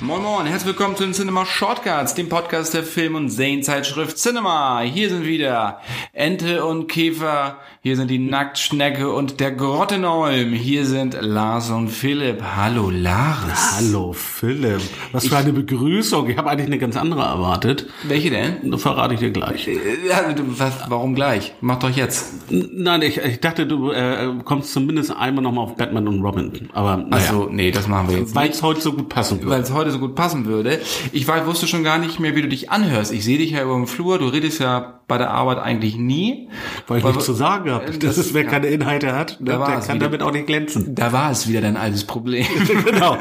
Moin 0.00 0.22
Moin, 0.22 0.46
herzlich 0.46 0.66
willkommen 0.76 0.96
zu 0.96 1.04
den 1.04 1.12
Cinema 1.14 1.46
Shortcuts, 1.46 2.14
dem 2.14 2.28
Podcast 2.28 2.74
der 2.74 2.82
Film- 2.82 3.14
und 3.14 3.30
Serienzeitschrift 3.30 4.18
Cinema. 4.18 4.80
Hier 4.80 5.08
sind 5.08 5.24
wieder 5.24 5.80
Ente 6.12 6.64
und 6.64 6.88
Käfer, 6.88 7.58
hier 7.80 7.96
sind 7.96 8.10
die 8.10 8.18
Nacktschnecke 8.18 9.12
und 9.12 9.38
der 9.38 9.52
Grottenolm, 9.52 10.52
hier 10.52 10.84
sind 10.84 11.16
Lars 11.20 11.70
und 11.70 11.88
Philipp. 11.90 12.42
Hallo 12.56 12.90
Lars. 12.90 13.76
Hallo 13.76 14.12
Philipp, 14.12 14.80
was 15.12 15.28
für 15.28 15.36
eine 15.36 15.52
Begrüßung. 15.52 16.28
Ich 16.28 16.36
habe 16.36 16.50
eigentlich 16.50 16.66
eine 16.66 16.78
ganz 16.78 16.96
andere 16.96 17.22
erwartet. 17.22 17.86
Welche 18.02 18.30
denn? 18.30 18.70
Das 18.72 18.82
verrate 18.82 19.14
ich 19.14 19.20
dir 19.20 19.30
gleich. 19.30 19.68
Ja, 20.08 20.32
du, 20.32 20.42
was, 20.58 20.72
warum 20.88 21.14
gleich? 21.14 21.54
Mach 21.60 21.78
doch 21.78 21.90
jetzt. 21.90 22.50
Nein, 22.50 23.00
ich, 23.02 23.18
ich 23.18 23.40
dachte, 23.40 23.66
du 23.66 23.92
äh, 23.92 24.28
kommst 24.44 24.72
zumindest 24.72 25.12
einmal 25.16 25.44
nochmal 25.44 25.64
auf 25.64 25.76
Batman 25.76 26.08
und 26.08 26.20
Robin. 26.20 26.68
Aber 26.72 26.96
naja, 26.96 27.28
Also, 27.28 27.48
nee, 27.50 27.70
das 27.70 27.86
machen 27.86 28.08
wir 28.10 28.18
jetzt 28.18 28.34
weil 28.34 28.50
es 28.50 28.60
heute 28.62 28.80
so 28.80 28.92
gut 28.92 29.08
passen 29.08 29.40
würde. 29.40 29.50
Heute 29.84 29.92
so 29.92 29.98
gut 29.98 30.14
passen 30.14 30.46
würde. 30.46 30.80
Ich 31.12 31.26
weiß, 31.28 31.46
wusste 31.46 31.66
schon 31.66 31.84
gar 31.84 31.98
nicht 31.98 32.18
mehr, 32.20 32.34
wie 32.34 32.42
du 32.42 32.48
dich 32.48 32.70
anhörst. 32.70 33.12
Ich 33.12 33.24
sehe 33.24 33.38
dich 33.38 33.50
ja 33.52 33.62
über 33.62 33.74
dem 33.74 33.86
Flur, 33.86 34.18
du 34.18 34.26
redest 34.26 34.60
ja 34.60 35.00
bei 35.06 35.18
der 35.18 35.30
Arbeit 35.30 35.58
eigentlich 35.58 35.96
nie. 35.96 36.48
Weil 36.86 36.98
ich 36.98 37.04
nichts 37.04 37.24
zu 37.26 37.34
sagen 37.34 37.70
habe. 37.70 37.84
Das- 37.86 37.98
Das, 37.98 38.18
ist, 38.18 38.32
wer 38.34 38.44
ja. 38.44 38.50
keine 38.50 38.68
Inhalte 38.68 39.14
hat, 39.14 39.36
Da 39.40 39.44
der, 39.52 39.60
war 39.60 39.80
kann 39.80 39.96
wieder. 39.96 40.06
damit 40.06 40.22
auch 40.22 40.32
nicht 40.32 40.46
glänzen. 40.46 40.94
Da 40.94 41.12
war 41.12 41.30
es 41.30 41.46
wieder 41.48 41.60
dein 41.60 41.76
altes 41.76 42.04
Problem. 42.04 42.46
genau. 42.84 43.18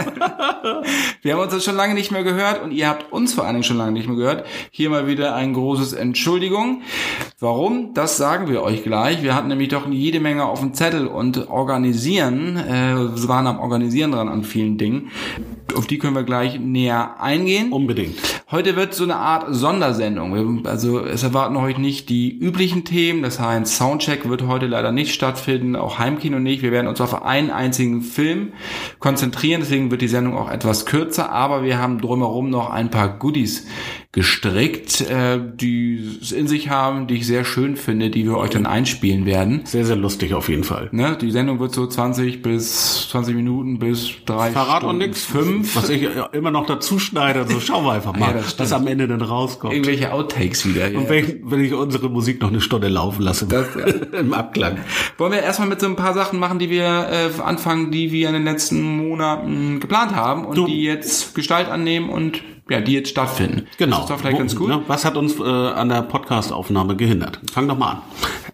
Wir 1.21 1.33
haben 1.33 1.41
uns 1.41 1.51
das 1.53 1.63
schon 1.65 1.75
lange 1.75 1.93
nicht 1.93 2.11
mehr 2.11 2.23
gehört 2.23 2.63
und 2.63 2.71
ihr 2.71 2.87
habt 2.87 3.11
uns 3.11 3.33
vor 3.33 3.43
allen 3.43 3.55
Dingen 3.55 3.63
schon 3.63 3.77
lange 3.77 3.91
nicht 3.91 4.07
mehr 4.07 4.15
gehört. 4.17 4.45
Hier 4.71 4.89
mal 4.89 5.07
wieder 5.07 5.35
ein 5.35 5.53
großes 5.53 5.93
Entschuldigung. 5.93 6.81
Warum? 7.39 7.93
Das 7.93 8.17
sagen 8.17 8.47
wir 8.49 8.61
euch 8.61 8.83
gleich. 8.83 9.21
Wir 9.23 9.35
hatten 9.35 9.47
nämlich 9.49 9.69
doch 9.69 9.87
jede 9.89 10.19
Menge 10.21 10.45
auf 10.45 10.59
dem 10.61 10.73
Zettel 10.73 11.07
und 11.07 11.49
organisieren, 11.49 12.55
äh, 12.57 12.95
waren 13.27 13.47
am 13.47 13.59
Organisieren 13.59 14.11
dran 14.13 14.29
an 14.29 14.43
vielen 14.43 14.77
Dingen. 14.77 15.11
Auf 15.75 15.87
die 15.87 15.97
können 15.97 16.15
wir 16.15 16.23
gleich 16.23 16.59
näher 16.59 17.19
eingehen. 17.19 17.71
Unbedingt. 17.71 18.15
Heute 18.51 18.75
wird 18.75 18.93
so 18.93 19.03
eine 19.03 19.15
Art 19.15 19.47
Sondersendung. 19.49 20.65
Also 20.67 20.99
es 20.99 21.23
erwarten 21.23 21.55
euch 21.55 21.77
nicht 21.77 22.09
die 22.09 22.37
üblichen 22.37 22.83
Themen. 22.83 23.23
Das 23.23 23.39
heißt, 23.39 23.75
Soundcheck 23.75 24.29
wird 24.29 24.43
heute 24.43 24.67
leider 24.67 24.91
nicht 24.91 25.13
stattfinden, 25.13 25.75
auch 25.75 25.97
Heimkino 25.97 26.39
nicht. 26.39 26.61
Wir 26.61 26.71
werden 26.71 26.87
uns 26.87 27.01
auf 27.01 27.23
einen 27.23 27.49
einzigen 27.49 28.01
Film 28.01 28.53
konzentrieren. 28.99 29.61
Deswegen 29.61 29.89
wird 29.89 30.01
die 30.01 30.07
Sendung 30.07 30.37
auch 30.37 30.51
etwas 30.51 30.85
kürzer. 30.85 31.31
Aber 31.31 31.63
wir 31.63 31.79
haben 31.79 31.99
drumherum 31.99 32.49
noch 32.49 32.69
ein 32.69 32.91
paar 32.91 33.17
Goodies 33.17 33.65
gestrickt, 34.13 35.01
äh, 35.01 35.39
die 35.55 36.17
es 36.21 36.31
in 36.31 36.47
sich 36.47 36.69
haben, 36.69 37.07
die 37.07 37.15
ich 37.15 37.25
sehr 37.27 37.43
schön 37.43 37.75
finde, 37.75 38.11
die 38.11 38.23
wir 38.25 38.37
euch 38.37 38.51
dann 38.51 38.65
einspielen 38.67 39.25
werden. 39.25 39.61
Sehr, 39.65 39.85
sehr 39.85 39.95
lustig 39.95 40.35
auf 40.35 40.49
jeden 40.49 40.63
Fall. 40.63 40.87
Ne? 40.91 41.17
Die 41.19 41.31
Sendung 41.31 41.59
wird 41.59 41.73
so 41.73 41.87
20 41.87 42.43
bis 42.43 43.09
20 43.09 43.35
Minuten 43.35 43.79
bis 43.79 44.11
drei 44.25 44.51
Verrat 44.51 44.83
Stunden, 44.83 44.99
nichts. 44.99 45.25
fünf. 45.25 45.75
Was 45.75 45.89
ich 45.89 46.03
ja 46.03 46.27
immer 46.27 46.51
noch 46.51 46.67
dazu 46.67 46.99
schneide. 46.99 47.39
Also 47.41 47.59
schauen 47.59 47.83
wir 47.85 47.93
einfach 47.93 48.13
Ja, 48.19 48.19
mal, 48.19 48.39
stimmt. 48.43 48.59
was 48.59 48.71
am 48.71 48.85
Ende 48.87 49.07
dann 49.07 49.21
rauskommt. 49.23 49.73
Irgendwelche 49.73 50.13
Outtakes 50.13 50.67
wieder. 50.69 50.89
ja. 50.91 50.97
Und 50.99 51.09
wenn, 51.09 51.41
wenn 51.49 51.61
ich 51.61 51.73
unsere 51.73 52.07
Musik 52.09 52.39
noch 52.39 52.49
eine 52.49 52.61
Stunde 52.61 52.89
laufen 52.89 53.23
lasse 53.23 53.47
Das, 53.47 53.65
im 54.19 54.31
Abklang. 54.33 54.77
Wollen 55.17 55.31
wir 55.31 55.41
erstmal 55.41 55.67
mit 55.69 55.79
so 55.81 55.87
ein 55.87 55.95
paar 55.95 56.13
Sachen 56.13 56.37
machen, 56.37 56.59
die 56.59 56.69
wir 56.69 56.85
äh, 57.09 57.41
anfangen, 57.41 57.89
die 57.89 58.11
wir 58.11 58.27
in 58.27 58.35
den 58.35 58.43
letzten 58.45 58.79
Monaten 58.81 59.79
geplant 59.79 60.15
haben 60.15 60.45
und 60.45 60.55
Du- 60.55 60.67
die 60.67 60.83
jetzt 60.83 61.33
Gestalt 61.33 61.67
annehmen 61.67 62.09
und 62.09 62.43
ja, 62.69 62.79
die 62.79 62.93
jetzt 62.93 63.09
stattfinden. 63.09 63.67
Genau. 63.77 64.02
Ist 64.03 64.09
doch 64.09 64.19
vielleicht 64.19 64.37
ganz 64.37 64.55
gut. 64.55 64.67
ne, 64.69 64.81
was 64.87 65.05
hat 65.05 65.17
uns 65.17 65.39
äh, 65.39 65.43
an 65.43 65.89
der 65.89 66.01
Podcast-Aufnahme 66.03 66.95
gehindert? 66.95 67.39
Fang 67.51 67.67
doch 67.67 67.77
mal 67.77 67.91
an. 67.91 68.01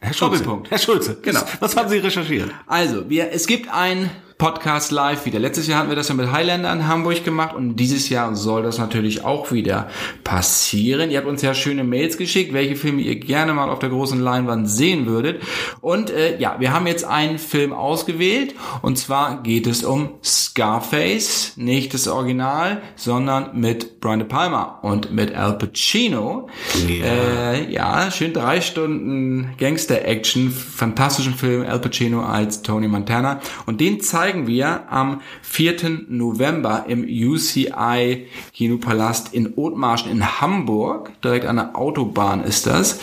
Herr 0.02 0.14
Schulze. 0.14 0.38
Doppelpunkt. 0.38 0.72
Herr 0.72 0.78
Schulze. 0.78 1.18
Genau. 1.22 1.42
Was, 1.42 1.62
was 1.62 1.76
haben 1.76 1.90
Sie 1.90 1.98
recherchiert? 1.98 2.52
Also, 2.68 3.10
wir, 3.10 3.32
es 3.32 3.48
gibt 3.48 3.70
ein 3.74 4.10
Podcast 4.40 4.92
live 4.92 5.26
wieder. 5.26 5.38
Letztes 5.38 5.68
Jahr 5.68 5.80
hatten 5.80 5.90
wir 5.90 5.98
das 5.98 6.08
ja 6.08 6.16
mit 6.16 6.32
Highlander 6.32 6.72
in 6.72 6.88
Hamburg 6.88 7.26
gemacht 7.26 7.54
und 7.54 7.76
dieses 7.76 8.08
Jahr 8.08 8.38
soll 8.38 8.64
das 8.64 8.78
natürlich 8.78 9.26
auch 9.26 9.52
wieder 9.52 9.90
passieren. 10.24 11.12
Ihr 11.12 11.18
habt 11.18 11.28
uns 11.28 11.42
ja 11.42 11.54
schöne 11.54 11.84
Mails 11.84 12.18
geschickt, 12.18 12.54
welche 12.54 12.78
Filme 12.78 13.02
ihr 13.02 13.20
gerne 13.20 13.54
mal 13.54 13.70
auf 13.70 13.80
der 13.80 13.90
großen 13.90 14.18
Leinwand 14.18 14.70
sehen 14.70 15.08
würdet. 15.08 15.44
Und 15.82 16.10
äh, 16.10 16.40
ja, 16.40 16.56
wir 16.58 16.72
haben 16.72 16.88
jetzt 16.88 17.04
einen 17.04 17.38
Film 17.38 17.74
ausgewählt 17.74 18.56
und 18.82 18.98
zwar 18.98 19.44
geht 19.44 19.68
es 19.68 19.84
um 19.84 20.12
Scarface, 20.24 21.58
nicht 21.58 21.94
das 21.94 22.08
Original, 22.08 22.82
sondern 22.96 23.60
mit 23.60 24.00
Brian 24.00 24.20
De 24.20 24.28
Palma 24.30 24.80
und 24.84 25.12
mit 25.12 25.36
Al 25.36 25.58
Pacino. 25.58 26.48
Ja. 26.88 27.06
Äh, 27.06 27.74
ja, 27.74 28.10
schön 28.10 28.32
drei 28.32 28.62
Stunden 28.62 29.54
Gangster-Action, 29.58 30.50
fantastischen 30.50 31.34
Film, 31.34 31.66
Al 31.68 31.80
Pacino 31.80 32.22
als 32.22 32.62
Tony 32.62 32.88
Montana. 32.88 33.42
Und 33.66 33.82
den 33.82 34.00
zeigen 34.30 34.46
wir 34.46 34.84
am 34.92 35.22
4. 35.42 36.06
November 36.08 36.86
im 36.88 37.04
UCI 37.04 38.28
Kinopalast 38.54 39.34
in 39.34 39.56
Othmarschen 39.56 40.12
in 40.12 40.40
Hamburg. 40.40 41.12
Direkt 41.24 41.46
an 41.46 41.56
der 41.56 41.76
Autobahn 41.76 42.44
ist 42.44 42.68
das. 42.68 43.00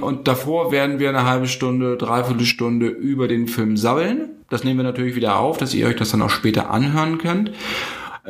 Und 0.00 0.28
davor 0.28 0.70
werden 0.70 1.00
wir 1.00 1.08
eine 1.08 1.24
halbe 1.24 1.48
Stunde, 1.48 1.96
dreiviertel 1.96 2.46
Stunde 2.46 2.86
über 2.86 3.26
den 3.26 3.48
Film 3.48 3.76
sabbeln. 3.76 4.28
Das 4.48 4.62
nehmen 4.62 4.78
wir 4.78 4.84
natürlich 4.84 5.16
wieder 5.16 5.40
auf, 5.40 5.58
dass 5.58 5.74
ihr 5.74 5.88
euch 5.88 5.96
das 5.96 6.12
dann 6.12 6.22
auch 6.22 6.30
später 6.30 6.70
anhören 6.70 7.18
könnt. 7.18 7.50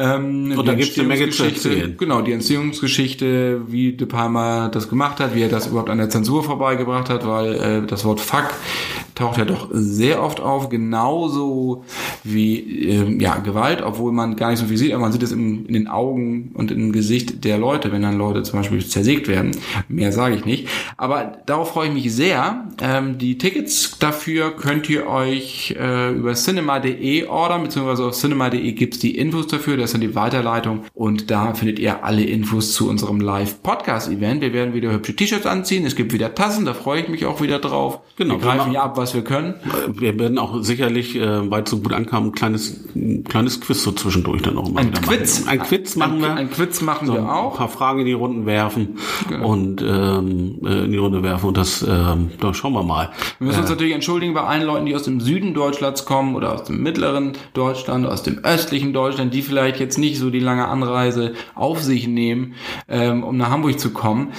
Ähm, 0.00 0.54
Und 0.56 0.66
da 0.66 0.72
die 0.72 0.78
gibt's 0.78 0.98
eine 0.98 1.08
Menge 1.08 1.28
zu 1.28 1.44
erzählen. 1.44 1.94
Genau, 1.98 2.22
die 2.22 2.32
Entziehungsgeschichte, 2.32 3.60
wie 3.66 3.92
De 3.92 4.06
Palma 4.06 4.68
das 4.68 4.88
gemacht 4.88 5.20
hat, 5.20 5.34
wie 5.34 5.42
er 5.42 5.50
das 5.50 5.66
überhaupt 5.66 5.90
an 5.90 5.98
der 5.98 6.08
Zensur 6.08 6.42
vorbeigebracht 6.42 7.10
hat, 7.10 7.26
weil 7.26 7.54
äh, 7.54 7.86
das 7.86 8.06
Wort 8.06 8.20
Fuck 8.20 8.54
taucht 9.20 9.36
ja 9.36 9.44
doch 9.44 9.68
sehr 9.70 10.22
oft 10.22 10.40
auf, 10.40 10.70
genauso 10.70 11.84
wie 12.24 12.88
ähm, 12.88 13.20
ja, 13.20 13.36
Gewalt, 13.36 13.82
obwohl 13.82 14.12
man 14.12 14.36
gar 14.36 14.50
nicht 14.50 14.60
so 14.60 14.66
viel 14.66 14.78
sieht, 14.78 14.92
aber 14.92 15.02
man 15.02 15.12
sieht 15.12 15.22
es 15.22 15.32
in, 15.32 15.66
in 15.66 15.74
den 15.74 15.88
Augen 15.88 16.52
und 16.54 16.70
im 16.70 16.92
Gesicht 16.92 17.44
der 17.44 17.58
Leute, 17.58 17.92
wenn 17.92 18.00
dann 18.00 18.16
Leute 18.16 18.42
zum 18.42 18.60
Beispiel 18.60 18.84
zersägt 18.84 19.28
werden. 19.28 19.50
Mehr 19.88 20.12
sage 20.12 20.36
ich 20.36 20.46
nicht. 20.46 20.68
Aber 20.96 21.38
darauf 21.44 21.72
freue 21.72 21.88
ich 21.88 21.94
mich 21.94 22.14
sehr. 22.14 22.68
Ähm, 22.80 23.18
die 23.18 23.36
Tickets 23.36 23.98
dafür 23.98 24.56
könnt 24.56 24.88
ihr 24.88 25.06
euch 25.06 25.76
äh, 25.78 26.12
über 26.12 26.32
cinema.de 26.32 27.26
ordern, 27.26 27.64
beziehungsweise 27.64 28.06
auf 28.06 28.14
cinema.de 28.14 28.72
gibt's 28.72 29.00
die 29.00 29.18
Infos 29.18 29.48
dafür, 29.48 29.76
das 29.76 29.89
sind 29.90 30.00
die 30.02 30.14
Weiterleitung 30.14 30.84
und 30.94 31.30
da 31.30 31.54
findet 31.54 31.78
ihr 31.78 32.04
alle 32.04 32.22
Infos 32.24 32.74
zu 32.74 32.88
unserem 32.88 33.20
Live-Podcast-Event. 33.20 34.40
Wir 34.40 34.52
werden 34.52 34.74
wieder 34.74 34.90
hübsche 34.92 35.14
T-Shirts 35.14 35.46
anziehen, 35.46 35.84
es 35.86 35.96
gibt 35.96 36.12
wieder 36.12 36.34
Tassen, 36.34 36.64
da 36.64 36.74
freue 36.74 37.00
ich 37.02 37.08
mich 37.08 37.26
auch 37.26 37.40
wieder 37.40 37.58
drauf. 37.58 38.00
Genau, 38.16 38.34
wir 38.34 38.40
wir 38.40 38.46
greifen 38.56 38.72
ja 38.72 38.82
ab, 38.82 38.96
was 38.96 39.14
wir 39.14 39.22
können. 39.22 39.54
Äh, 39.54 40.00
Wir 40.00 40.18
werden 40.18 40.38
auch 40.38 40.62
sicherlich, 40.62 41.16
äh, 41.16 41.50
weil 41.50 41.62
es 41.64 41.70
so 41.70 41.78
gut 41.78 41.92
ankam, 41.92 42.26
ein 42.26 42.32
kleines, 42.32 42.80
ein 42.94 43.24
kleines 43.24 43.60
Quiz 43.60 43.82
so 43.82 43.92
zwischendurch 43.92 44.42
dann 44.42 44.56
auch 44.58 44.68
mal 44.70 44.80
Ein 44.80 44.92
Quiz. 44.92 45.40
machen. 45.40 45.48
Ein 45.50 45.62
Quiz 45.66 45.96
machen 45.96 46.14
ein, 46.16 46.20
wir. 46.22 46.34
Ein 46.34 46.50
Quiz 46.50 46.80
machen 46.82 47.06
so 47.06 47.12
wir 47.14 47.20
ein 47.20 47.26
auch. 47.28 47.56
paar 47.56 47.68
Fragen 47.68 48.00
in 48.00 48.06
die 48.06 48.12
Runden 48.12 48.46
werfen 48.46 48.96
Genau. 49.28 49.48
und 49.48 49.82
ähm, 49.82 50.58
äh, 50.64 50.84
in 50.84 50.92
die 50.92 50.98
Runde 50.98 51.22
werfen 51.22 51.46
und 51.48 51.56
das, 51.56 51.82
ähm, 51.88 52.30
da 52.40 52.52
schauen 52.54 52.72
wir 52.72 52.82
mal. 52.82 53.10
Wir 53.38 53.46
müssen 53.48 53.60
uns 53.60 53.70
natürlich 53.70 53.94
entschuldigen 53.94 54.34
bei 54.34 54.42
allen 54.42 54.64
Leuten, 54.64 54.86
die 54.86 54.94
aus 54.94 55.02
dem 55.04 55.20
Süden 55.20 55.54
Deutschlands 55.54 56.04
kommen 56.04 56.34
oder 56.34 56.52
aus 56.54 56.64
dem 56.64 56.82
mittleren 56.82 57.32
Deutschland, 57.54 58.06
aus 58.06 58.22
dem 58.22 58.38
östlichen 58.38 58.92
Deutschland, 58.92 59.32
die 59.34 59.42
vielleicht 59.42 59.69
jetzt 59.78 59.98
nicht 59.98 60.18
so 60.18 60.30
die 60.30 60.40
lange 60.40 60.66
Anreise 60.66 61.34
auf 61.54 61.82
sich 61.82 62.08
nehmen, 62.08 62.54
ähm, 62.88 63.22
um 63.22 63.36
nach 63.36 63.50
Hamburg 63.50 63.78
zu 63.78 63.92
kommen. 63.92 64.32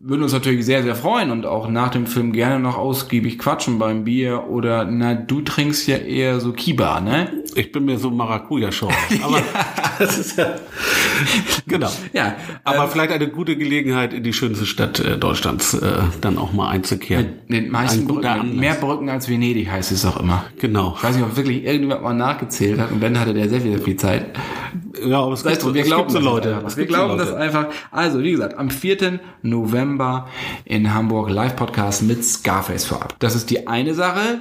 Würden 0.00 0.22
uns 0.22 0.32
natürlich 0.32 0.64
sehr, 0.64 0.82
sehr 0.82 0.96
freuen 0.96 1.30
und 1.30 1.46
auch 1.46 1.68
nach 1.68 1.90
dem 1.90 2.06
Film 2.06 2.32
gerne 2.32 2.58
noch 2.58 2.76
ausgiebig 2.76 3.38
quatschen 3.38 3.78
beim 3.78 4.04
Bier 4.04 4.48
oder, 4.48 4.84
na, 4.84 5.14
du 5.14 5.40
trinkst 5.40 5.86
ja 5.86 5.96
eher 5.96 6.40
so 6.40 6.52
Kiba, 6.52 7.00
ne? 7.00 7.43
Ich 7.54 7.72
bin 7.72 7.84
mir 7.84 7.98
so 7.98 8.10
Maracuja-Show. 8.10 8.88
Aber 9.22 9.40
das 9.98 10.18
ist 10.18 10.38
ja, 10.38 10.54
genau. 11.66 11.90
Ja, 12.12 12.34
Aber 12.64 12.88
vielleicht 12.88 13.12
eine 13.12 13.28
gute 13.28 13.56
Gelegenheit, 13.56 14.12
in 14.12 14.22
die 14.22 14.32
schönste 14.32 14.66
Stadt 14.66 14.98
äh, 15.00 15.16
Deutschlands 15.18 15.74
äh, 15.74 15.98
dann 16.20 16.38
auch 16.38 16.52
mal 16.52 16.68
einzukehren. 16.70 17.26
den 17.48 17.70
meisten 17.70 18.00
Ein 18.02 18.06
Brücken, 18.08 18.26
Anlass. 18.26 18.56
mehr 18.56 18.74
Brücken 18.74 19.08
als 19.08 19.28
Venedig 19.28 19.70
heißt 19.70 19.92
es 19.92 20.04
auch 20.04 20.18
immer. 20.18 20.44
Genau. 20.58 20.94
Ich 20.96 21.04
weiß 21.04 21.16
nicht, 21.16 21.24
ob 21.24 21.36
wirklich 21.36 21.64
irgendjemand 21.64 22.02
mal 22.02 22.14
nachgezählt 22.14 22.78
hat 22.80 22.90
und 22.90 23.00
wenn 23.00 23.18
hatte 23.18 23.34
der 23.34 23.48
sehr, 23.48 23.60
sehr 23.60 23.78
viel 23.78 23.96
Zeit. 23.96 24.26
Ja, 25.04 25.20
aber 25.20 25.32
es 25.34 25.42
Das 25.42 25.52
gibt, 25.52 25.64
heißt, 25.64 25.74
wir 25.74 25.82
es 25.82 25.86
glauben 25.88 26.02
gibt 26.02 26.12
so 26.12 26.18
das 26.18 26.24
Leute. 26.24 26.62
Es 26.66 26.76
Wir 26.76 26.86
glauben 26.86 27.16
Leute. 27.18 27.24
das 27.30 27.34
einfach. 27.34 27.66
Also, 27.90 28.22
wie 28.22 28.30
gesagt, 28.32 28.56
am 28.58 28.70
4. 28.70 29.20
November 29.42 30.28
in 30.64 30.94
Hamburg 30.94 31.30
Live-Podcast 31.30 32.02
mit 32.02 32.24
Scarface 32.24 32.84
vorab. 32.86 33.16
Das 33.18 33.34
ist 33.34 33.50
die 33.50 33.66
eine 33.68 33.94
Sache. 33.94 34.40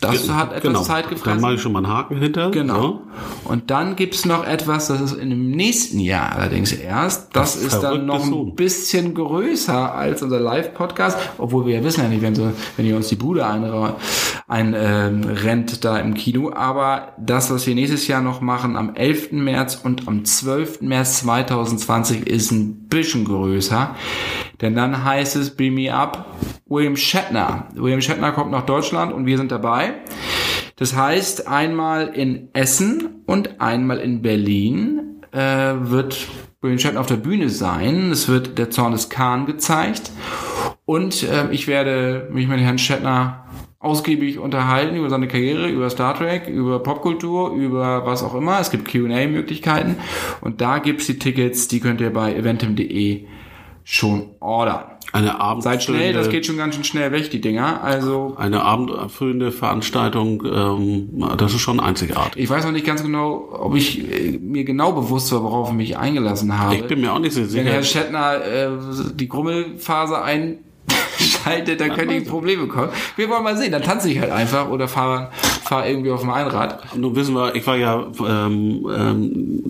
Das 0.00 0.30
hat 0.30 0.52
etwas 0.52 0.62
genau. 0.62 0.82
Zeit 0.82 1.04
Dann 1.04 1.14
gefressen. 1.14 1.40
mache 1.40 1.54
ich 1.54 1.60
schon 1.60 1.72
mal 1.72 1.84
einen 1.84 1.92
Haken 1.92 2.18
hinter. 2.18 2.50
Genau. 2.50 2.80
So. 2.80 3.00
Und 3.44 3.70
dann 3.70 3.96
gibt's 3.96 4.24
noch 4.24 4.46
etwas, 4.46 4.88
das 4.88 5.00
ist 5.00 5.12
in 5.14 5.30
dem 5.30 5.50
nächsten 5.50 5.98
Jahr 5.98 6.32
allerdings 6.36 6.72
erst. 6.72 7.34
Das 7.34 7.54
Das 7.54 7.62
ist 7.62 7.80
dann 7.82 8.06
noch 8.06 8.24
ein 8.24 8.54
bisschen 8.54 9.14
größer 9.14 9.94
als 9.94 10.22
unser 10.22 10.40
Live-Podcast, 10.40 11.18
obwohl 11.38 11.66
wir 11.66 11.76
ja 11.76 11.84
wissen 11.84 12.02
ja 12.02 12.08
nicht, 12.08 12.22
wenn, 12.22 12.34
so, 12.34 12.52
wenn 12.76 12.86
ihr 12.86 12.96
uns 12.96 13.08
die 13.08 13.16
Bude 13.16 13.46
einra 13.46 13.96
ein 14.48 14.74
ähm, 14.76 15.24
rennt 15.24 15.84
da 15.84 15.98
im 15.98 16.14
Kino. 16.14 16.52
Aber 16.52 17.12
das, 17.18 17.50
was 17.50 17.66
wir 17.66 17.74
nächstes 17.74 18.06
Jahr 18.06 18.22
noch 18.22 18.40
machen, 18.40 18.76
am 18.76 18.94
11. 18.94 19.32
März 19.32 19.80
und 19.82 20.08
am 20.08 20.24
12. 20.24 20.80
März 20.80 21.20
2020, 21.20 22.26
ist 22.26 22.50
ein 22.50 22.88
bisschen 22.88 23.24
größer. 23.24 23.94
Denn 24.60 24.74
dann 24.74 25.04
heißt 25.04 25.36
es 25.36 25.50
Beam 25.50 25.74
Me 25.74 25.94
Up 25.94 26.36
William 26.66 26.96
Shatner. 26.96 27.68
William 27.74 28.00
Shatner 28.00 28.32
kommt 28.32 28.50
nach 28.50 28.66
Deutschland 28.66 29.12
und 29.12 29.26
wir 29.26 29.38
sind 29.38 29.52
dabei. 29.52 29.94
Das 30.76 30.94
heißt, 30.94 31.48
einmal 31.48 32.08
in 32.08 32.48
Essen 32.52 33.22
und 33.26 33.60
einmal 33.60 33.98
in 33.98 34.22
Berlin 34.22 35.22
äh, 35.32 35.74
wird 35.78 36.28
William 36.60 36.78
Shatner 36.78 37.00
auf 37.00 37.06
der 37.06 37.16
Bühne 37.16 37.48
sein. 37.48 38.10
Es 38.10 38.28
wird 38.28 38.58
der 38.58 38.70
Zorn 38.70 38.92
des 38.92 39.08
Khan 39.08 39.46
gezeigt. 39.46 40.10
Und 40.84 41.22
äh, 41.22 41.50
ich 41.50 41.66
werde 41.66 42.28
mich 42.32 42.48
mit 42.48 42.60
Herrn 42.60 42.78
Shatner 42.78 43.44
ausgiebig 43.80 44.38
unterhalten 44.38 44.96
über 44.96 45.08
seine 45.08 45.28
Karriere, 45.28 45.68
über 45.68 45.88
Star 45.88 46.14
Trek, 46.14 46.48
über 46.48 46.82
Popkultur, 46.82 47.52
über 47.52 48.04
was 48.06 48.22
auch 48.22 48.34
immer. 48.34 48.58
Es 48.60 48.70
gibt 48.70 48.90
Q&A-Möglichkeiten 48.90 49.96
und 50.40 50.60
da 50.60 50.78
gibt's 50.78 51.06
die 51.06 51.18
Tickets, 51.18 51.68
die 51.68 51.80
könnt 51.80 52.00
ihr 52.00 52.12
bei 52.12 52.34
eventim.de 52.34 53.26
schon 53.90 54.26
ordern. 54.40 54.84
Eine 55.12 55.40
Abend 55.40 55.62
Seid 55.62 55.82
schnell, 55.82 56.12
das 56.12 56.28
geht 56.28 56.44
schon 56.44 56.58
ganz 56.58 56.74
schön 56.74 56.84
schnell 56.84 57.10
weg, 57.10 57.30
die 57.30 57.40
Dinger. 57.40 57.82
Also 57.82 58.34
eine 58.36 58.60
abendfüllende 58.60 59.50
Veranstaltung, 59.50 60.42
ähm, 60.44 61.24
das 61.38 61.54
ist 61.54 61.60
schon 61.60 61.80
einzigartig. 61.80 62.42
ich 62.42 62.50
weiß 62.50 62.66
noch 62.66 62.72
nicht 62.72 62.84
ganz 62.84 63.02
genau, 63.02 63.48
ob 63.50 63.74
ich 63.74 64.12
äh, 64.12 64.38
mir 64.38 64.64
genau 64.64 64.92
bewusst 64.92 65.32
war, 65.32 65.42
worauf 65.42 65.70
ich 65.70 65.74
mich 65.74 65.96
eingelassen 65.96 66.58
habe. 66.58 66.76
Ich 66.76 66.86
bin 66.86 67.00
mir 67.00 67.14
auch 67.14 67.18
nicht 67.18 67.32
so 67.32 67.40
Wenn 67.40 67.48
sicher. 67.48 67.64
Herr 67.64 67.82
Schettner 67.82 68.44
äh, 68.44 68.68
die 69.14 69.26
Grummelphase 69.26 70.20
einschaltet, 71.48 71.80
dann 71.80 71.92
könnte 71.94 72.14
ich 72.14 72.28
Probleme 72.28 72.66
kommen. 72.66 72.90
Wir 73.16 73.28
wollen 73.28 73.44
mal 73.44 73.56
sehen. 73.56 73.72
Dann 73.72 73.82
tanze 73.82 74.10
ich 74.10 74.20
halt 74.20 74.32
einfach 74.32 74.68
oder 74.68 74.88
fahre 74.88 75.30
fahr 75.68 75.86
irgendwie 75.86 76.10
auf 76.10 76.22
dem 76.22 76.30
Einrad. 76.30 76.96
Nun 76.96 77.14
wissen 77.14 77.34
wir, 77.34 77.54
ich 77.54 77.66
war 77.66 77.76
ja, 77.76 78.06
ähm, 78.26 78.88
ähm, 78.90 79.60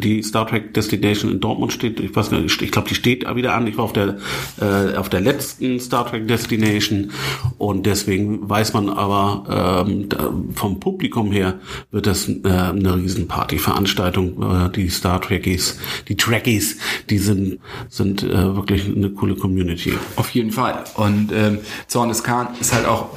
die 0.00 0.22
Star 0.22 0.46
Trek 0.46 0.72
Destination 0.72 1.30
in 1.30 1.40
Dortmund 1.40 1.72
steht, 1.72 2.00
ich 2.00 2.16
weiß 2.16 2.30
nicht, 2.30 2.62
ich 2.62 2.70
glaube, 2.70 2.88
die 2.88 2.94
steht 2.94 3.26
wieder 3.36 3.54
an. 3.54 3.66
Ich 3.66 3.76
war 3.76 3.84
auf 3.84 3.92
der, 3.92 4.16
äh, 4.60 4.96
auf 4.96 5.10
der 5.10 5.20
letzten 5.20 5.78
Star 5.78 6.06
Trek 6.06 6.26
Destination 6.26 7.10
und 7.58 7.84
deswegen 7.84 8.48
weiß 8.48 8.72
man 8.72 8.88
aber, 8.88 9.84
ähm, 9.86 10.08
da, 10.08 10.32
vom 10.54 10.80
Publikum 10.80 11.30
her 11.30 11.60
wird 11.90 12.06
das 12.06 12.28
äh, 12.28 12.32
eine 12.44 12.96
Riesenparty-Veranstaltung. 12.96 14.42
Äh, 14.42 14.70
die 14.70 14.88
Star 14.88 15.20
Trekkies, 15.20 15.78
die 16.08 16.16
Trekkies, 16.16 16.78
die 17.10 17.18
sind, 17.18 17.58
sind 17.90 18.22
äh, 18.22 18.56
wirklich 18.56 18.86
eine 18.86 19.10
coole 19.10 19.34
Community. 19.34 19.92
Auf 20.16 20.30
jeden 20.30 20.50
Fall. 20.50 20.84
Und 20.94 21.21
ähm, 21.32 21.58
Zorn 21.86 22.08
des 22.08 22.24
Khan 22.24 22.48
ist 22.60 22.72
halt 22.72 22.86
auch, 22.86 23.10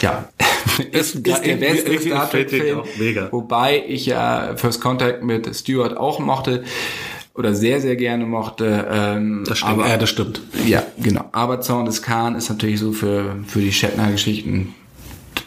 ja, 0.00 0.24
ist, 0.92 1.14
ist 1.16 1.44
der 1.46 1.56
beste 1.56 2.00
Star 2.00 2.28
Trek-Film. 2.30 2.82
Wobei 3.30 3.84
ich 3.86 4.06
ja 4.06 4.54
First 4.56 4.80
Contact 4.80 5.22
mit 5.22 5.54
Stewart 5.54 5.96
auch 5.96 6.18
mochte 6.18 6.64
oder 7.34 7.54
sehr, 7.54 7.80
sehr 7.80 7.96
gerne 7.96 8.26
mochte. 8.26 8.86
Ähm, 8.90 9.44
Das 9.46 9.58
stimmt. 9.58 9.72
aber, 9.72 9.88
ja, 9.88 9.96
das 9.96 10.10
stimmt. 10.10 10.42
Ja, 10.66 10.82
genau. 10.98 11.24
Aber 11.32 11.60
Zorn 11.60 11.86
des 11.86 12.02
Khan 12.02 12.34
ist 12.34 12.48
natürlich 12.48 12.80
so 12.80 12.92
für, 12.92 13.36
für 13.46 13.60
die 13.60 13.72
Shatner-Geschichten 13.72 14.74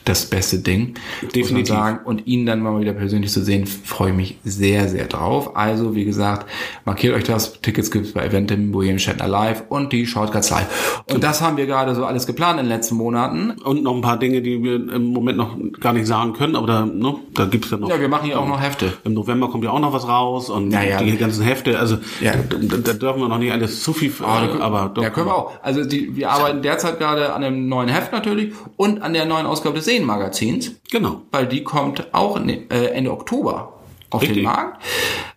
das 0.06 0.26
beste 0.28 0.60
Ding, 0.60 0.94
Definitiv. 1.36 1.68
sagen. 1.76 2.00
Und 2.06 2.26
ihn 2.28 2.46
dann 2.46 2.62
mal 2.62 2.80
wieder 2.80 2.94
persönlich 2.94 3.32
zu 3.32 3.44
sehen, 3.44 3.66
freue 3.68 4.12
ich 4.12 4.16
mich 4.16 4.38
sehr, 4.44 4.88
sehr 4.88 5.06
drauf. 5.06 5.56
Also, 5.56 5.96
wie 5.96 6.06
gesagt, 6.06 6.50
markiert 6.86 7.16
euch 7.16 7.24
das. 7.24 7.60
Tickets 7.62 7.92
gibt's 7.92 8.14
bei 8.14 8.26
Eventim, 8.26 8.74
William 8.74 9.00
Shatner 9.00 9.28
Live 9.28 9.64
und 9.70 9.92
die 9.94 10.06
Shortcuts 10.06 10.50
Live. 10.52 11.04
Und 11.12 11.24
das 11.24 11.42
haben 11.42 11.58
wir 11.58 11.66
gerade 11.66 11.96
so 11.96 12.06
alles 12.06 12.28
geplant 12.28 12.60
in 12.60 12.66
den 12.66 12.70
letzten 12.72 12.96
Monaten. 12.96 13.52
Und 13.64 13.84
noch 13.84 13.96
ein 13.96 14.02
paar 14.02 14.18
Dinge, 14.20 14.42
die 14.42 14.62
wir 14.64 14.76
im 14.76 15.06
Moment 15.12 15.38
noch 15.38 15.58
gar 15.80 15.94
nicht 15.94 16.08
sagen 16.08 16.34
können, 16.34 16.56
aber 16.56 16.68
da, 16.68 16.86
ne, 16.86 17.16
da 17.34 17.46
gibt's 17.46 17.72
ja 17.72 17.78
noch. 17.78 17.90
Ja, 17.90 18.00
wir 18.00 18.08
machen 18.10 18.26
hier 18.26 18.40
auch 18.40 18.48
noch 18.48 18.62
Hefte. 18.62 18.94
Im 19.04 19.14
November 19.14 19.50
kommt 19.50 19.64
ja 19.64 19.72
auch 19.72 19.80
noch 19.80 19.94
was 19.94 20.08
raus 20.08 20.50
und 20.50 20.72
Ja, 20.72 20.84
ja. 20.84 20.98
die 21.02 21.18
ganzen 21.18 21.44
Hefte, 21.44 21.80
also 21.80 21.98
Ja. 22.22 22.34
da, 22.50 22.58
da 22.78 22.94
dürfen 22.94 23.22
wir 23.22 23.28
noch 23.30 23.38
nicht 23.40 23.52
alles 23.52 23.82
zu 23.84 23.94
viel, 23.94 24.12
Ah, 24.24 24.46
äh, 24.46 24.62
aber 24.62 24.92
doch, 24.94 25.02
ja, 25.04 25.10
können 25.10 25.28
wir 25.28 25.36
auch. 25.36 25.52
Also 25.64 25.84
die, 25.84 26.16
wir 26.16 26.30
arbeiten 26.32 26.62
derzeit 26.62 27.00
gerade 27.00 27.34
an 27.34 27.44
einem 27.44 27.68
neuen 27.68 27.90
Heft 27.90 28.12
natürlich 28.12 28.54
und 28.78 29.02
an 29.02 29.14
der 29.14 29.26
neuen 29.26 29.46
Ausgabe 29.46 29.76
des 29.76 29.86
Seenmagazins. 29.96 30.76
Genau. 30.92 31.22
weil 31.32 31.48
die 31.48 31.64
kommt 31.64 32.14
auch 32.14 32.40
äh, 32.40 32.86
Ende 32.94 33.12
Oktober 33.12 33.74
auf 34.10 34.22
Richtig. 34.22 34.38
den 34.38 34.46
Markt. 34.46 34.84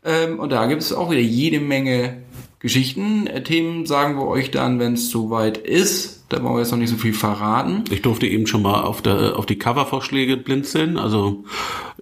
Ähm, 0.05 0.38
und 0.38 0.50
da 0.50 0.66
gibt 0.66 0.82
es 0.82 0.93
auch 0.93 1.10
wieder 1.10 1.20
jede 1.20 1.60
Menge 1.60 2.22
Geschichten. 2.58 3.26
Äh, 3.26 3.43
Themen 3.43 3.87
sagen 3.87 4.16
wir 4.16 4.26
euch 4.26 4.50
dann, 4.50 4.78
wenn 4.78 4.94
es 4.94 5.10
soweit 5.10 5.58
ist. 5.58 6.17
Da 6.28 6.42
wollen 6.42 6.56
wir 6.56 6.60
jetzt 6.60 6.70
noch 6.72 6.78
nicht 6.78 6.90
so 6.90 6.96
viel 6.96 7.14
verraten. 7.14 7.84
Ich 7.90 8.02
durfte 8.02 8.26
eben 8.26 8.46
schon 8.46 8.60
mal 8.62 8.82
auf 8.82 9.00
der 9.00 9.36
auf 9.36 9.46
die 9.46 9.58
Covervorschläge 9.58 10.36
blinzeln, 10.36 10.98
also 10.98 11.44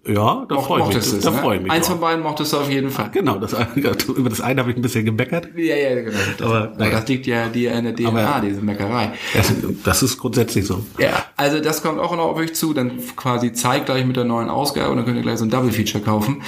ja, 0.06 0.46
da 0.48 0.58
freue 0.58 0.82
ich 0.82 0.88
mich. 0.88 0.96
Es, 0.96 1.18
da 1.20 1.30
ne? 1.30 1.38
freue 1.38 1.56
ich 1.56 1.62
mich. 1.62 1.72
Eins 1.72 1.88
von 1.88 1.98
beiden 2.00 2.22
mochtest 2.22 2.52
du 2.52 2.58
auf 2.58 2.70
jeden 2.70 2.90
Fall. 2.90 3.10
Genau, 3.12 3.38
das 3.38 3.54
über 4.08 4.28
das 4.30 4.40
eine 4.40 4.60
habe 4.60 4.70
ich 4.70 4.76
ein 4.76 4.82
bisschen 4.82 5.04
gemeckert. 5.04 5.48
Ja, 5.56 5.74
ja, 5.74 5.94
genau. 6.00 6.18
Das, 6.38 6.46
Aber, 6.46 6.72
naja. 6.78 6.92
das 6.92 7.08
liegt 7.08 7.26
ja 7.26 7.48
dir 7.48 7.72
in 7.72 7.84
der 7.84 7.94
DNA, 7.94 8.08
Aber- 8.08 8.46
diese 8.46 8.60
Meckerei. 8.60 9.12
Das, 9.34 9.52
das 9.84 10.02
ist 10.02 10.18
grundsätzlich 10.18 10.66
so. 10.66 10.84
Ja, 10.98 11.24
also 11.36 11.60
das 11.60 11.82
kommt 11.82 11.98
auch 11.98 12.14
noch 12.16 12.26
auf 12.26 12.36
euch 12.36 12.54
zu, 12.54 12.72
dann 12.72 12.98
quasi 13.16 13.52
zeitgleich 13.52 14.06
mit 14.06 14.16
der 14.16 14.24
neuen 14.24 14.48
Ausgabe 14.48 14.90
und 14.90 14.96
dann 14.98 15.06
könnt 15.06 15.16
ihr 15.16 15.22
gleich 15.22 15.38
so 15.38 15.44
ein 15.44 15.50
Double 15.50 15.72
Feature 15.72 16.02
kaufen. 16.04 16.42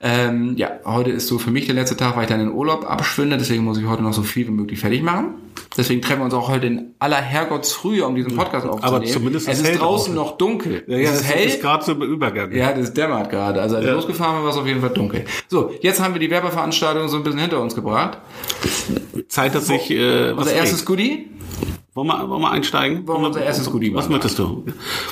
Ähm, 0.00 0.54
ja, 0.56 0.70
heute 0.84 1.10
ist 1.10 1.28
so 1.28 1.38
für 1.38 1.50
mich 1.50 1.66
der 1.66 1.74
letzte 1.74 1.96
Tag, 1.96 2.16
weil 2.16 2.22
ich 2.24 2.28
dann 2.28 2.40
in 2.40 2.48
den 2.48 2.54
Urlaub 2.54 2.90
abschwinde, 2.90 3.36
deswegen 3.36 3.64
muss 3.64 3.78
ich 3.78 3.86
heute 3.86 4.02
noch 4.02 4.14
so 4.14 4.22
viel 4.22 4.46
wie 4.46 4.52
möglich 4.52 4.78
fertig 4.80 5.02
machen. 5.02 5.34
Deswegen 5.76 6.00
treffen 6.02 6.20
wir 6.20 6.24
uns 6.26 6.34
auch 6.34 6.48
heute 6.48 6.66
in 6.68 6.94
aller 7.00 7.16
Herrgottsfrühe, 7.20 8.06
um 8.06 8.14
diesen 8.14 8.36
Podcast 8.36 8.64
aufzunehmen. 8.66 9.06
zumindest 9.12 9.48
es 9.48 9.54
es 9.54 9.60
ist 9.62 9.68
hält 9.70 9.80
draußen 9.80 10.14
noch 10.14 10.36
dunkel. 10.38 10.84
Ja, 10.86 10.96
ja, 10.96 11.02
es 11.04 11.10
das 11.10 11.20
ist 11.22 11.34
hell. 11.34 11.46
ist 11.48 11.60
gerade 11.60 11.84
so 11.84 11.92
im 11.92 12.02
Übergang. 12.02 12.52
Ja, 12.52 12.72
das 12.72 12.92
dämmert 12.94 13.28
gerade. 13.30 13.60
Also 13.60 13.76
als 13.76 13.84
Ja. 13.84 13.92
losgefahren 13.92 14.36
bin, 14.36 14.44
war 14.44 14.50
es 14.52 14.56
auf 14.56 14.66
jeden 14.66 14.80
Fall 14.80 14.90
dunkel. 14.90 15.24
So, 15.48 15.72
jetzt 15.80 16.00
haben 16.00 16.14
wir 16.14 16.20
die 16.20 16.30
Werbeveranstaltung 16.30 17.08
so 17.08 17.16
ein 17.16 17.24
bisschen 17.24 17.40
hinter 17.40 17.60
uns 17.60 17.74
gebracht. 17.74 18.18
Zeit, 19.28 19.54
dass 19.54 19.68
ich 19.68 19.90
äh, 19.90 20.36
was 20.36 20.44
Unser 20.46 20.56
erstes. 20.56 20.84
Goodie. 20.84 21.28
Wollen 21.96 22.08
wir, 22.08 22.28
wollen 22.28 22.42
wir 22.42 22.50
einsteigen? 22.50 23.06
Wollen 23.06 23.20
wir 23.20 23.28
unser 23.28 23.44
erstes 23.44 23.70
Goodie 23.70 23.94
Was 23.94 24.08
möchtest 24.08 24.36
du? 24.40 24.64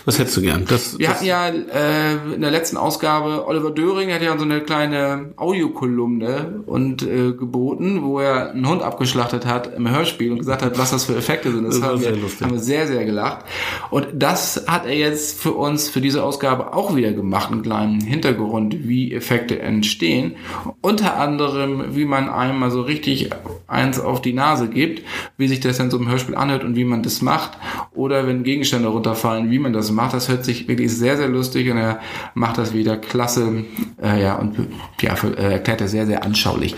Was 0.04 0.18
hättest 0.18 0.36
du 0.36 0.40
gern? 0.40 0.64
Das, 0.66 0.98
Wir 0.98 1.06
das, 1.06 1.16
hatten 1.16 1.26
ja 1.26 1.46
äh, 1.46 2.34
in 2.34 2.40
der 2.40 2.50
letzten 2.50 2.76
Ausgabe, 2.76 3.46
Oliver 3.46 3.70
Döring 3.70 4.12
hat 4.12 4.20
ja 4.20 4.36
so 4.36 4.42
eine 4.44 4.62
kleine 4.62 5.32
Audiokolumne 5.36 6.64
und 6.66 7.02
äh, 7.02 7.34
geboten, 7.34 8.02
wo 8.02 8.18
er 8.18 8.50
einen 8.50 8.68
Hund 8.68 8.82
abgeschlachtet 8.82 9.46
hat 9.46 9.72
im 9.76 9.88
Hörspiel 9.88 10.32
und 10.32 10.38
gesagt 10.38 10.62
hat, 10.62 10.76
was 10.76 10.90
das 10.90 11.04
für 11.04 11.14
Effekte 11.16 11.52
sind. 11.52 11.66
Das, 11.66 11.78
Das 11.78 11.88
haben, 11.88 11.98
sehr 12.00 12.16
wir, 12.16 12.22
lustig. 12.22 12.46
haben 12.48 12.54
wir 12.54 12.58
sehr, 12.58 12.88
sehr 12.88 13.04
gelacht. 13.04 13.44
Und 13.90 14.08
das 14.14 14.64
hat 14.66 14.84
er 14.84 14.96
jetzt 14.96 15.40
für 15.40 15.52
uns, 15.52 15.88
für 15.88 16.00
diese 16.00 16.24
Ausgabe 16.24 16.74
auch 16.74 16.96
wieder 16.96 17.12
gemacht, 17.12 17.52
einen 17.52 17.62
kleinen 17.62 18.00
Hintergrund, 18.00 18.88
wie 18.88 19.12
Effekte 19.14 19.60
entstehen. 19.60 20.34
Unter 20.80 21.16
anderem, 21.16 21.94
wie 21.94 22.06
man 22.06 22.28
einem 22.28 22.58
mal 22.58 22.72
so 22.72 22.82
richtig 22.82 23.30
eins 23.68 24.00
auf 24.00 24.20
die 24.20 24.32
Nase 24.32 24.66
gibt, 24.66 25.02
wie 25.36 25.46
sich 25.46 25.60
das 25.60 25.78
dann 25.78 25.88
so 25.88 25.96
im 25.98 26.08
Hörspiel 26.08 26.34
anhört 26.34 26.64
und 26.64 26.71
wie 26.76 26.84
man 26.84 27.02
das 27.02 27.22
macht. 27.22 27.52
Oder 27.94 28.26
wenn 28.26 28.42
Gegenstände 28.42 28.88
runterfallen, 28.88 29.50
wie 29.50 29.58
man 29.58 29.72
das 29.72 29.90
macht. 29.90 30.14
Das 30.14 30.28
hört 30.28 30.44
sich 30.44 30.68
wirklich 30.68 30.92
sehr, 30.92 31.16
sehr 31.16 31.28
lustig 31.28 31.70
und 31.70 31.78
er 31.78 32.00
macht 32.34 32.58
das 32.58 32.72
wieder 32.74 32.96
klasse. 32.96 33.64
Äh, 34.02 34.22
ja, 34.22 34.36
und 34.36 34.56
ja, 35.00 35.14
äh, 35.14 35.52
erklärt 35.54 35.80
das 35.80 35.90
sehr, 35.90 36.06
sehr 36.06 36.24
anschaulich. 36.24 36.74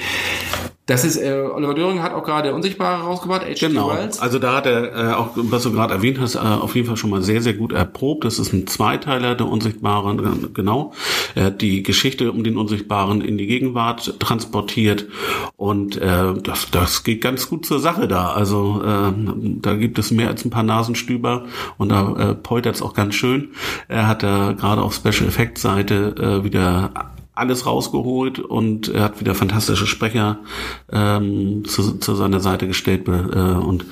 Das 0.87 1.03
ist, 1.03 1.17
äh, 1.17 1.33
Oliver 1.33 1.73
Döring 1.73 2.03
hat 2.03 2.13
auch 2.13 2.25
gerade 2.25 2.49
der 2.49 2.55
Unsichtbare 2.55 3.05
rausgebracht, 3.05 3.43
H.G. 3.43 3.69
Genau, 3.69 3.89
Wells. 3.89 4.21
also 4.21 4.39
da 4.39 4.57
hat 4.57 4.67
er 4.67 5.13
äh, 5.13 5.15
auch, 5.15 5.31
was 5.35 5.63
du 5.63 5.73
gerade 5.73 5.95
erwähnt 5.95 6.21
hast, 6.21 6.35
äh, 6.35 6.39
auf 6.39 6.75
jeden 6.75 6.87
Fall 6.87 6.99
schon 6.99 7.09
mal 7.09 7.23
sehr, 7.23 7.41
sehr 7.41 7.55
gut 7.55 7.73
erprobt. 7.73 8.25
Das 8.27 8.39
ist 8.39 8.53
ein 8.53 8.67
Zweiteiler 8.67 9.35
der 9.35 9.49
Unsichtbaren, 9.49 10.19
äh, 10.19 10.49
genau. 10.53 10.93
Er 11.35 11.45
hat 11.45 11.63
die 11.63 11.83
Geschichte 11.83 12.31
um 12.31 12.45
den 12.45 12.59
Unsichtbaren 12.59 13.23
in 13.23 13.39
die 13.39 13.47
Gegenwart 13.47 14.21
transportiert 14.21 15.07
und 15.57 15.97
äh, 15.97 16.35
das, 16.43 16.71
das 16.71 17.03
geht 17.03 17.23
ganz 17.23 17.49
gut 17.49 17.65
zur 17.65 17.81
Sache 17.81 18.07
da. 18.07 18.33
Also 18.33 18.83
äh, 18.85 19.13
da 19.63 19.75
gibt 19.77 19.99
es 19.99 20.11
mehr 20.11 20.29
als 20.29 20.45
ein 20.45 20.51
paar 20.51 20.65
Nasenstüber 20.65 21.47
und 21.79 21.89
da 21.89 22.15
äh, 22.33 22.35
poltert 22.35 22.75
es 22.75 22.83
auch 22.83 22.93
ganz 22.93 23.15
schön. 23.15 23.53
Er 23.89 24.07
hat 24.07 24.23
da 24.23 24.53
gerade 24.53 24.83
auf 24.83 24.95
Special 24.95 25.29
Effects 25.29 25.63
Seite 25.63 26.15
äh, 26.19 26.45
wieder 26.45 26.91
alles 27.35 27.67
rausgeholt 27.67 28.39
und 28.39 28.89
er 28.89 29.03
hat 29.03 29.21
wieder 29.21 29.35
fantastische 29.35 29.87
Sprecher 29.87 30.39
ähm, 30.91 31.65
zu, 31.65 31.99
zu 31.99 32.15
seiner 32.15 32.41
Seite 32.41 32.67
gestellt 32.67 33.09
äh, 33.09 33.11
und 33.11 33.85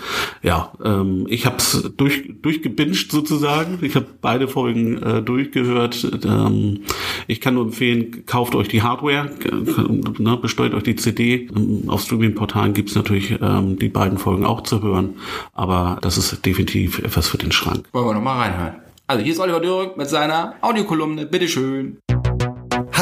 ja, 0.43 0.73
ähm, 0.85 1.27
ich 1.29 1.47
habe 1.47 1.57
es 1.57 1.91
durch, 1.97 2.31
durchgebinged 2.41 3.11
sozusagen. 3.11 3.79
Ich 3.83 3.97
habe 3.97 4.07
beide 4.21 4.49
Folgen 4.49 5.03
äh, 5.03 5.23
durchgehört. 5.23 6.07
Ähm, 6.25 6.81
ich 7.27 7.41
kann 7.41 7.55
nur 7.55 7.65
empfehlen, 7.65 8.25
kauft 8.27 8.55
euch 8.55 8.69
die 8.69 8.83
Hardware, 8.83 9.31
äh, 9.45 10.23
ne, 10.23 10.37
bestellt 10.37 10.75
euch 10.75 10.85
die 10.85 10.97
CD. 10.97 11.49
Ähm, 11.55 11.85
Auf 11.89 12.03
Streaming-Portalen 12.03 12.75
gibt's 12.75 12.95
natürlich 12.95 13.37
ähm, 13.41 13.79
die 13.79 13.89
beiden 13.89 14.19
Folgen 14.19 14.45
auch 14.45 14.63
zu 14.63 14.83
hören, 14.83 15.15
aber 15.53 15.99
das 16.03 16.17
ist 16.17 16.45
definitiv 16.47 17.01
etwas 17.01 17.29
für 17.29 17.39
den 17.39 17.53
Schrank. 17.53 17.89
Wollen 17.93 18.07
wir 18.07 18.15
noch 18.15 18.23
mal 18.23 18.39
reinhören. 18.39 18.75
Also 19.07 19.25
hier 19.25 19.33
ist 19.33 19.41
Oliver 19.41 19.61
Döring 19.61 19.91
mit 19.97 20.09
seiner 20.09 20.55
Audiokolumne. 20.63 21.27
Bitteschön. 21.27 21.99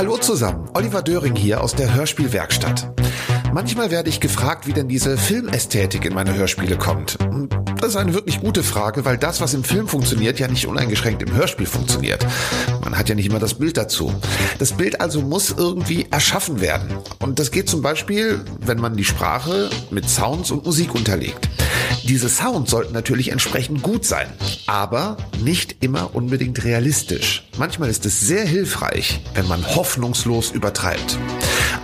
Hallo 0.00 0.16
zusammen, 0.16 0.66
Oliver 0.72 1.02
Döring 1.02 1.36
hier 1.36 1.62
aus 1.62 1.74
der 1.74 1.92
Hörspielwerkstatt. 1.92 2.90
Manchmal 3.52 3.90
werde 3.90 4.08
ich 4.08 4.18
gefragt, 4.18 4.66
wie 4.66 4.72
denn 4.72 4.88
diese 4.88 5.18
Filmästhetik 5.18 6.06
in 6.06 6.14
meine 6.14 6.34
Hörspiele 6.34 6.78
kommt. 6.78 7.18
Das 7.78 7.90
ist 7.90 7.96
eine 7.96 8.14
wirklich 8.14 8.40
gute 8.40 8.62
Frage, 8.62 9.04
weil 9.04 9.18
das, 9.18 9.42
was 9.42 9.52
im 9.52 9.62
Film 9.62 9.88
funktioniert, 9.88 10.38
ja 10.38 10.48
nicht 10.48 10.66
uneingeschränkt 10.66 11.22
im 11.22 11.34
Hörspiel 11.34 11.66
funktioniert. 11.66 12.26
Man 12.82 12.96
hat 12.96 13.10
ja 13.10 13.14
nicht 13.14 13.26
immer 13.26 13.40
das 13.40 13.52
Bild 13.52 13.76
dazu. 13.76 14.14
Das 14.58 14.72
Bild 14.72 15.02
also 15.02 15.20
muss 15.20 15.50
irgendwie 15.50 16.06
erschaffen 16.10 16.62
werden. 16.62 16.96
Und 17.18 17.38
das 17.38 17.50
geht 17.50 17.68
zum 17.68 17.82
Beispiel, 17.82 18.42
wenn 18.58 18.80
man 18.80 18.96
die 18.96 19.04
Sprache 19.04 19.68
mit 19.90 20.08
Sounds 20.08 20.50
und 20.50 20.64
Musik 20.64 20.94
unterlegt. 20.94 21.50
Diese 22.04 22.28
Sounds 22.28 22.70
sollten 22.70 22.92
natürlich 22.92 23.30
entsprechend 23.30 23.82
gut 23.82 24.04
sein, 24.04 24.28
aber 24.66 25.16
nicht 25.42 25.76
immer 25.80 26.14
unbedingt 26.14 26.64
realistisch. 26.64 27.44
Manchmal 27.58 27.90
ist 27.90 28.06
es 28.06 28.20
sehr 28.20 28.44
hilfreich, 28.44 29.20
wenn 29.34 29.46
man 29.46 29.64
hoffnungslos 29.66 30.50
übertreibt. 30.50 31.18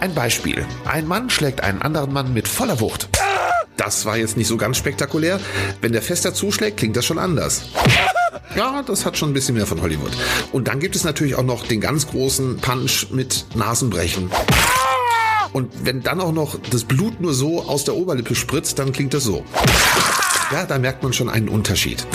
Ein 0.01 0.15
Beispiel. 0.15 0.65
Ein 0.85 1.07
Mann 1.07 1.31
schlägt 1.31 1.63
einen 1.63 1.83
anderen 1.83 2.13
Mann 2.13 2.33
mit 2.33 2.49
voller 2.49 2.81
Wucht. 2.81 3.09
Das 3.77 4.05
war 4.07 4.17
jetzt 4.17 4.37
nicht 4.37 4.49
so 4.49 4.57
ganz 4.57 4.79
spektakulär. 4.79 5.39
Wenn 5.81 5.93
der 5.93 6.03
fester 6.03 6.33
zuschlägt, 6.35 6.79
klingt 6.79 6.97
das 6.97 7.05
schon 7.05 7.19
anders. 7.19 7.63
Ja, 8.57 8.83
das 8.83 9.05
hat 9.05 9.19
schon 9.19 9.31
ein 9.31 9.35
bisschen 9.35 9.55
mehr 9.55 9.67
von 9.67 9.83
Hollywood. 9.83 10.13
Und 10.51 10.69
dann 10.69 10.81
gibt 10.81 10.97
es 10.97 11.05
natürlich 11.05 11.35
auch 11.35 11.43
noch 11.43 11.67
den 11.67 11.81
ganz 11.81 12.07
großen 12.07 12.57
Punch 12.59 13.09
mit 13.11 13.45
Nasenbrechen. 13.55 14.31
Und 15.57 15.87
wenn 15.87 16.03
dann 16.03 16.21
auch 16.21 16.33
noch 16.33 16.59
das 16.71 16.85
Blut 16.85 17.19
nur 17.23 17.33
so 17.33 17.63
aus 17.63 17.85
der 17.85 17.97
Oberlippe 17.97 18.35
spritzt, 18.35 18.79
dann 18.79 18.93
klingt 18.93 19.15
das 19.15 19.25
so. 19.25 19.43
Ja, 20.53 20.67
da 20.67 20.79
merkt 20.79 21.03
man 21.03 21.15
schon 21.15 21.31
einen 21.31 21.49
Unterschied. 21.49 22.07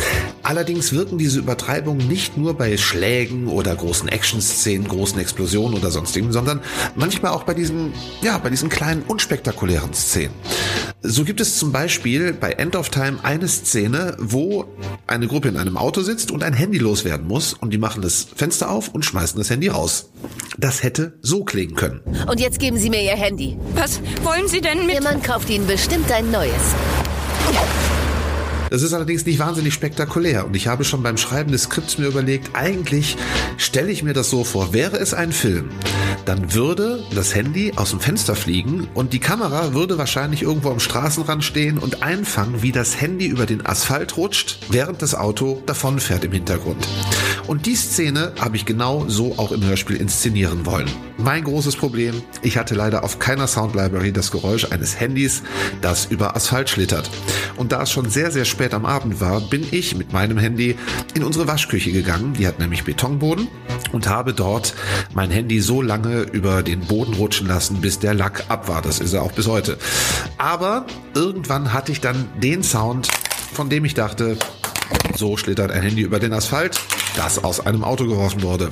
Allerdings 0.43 0.93
wirken 0.93 1.17
diese 1.17 1.39
Übertreibungen 1.39 2.07
nicht 2.07 2.37
nur 2.37 2.53
bei 2.53 2.77
Schlägen 2.77 3.47
oder 3.47 3.75
großen 3.75 4.09
Action-Szenen, 4.09 4.87
großen 4.87 5.19
Explosionen 5.19 5.75
oder 5.75 5.89
sonstigen, 5.89 6.31
sondern 6.31 6.61
manchmal 6.93 7.31
auch 7.31 7.41
bei 7.41 7.55
diesen, 7.55 7.93
ja, 8.21 8.37
bei 8.37 8.51
diesen 8.51 8.69
kleinen 8.69 9.01
unspektakulären 9.01 9.91
Szenen. 9.95 10.35
So 11.03 11.23
gibt 11.23 11.41
es 11.41 11.57
zum 11.57 11.71
Beispiel 11.71 12.31
bei 12.31 12.51
End 12.51 12.75
of 12.75 12.89
Time 12.89 13.17
eine 13.23 13.47
Szene, 13.47 14.15
wo 14.19 14.65
eine 15.07 15.27
Gruppe 15.27 15.47
in 15.47 15.57
einem 15.57 15.75
Auto 15.75 16.01
sitzt 16.01 16.29
und 16.29 16.43
ein 16.43 16.53
Handy 16.53 16.77
loswerden 16.77 17.27
muss 17.27 17.53
und 17.53 17.71
die 17.71 17.79
machen 17.79 18.03
das 18.03 18.27
Fenster 18.35 18.69
auf 18.69 18.89
und 18.89 19.03
schmeißen 19.03 19.35
das 19.39 19.49
Handy 19.49 19.69
raus. 19.69 20.11
Das 20.59 20.83
hätte 20.83 21.17
so 21.21 21.43
klingen 21.43 21.73
können. 21.75 22.01
Und 22.27 22.39
jetzt 22.39 22.59
geben 22.59 22.77
Sie 22.77 22.91
mir 22.91 23.01
Ihr 23.01 23.17
Handy. 23.17 23.57
Was 23.73 23.99
wollen 24.23 24.47
Sie 24.47 24.61
denn 24.61 24.85
mit... 24.85 24.95
Ihr 24.95 25.01
Mann 25.01 25.23
kauft 25.23 25.49
Ihnen 25.49 25.65
bestimmt 25.65 26.11
ein 26.11 26.29
neues. 26.29 26.75
Das 28.71 28.83
ist 28.83 28.93
allerdings 28.93 29.25
nicht 29.25 29.37
wahnsinnig 29.37 29.73
spektakulär 29.73 30.45
und 30.45 30.55
ich 30.55 30.67
habe 30.67 30.85
schon 30.85 31.03
beim 31.03 31.17
Schreiben 31.17 31.51
des 31.51 31.63
Skripts 31.63 31.97
mir 31.97 32.07
überlegt, 32.07 32.51
eigentlich 32.55 33.17
stelle 33.57 33.91
ich 33.91 34.01
mir 34.01 34.13
das 34.13 34.29
so 34.29 34.45
vor, 34.45 34.71
wäre 34.71 34.95
es 34.95 35.13
ein 35.13 35.33
Film, 35.33 35.71
dann 36.23 36.53
würde 36.53 37.03
das 37.13 37.35
Handy 37.35 37.73
aus 37.75 37.89
dem 37.89 37.99
Fenster 37.99 38.33
fliegen 38.33 38.87
und 38.93 39.11
die 39.11 39.19
Kamera 39.19 39.73
würde 39.73 39.97
wahrscheinlich 39.97 40.43
irgendwo 40.43 40.69
am 40.69 40.79
Straßenrand 40.79 41.43
stehen 41.43 41.79
und 41.79 42.01
einfangen, 42.01 42.61
wie 42.61 42.71
das 42.71 43.01
Handy 43.01 43.25
über 43.25 43.45
den 43.45 43.65
Asphalt 43.65 44.15
rutscht, 44.15 44.59
während 44.69 45.01
das 45.01 45.15
Auto 45.15 45.61
davonfährt 45.65 46.23
im 46.23 46.31
Hintergrund. 46.31 46.87
Und 47.47 47.65
die 47.65 47.75
Szene 47.75 48.31
habe 48.39 48.55
ich 48.55 48.65
genau 48.65 49.03
so 49.09 49.33
auch 49.37 49.51
im 49.51 49.65
Hörspiel 49.65 49.97
inszenieren 49.97 50.65
wollen. 50.65 50.89
Mein 51.17 51.43
großes 51.43 51.75
Problem, 51.75 52.21
ich 52.41 52.57
hatte 52.57 52.75
leider 52.75 53.03
auf 53.03 53.19
keiner 53.19 53.47
Sound 53.47 53.75
Library 53.75 54.13
das 54.13 54.31
Geräusch 54.31 54.71
eines 54.71 54.97
Handys, 54.97 55.43
das 55.81 56.05
über 56.05 56.37
Asphalt 56.37 56.69
schlittert. 56.69 57.09
Und 57.57 57.73
da 57.73 57.81
es 57.81 57.91
schon 57.91 58.09
sehr, 58.09 58.31
sehr 58.31 58.45
spät 58.45 58.60
am 58.69 58.85
Abend 58.85 59.19
war, 59.19 59.41
bin 59.41 59.65
ich 59.71 59.95
mit 59.95 60.13
meinem 60.13 60.37
Handy 60.37 60.77
in 61.15 61.23
unsere 61.23 61.47
Waschküche 61.47 61.91
gegangen, 61.91 62.33
die 62.37 62.47
hat 62.47 62.59
nämlich 62.59 62.83
Betonboden, 62.83 63.47
und 63.91 64.07
habe 64.07 64.33
dort 64.33 64.75
mein 65.13 65.31
Handy 65.31 65.59
so 65.59 65.81
lange 65.81 66.21
über 66.21 66.63
den 66.63 66.81
Boden 66.81 67.13
rutschen 67.15 67.47
lassen, 67.47 67.81
bis 67.81 67.99
der 67.99 68.13
Lack 68.13 68.45
ab 68.49 68.67
war. 68.67 68.81
Das 68.81 68.99
ist 68.99 69.13
er 69.13 69.23
auch 69.23 69.31
bis 69.31 69.47
heute. 69.47 69.77
Aber 70.37 70.85
irgendwann 71.15 71.73
hatte 71.73 71.91
ich 71.91 71.99
dann 71.99 72.29
den 72.41 72.63
Sound, 72.63 73.09
von 73.53 73.69
dem 73.69 73.83
ich 73.83 73.95
dachte, 73.95 74.37
so 75.17 75.37
schlittert 75.37 75.71
ein 75.71 75.81
Handy 75.81 76.01
über 76.01 76.19
den 76.19 76.31
Asphalt, 76.31 76.79
das 77.15 77.43
aus 77.43 77.59
einem 77.59 77.83
Auto 77.83 78.05
geworfen 78.05 78.43
wurde. 78.43 78.69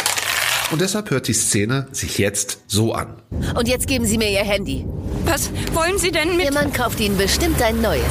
Und 0.71 0.81
deshalb 0.81 1.09
hört 1.09 1.27
die 1.27 1.33
Szene 1.33 1.87
sich 1.91 2.19
jetzt 2.19 2.59
so 2.67 2.93
an. 2.93 3.15
Und 3.55 3.67
jetzt 3.67 3.87
geben 3.87 4.05
Sie 4.05 4.19
mir 4.19 4.29
Ihr 4.29 4.43
Handy. 4.43 4.85
Was 5.25 5.49
wollen 5.73 5.97
Sie 5.97 6.11
denn 6.11 6.37
mit... 6.37 6.45
Ihr 6.45 6.53
Mann 6.53 6.71
kauft 6.71 6.99
Ihnen 6.99 7.17
bestimmt 7.17 7.59
ein 7.61 7.81
neues. 7.81 8.03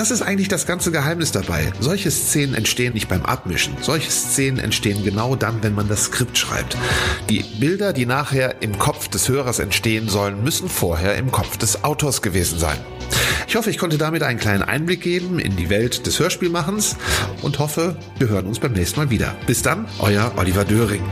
Das 0.00 0.10
ist 0.10 0.22
eigentlich 0.22 0.48
das 0.48 0.64
ganze 0.64 0.92
Geheimnis 0.92 1.30
dabei. 1.30 1.74
Solche 1.78 2.10
Szenen 2.10 2.54
entstehen 2.54 2.94
nicht 2.94 3.08
beim 3.08 3.22
Abmischen. 3.22 3.76
Solche 3.82 4.10
Szenen 4.10 4.58
entstehen 4.58 5.04
genau 5.04 5.36
dann, 5.36 5.62
wenn 5.62 5.74
man 5.74 5.88
das 5.88 6.04
Skript 6.04 6.38
schreibt. 6.38 6.74
Die 7.28 7.44
Bilder, 7.60 7.92
die 7.92 8.06
nachher 8.06 8.62
im 8.62 8.78
Kopf 8.78 9.08
des 9.08 9.28
Hörers 9.28 9.58
entstehen 9.58 10.08
sollen, 10.08 10.42
müssen 10.42 10.70
vorher 10.70 11.16
im 11.16 11.30
Kopf 11.30 11.58
des 11.58 11.84
Autors 11.84 12.22
gewesen 12.22 12.58
sein. 12.58 12.78
Ich 13.46 13.56
hoffe, 13.56 13.68
ich 13.68 13.76
konnte 13.76 13.98
damit 13.98 14.22
einen 14.22 14.38
kleinen 14.38 14.62
Einblick 14.62 15.02
geben 15.02 15.38
in 15.38 15.56
die 15.56 15.68
Welt 15.68 16.06
des 16.06 16.18
Hörspielmachens 16.18 16.96
und 17.42 17.58
hoffe, 17.58 17.94
wir 18.18 18.30
hören 18.30 18.46
uns 18.46 18.58
beim 18.58 18.72
nächsten 18.72 19.00
Mal 19.00 19.10
wieder. 19.10 19.36
Bis 19.46 19.60
dann, 19.60 19.84
euer 19.98 20.32
Oliver 20.38 20.64
Döring. 20.64 21.02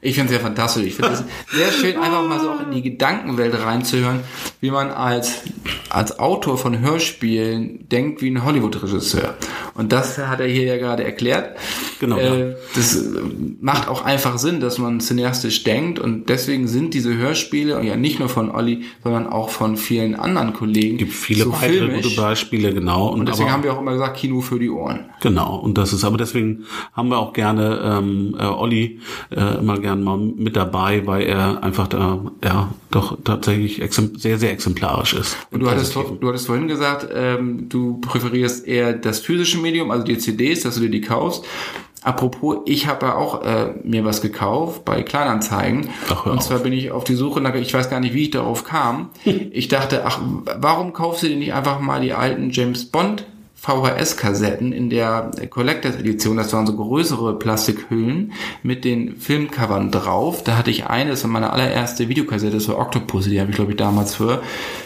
Ich 0.00 0.14
finde 0.14 0.32
es 0.32 0.38
ja 0.38 0.44
fantastisch. 0.44 0.86
Ich 0.86 0.94
finde 0.94 1.12
es 1.12 1.24
sehr 1.52 1.72
schön, 1.72 1.96
einfach 1.96 2.22
mal 2.26 2.38
so 2.40 2.50
auch 2.50 2.60
in 2.60 2.70
die 2.70 2.82
Gedankenwelt 2.82 3.54
reinzuhören, 3.60 4.20
wie 4.60 4.70
man 4.70 4.90
als, 4.90 5.42
als 5.90 6.18
Autor 6.20 6.56
von 6.56 6.78
Hörspielen 6.78 7.88
denkt 7.88 8.22
wie 8.22 8.30
ein 8.30 8.44
Hollywood-Regisseur. 8.44 9.36
Und 9.74 9.92
das 9.92 10.18
hat 10.18 10.40
er 10.40 10.46
hier 10.46 10.64
ja 10.64 10.76
gerade 10.76 11.04
erklärt. 11.04 11.56
Genau, 12.00 12.16
Äh, 12.18 12.54
das 12.74 13.04
macht 13.60 13.88
auch 13.88 14.02
einfach 14.04 14.38
Sinn, 14.38 14.60
dass 14.60 14.78
man 14.78 15.00
cineastisch 15.00 15.64
denkt 15.64 15.98
und 15.98 16.28
deswegen 16.28 16.68
sind 16.68 16.94
diese 16.94 17.16
Hörspiele, 17.16 17.82
ja 17.84 17.96
nicht 17.96 18.18
nur 18.18 18.28
von 18.28 18.50
Olli, 18.50 18.84
sondern 19.02 19.26
auch 19.26 19.48
von 19.50 19.76
vielen 19.76 20.14
anderen 20.14 20.52
Kollegen, 20.52 20.96
gibt 20.98 21.12
viele 21.12 21.44
so 21.44 21.52
weitere 21.52 21.78
filmisch. 21.86 22.02
gute 22.04 22.16
Beispiele, 22.16 22.72
genau. 22.72 23.08
Und 23.08 23.26
deswegen 23.28 23.44
aber- 23.48 23.52
haben 23.52 23.62
wir 23.64 23.72
auch 23.74 23.80
immer 23.80 23.92
gesagt, 23.92 24.16
Kino 24.16 24.40
für 24.40 24.58
die 24.58 24.70
Ohren. 24.70 25.06
Genau, 25.20 25.56
und 25.56 25.76
das 25.78 25.92
ist, 25.92 26.04
aber 26.04 26.16
deswegen 26.18 26.64
haben 26.92 27.08
wir 27.08 27.18
auch 27.18 27.32
gerne 27.32 27.80
ähm, 27.82 28.36
äh, 28.38 28.44
Olli 28.44 29.00
äh, 29.30 29.58
immer 29.58 29.78
gern 29.78 30.02
mal 30.04 30.16
mit 30.18 30.56
dabei, 30.56 31.06
weil 31.06 31.22
er 31.26 31.62
einfach 31.62 31.88
da 31.88 32.20
ja 32.44 32.72
doch 32.90 33.18
tatsächlich 33.24 33.82
sehr, 34.16 34.38
sehr 34.38 34.52
exemplarisch 34.52 35.12
ist. 35.14 35.36
Und 35.50 35.60
du 35.60 35.70
hattest, 35.70 35.94
du 35.94 36.28
hattest 36.28 36.46
vorhin 36.46 36.68
gesagt, 36.68 37.08
ähm, 37.14 37.68
du 37.68 37.98
präferierst 38.00 38.66
eher 38.66 38.92
das 38.94 39.20
physische 39.20 39.58
Medium, 39.58 39.90
also 39.90 40.04
die 40.04 40.16
CDs, 40.18 40.62
dass 40.62 40.76
du 40.76 40.82
dir 40.82 40.90
die 40.90 41.00
kaufst. 41.02 41.44
Apropos, 42.08 42.60
ich 42.64 42.86
habe 42.86 43.04
ja 43.04 43.16
auch 43.16 43.44
äh, 43.44 43.74
mir 43.84 44.02
was 44.02 44.22
gekauft 44.22 44.86
bei 44.86 45.02
Kleinanzeigen. 45.02 45.90
Ach, 46.08 46.24
und 46.24 46.38
auf. 46.38 46.46
zwar 46.46 46.60
bin 46.60 46.72
ich 46.72 46.90
auf 46.90 47.04
die 47.04 47.14
Suche, 47.14 47.42
nach, 47.42 47.54
ich 47.54 47.74
weiß 47.74 47.90
gar 47.90 48.00
nicht, 48.00 48.14
wie 48.14 48.22
ich 48.22 48.30
darauf 48.30 48.64
kam. 48.64 49.10
Ich 49.50 49.68
dachte, 49.68 50.04
ach, 50.06 50.18
warum 50.58 50.92
kaufst 50.92 51.22
du 51.22 51.28
dir 51.28 51.36
nicht 51.36 51.52
einfach 51.52 51.80
mal 51.80 52.00
die 52.00 52.14
alten 52.14 52.50
James 52.50 52.86
Bond 52.86 53.26
VHS-Kassetten 53.60 54.72
in 54.72 54.88
der 54.88 55.32
Collectors 55.50 55.96
Edition, 55.96 56.36
das 56.36 56.52
waren 56.52 56.66
so 56.66 56.76
größere 56.76 57.38
Plastikhüllen 57.38 58.32
mit 58.62 58.84
den 58.84 59.16
Filmcovern 59.16 59.90
drauf. 59.90 60.44
Da 60.44 60.56
hatte 60.56 60.70
ich 60.70 60.86
eine, 60.86 61.10
das 61.10 61.24
war 61.24 61.30
meine 61.30 61.52
allererste 61.52 62.08
Videokassette, 62.08 62.54
das 62.54 62.68
war 62.68 62.78
Octopus, 62.78 63.24
die 63.24 63.40
habe 63.40 63.50
ich 63.50 63.56
glaube 63.56 63.72
ich 63.72 63.76
damals 63.76 64.14
für 64.14 64.42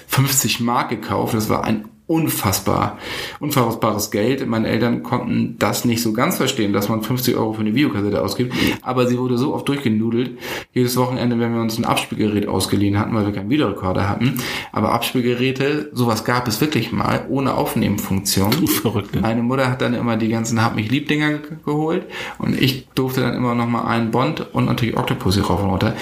50 0.09 0.61
Mark 0.61 0.89
gekauft. 0.89 1.35
Das 1.35 1.49
war 1.49 1.65
ein 1.65 1.85
unfassbar, 2.13 2.99
unfassbares 3.41 4.11
Geld. 4.11 4.47
Meine 4.47 4.69
Eltern 4.69 5.03
konnten 5.03 5.57
das 5.59 5.85
nicht 5.85 6.03
so 6.03 6.13
ganz 6.13 6.37
verstehen, 6.37 6.73
dass 6.73 6.89
man 6.89 7.03
50 7.03 7.37
Euro 7.37 7.55
für 7.55 7.63
eine 7.63 7.75
Videokassette 7.75 8.23
ausgibt. 8.23 8.55
Aber 8.83 9.07
sie 9.07 9.19
wurde 9.19 9.39
so 9.39 9.55
oft 9.55 9.67
durchgenudelt. 9.69 10.39
Jedes 10.75 10.97
Wochenende, 10.97 11.39
wenn 11.41 11.55
wir 11.55 11.61
uns 11.61 11.79
ein 11.79 11.85
Abspielgerät 11.85 12.47
ausgeliehen 12.49 12.99
hatten, 12.99 13.15
weil 13.15 13.25
wir 13.27 13.33
keinen 13.33 13.51
Videorekorder 13.51 14.09
hatten. 14.09 14.35
Aber 14.73 14.93
Abspielgeräte, 14.93 15.91
sowas 15.93 16.25
gab 16.25 16.47
es 16.49 16.61
wirklich 16.61 16.93
mal, 16.93 17.25
ohne 17.29 17.55
Aufnehmfunktion. 17.55 18.53
Verrückt, 18.67 19.15
ne? 19.15 19.21
Meine 19.23 19.43
Mutter 19.43 19.71
hat 19.71 19.81
dann 19.83 19.95
immer 19.95 20.17
die 20.17 20.29
ganzen 20.29 20.63
Hab 20.63 20.77
mich 20.77 20.91
lieb 20.91 21.09
Dinger 21.09 21.31
ge- 21.39 21.57
geholt 21.65 22.05
und 22.39 22.61
ich 22.61 22.89
durfte 22.95 23.21
dann 23.23 23.35
immer 23.35 23.55
noch 23.55 23.67
mal 23.67 23.85
einen 23.85 24.11
Bond 24.11 24.47
und 24.53 24.67
natürlich 24.67 24.97
Octopus 24.97 25.35
hier 25.35 25.45
rauf 25.45 25.63
und 25.63 25.71
runter. 25.71 25.95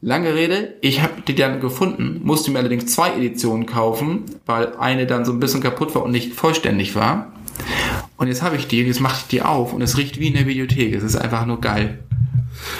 Lange 0.00 0.32
Rede, 0.32 0.76
ich 0.80 1.02
habe 1.02 1.22
die 1.26 1.34
dann 1.34 1.58
gefunden, 1.58 2.20
musste 2.22 2.52
mir 2.52 2.60
allerdings 2.60 2.86
zwei 2.86 3.16
Editionen 3.16 3.66
kaufen, 3.66 4.26
weil 4.46 4.76
eine 4.76 5.08
dann 5.08 5.24
so 5.24 5.32
ein 5.32 5.40
bisschen 5.40 5.60
kaputt 5.60 5.92
war 5.96 6.04
und 6.04 6.12
nicht 6.12 6.34
vollständig 6.34 6.94
war. 6.94 7.32
Und 8.16 8.28
jetzt 8.28 8.42
habe 8.42 8.54
ich 8.54 8.68
die, 8.68 8.80
jetzt 8.80 9.00
mache 9.00 9.22
ich 9.22 9.26
die 9.26 9.42
auf 9.42 9.72
und 9.72 9.82
es 9.82 9.98
riecht 9.98 10.20
wie 10.20 10.28
in 10.28 10.34
der 10.34 10.46
Videothek. 10.46 10.94
Es 10.94 11.02
ist 11.02 11.16
einfach 11.16 11.46
nur 11.46 11.60
geil. 11.60 11.98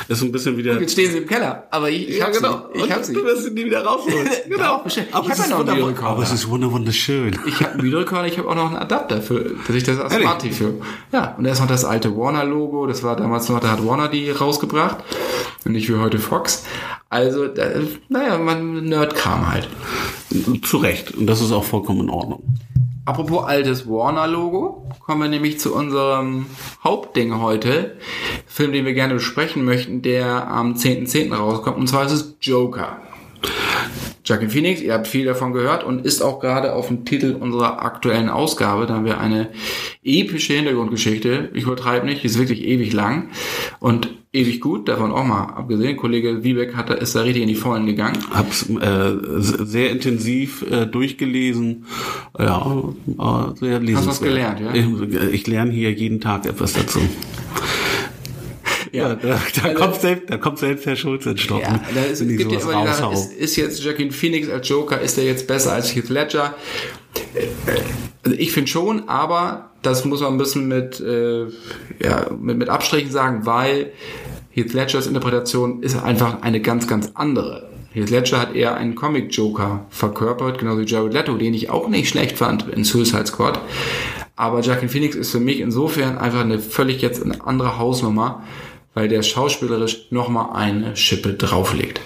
Ist 0.09 0.23
ein 0.23 0.33
bisschen 0.33 0.57
wieder. 0.57 0.81
Jetzt 0.81 0.93
stehen 0.93 1.11
sie 1.11 1.19
im 1.19 1.27
Keller, 1.27 1.67
aber 1.71 1.91
ich, 1.91 2.09
ich 2.09 2.17
ja, 2.19 2.27
hab 2.27 2.33
genau. 2.33 2.69
sie. 2.73 2.79
Ich 2.79 2.83
Und 2.85 2.93
hab 2.93 3.05
sie. 3.05 3.13
Du 3.15 3.25
wirst 3.25 3.45
sie 3.45 3.51
nie 3.51 3.65
wieder 3.67 3.85
rausholen. 3.85 4.29
Aber 4.59 4.83
Ich 4.87 4.97
ist 4.97 4.97
ja 4.99 5.03
noch 5.13 5.21
einen 5.21 5.33
wunderbar- 5.59 5.75
Videorekorder. 5.77 6.11
Aber 6.11 6.23
es 6.23 6.33
ist 6.33 6.49
wunder- 6.49 6.73
wunderschön. 6.73 7.39
Ich 7.47 7.61
habe 7.61 7.73
einen 7.75 7.83
Videorekorder, 7.83 8.27
ich 8.27 8.39
habe 8.39 8.49
auch 8.49 8.55
noch 8.55 8.67
einen 8.69 8.77
Adapter 8.77 9.21
für, 9.23 9.55
dass 9.67 9.77
ich 9.77 9.83
das 9.85 9.99
als? 10.01 10.15
Smart 10.15 10.41
TV. 10.43 10.75
Ja, 11.13 11.35
und 11.39 11.45
da 11.45 11.51
ist 11.53 11.61
noch 11.61 11.67
das 11.69 11.85
alte 11.85 12.17
Warner-Logo, 12.17 12.87
das 12.87 13.03
war 13.03 13.17
damals 13.17 13.49
noch, 13.49 13.61
da 13.61 13.71
hat 13.71 13.87
Warner 13.87 14.09
die 14.09 14.31
rausgebracht 14.31 14.99
und 15.65 15.73
nicht 15.73 15.89
wie 15.89 15.97
heute 15.97 16.19
Fox. 16.19 16.65
Also, 17.11 17.47
da, 17.49 17.65
naja, 18.09 18.39
man 18.39 18.85
Nerdkram 18.85 19.51
halt. 19.51 19.69
Zu 20.65 20.77
Recht. 20.79 21.13
Und 21.15 21.27
das 21.27 21.41
ist 21.41 21.53
auch 21.53 21.65
vollkommen 21.65 22.01
in 22.01 22.11
Ordnung. 22.11 22.43
Apropos 23.09 23.45
altes 23.47 23.89
Warner-Logo, 23.89 24.87
kommen 25.01 25.23
wir 25.23 25.29
nämlich 25.31 25.59
zu 25.59 25.75
unserem 25.75 26.45
Hauptding 26.85 27.41
heute. 27.41 27.97
Film, 28.47 28.73
den 28.73 28.85
wir 28.85 28.93
gerne 28.93 29.15
besprechen 29.15 29.65
möchten, 29.65 30.03
der 30.03 30.47
am 30.47 30.75
10.10. 30.75 31.35
rauskommt. 31.35 31.79
Und 31.79 31.87
zwar 31.87 32.05
ist 32.05 32.13
es 32.13 32.37
Joker. 32.43 33.01
Joaquin 34.29 34.51
Phoenix, 34.51 34.83
ihr 34.83 34.93
habt 34.93 35.07
viel 35.07 35.25
davon 35.25 35.53
gehört 35.53 35.85
und 35.85 36.05
ist 36.05 36.21
auch 36.21 36.39
gerade 36.39 36.75
auf 36.75 36.89
dem 36.89 37.07
Titel 37.07 37.35
unserer 37.41 37.83
aktuellen 37.83 38.29
Ausgabe. 38.29 38.87
Da 38.87 38.95
haben 38.95 39.07
wir 39.07 39.19
eine 39.19 39.49
epische 40.05 40.53
Hintergrundgeschichte. 40.53 41.51
Ich 41.55 41.65
übertreibe 41.65 42.05
nicht, 42.05 42.23
die 42.23 42.27
ist 42.27 42.39
wirklich 42.39 42.63
ewig 42.63 42.93
lang 42.93 43.31
und 43.81 44.11
ewig 44.33 44.61
gut, 44.61 44.89
davon 44.89 45.13
auch 45.13 45.25
mal 45.25 45.45
abgesehen. 45.45 45.97
Kollege 45.97 46.45
Wiebeck 46.45 46.77
hat, 46.77 46.91
ist 46.91 47.15
da 47.15 47.23
richtig 47.23 47.43
in 47.43 47.49
die 47.49 47.55
Vollen 47.55 47.87
gegangen. 47.87 48.19
Hab's 48.31 48.69
äh, 48.69 49.13
sehr 49.39 49.91
intensiv 49.91 50.63
äh, 50.71 50.85
durchgelesen. 50.87 51.87
Ja, 52.39 52.83
äh, 53.07 53.59
sehr 53.59 53.81
lesenswert. 53.81 53.97
Hast 53.97 54.05
du 54.05 54.11
was 54.11 54.21
gelernt, 54.21 54.61
ja? 54.61 54.75
Ich, 54.75 55.33
ich 55.33 55.47
lerne 55.47 55.73
hier 55.73 55.91
jeden 55.93 56.21
Tag 56.21 56.45
etwas 56.45 56.75
dazu. 56.75 57.01
Ja, 58.93 59.15
da, 59.15 59.41
da, 59.55 59.63
Also- 59.63 59.75
kommt 59.75 60.01
selbst, 60.01 60.31
da 60.31 60.37
kommt 60.37 60.59
selbst 60.59 60.87
Herr 60.87 60.97
Schulz 60.97 61.27
ins 61.27 61.41
Stocken. 61.41 61.63
Ja, 61.63 61.81
da 61.95 62.03
ist, 62.03 62.21
wenn 62.21 62.37
gibt 62.37 62.53
immer 62.53 62.87
die 62.87 63.15
ist, 63.15 63.33
ist 63.33 63.57
jetzt 63.57 63.83
Joaquin 63.83 64.11
Phoenix 64.11 64.49
als 64.49 64.69
Joker, 64.69 65.01
ist 65.01 65.19
er 65.19 65.25
jetzt 65.25 65.47
besser 65.47 65.73
als 65.73 65.95
Heath 65.95 66.09
Ledger? 66.09 66.55
Also 68.25 68.37
ich 68.39 68.53
finde 68.53 68.71
schon, 68.71 69.09
aber 69.09 69.71
das 69.83 70.05
muss 70.05 70.21
man 70.21 70.33
ein 70.35 70.39
bisschen 70.39 70.69
mit, 70.69 71.01
äh, 71.01 71.45
ja, 72.03 72.27
mit, 72.39 72.59
mit 72.59 72.69
Abstrichen 72.69 73.11
sagen, 73.11 73.47
weil 73.47 73.93
Heath 74.51 74.73
Ledgers 74.73 75.07
Interpretation 75.07 75.83
ist 75.83 75.97
einfach 76.03 76.43
eine 76.43 76.61
ganz, 76.61 76.87
ganz 76.87 77.11
andere. 77.15 77.69
Heath 77.93 78.11
Ledger 78.11 78.39
hat 78.39 78.55
eher 78.55 78.77
einen 78.77 78.95
Comic-Joker 78.95 79.87
verkörpert, 79.91 80.59
genauso 80.59 80.83
wie 80.83 80.87
Jared 80.87 81.13
Leto, 81.13 81.37
den 81.37 81.55
ich 81.55 81.71
auch 81.71 81.89
nicht 81.89 82.09
schlecht 82.09 82.37
fand 82.39 82.69
in 82.69 82.85
Suicide 82.85 83.27
Squad. 83.27 83.61
Aber 84.37 84.61
Joaquin 84.61 84.89
Phoenix 84.89 85.17
ist 85.17 85.31
für 85.33 85.41
mich 85.41 85.61
insofern 85.61 86.19
einfach 86.19 86.41
eine 86.41 86.59
völlig 86.59 87.03
jetzt 87.03 87.25
eine 87.25 87.45
andere 87.45 87.79
Hausnummer, 87.79 88.45
weil 88.99 89.07
der 89.07 89.23
schauspielerisch 89.23 90.07
nochmal 90.11 90.57
eine 90.57 90.97
Schippe 90.97 91.35
drauflegt. 91.35 92.01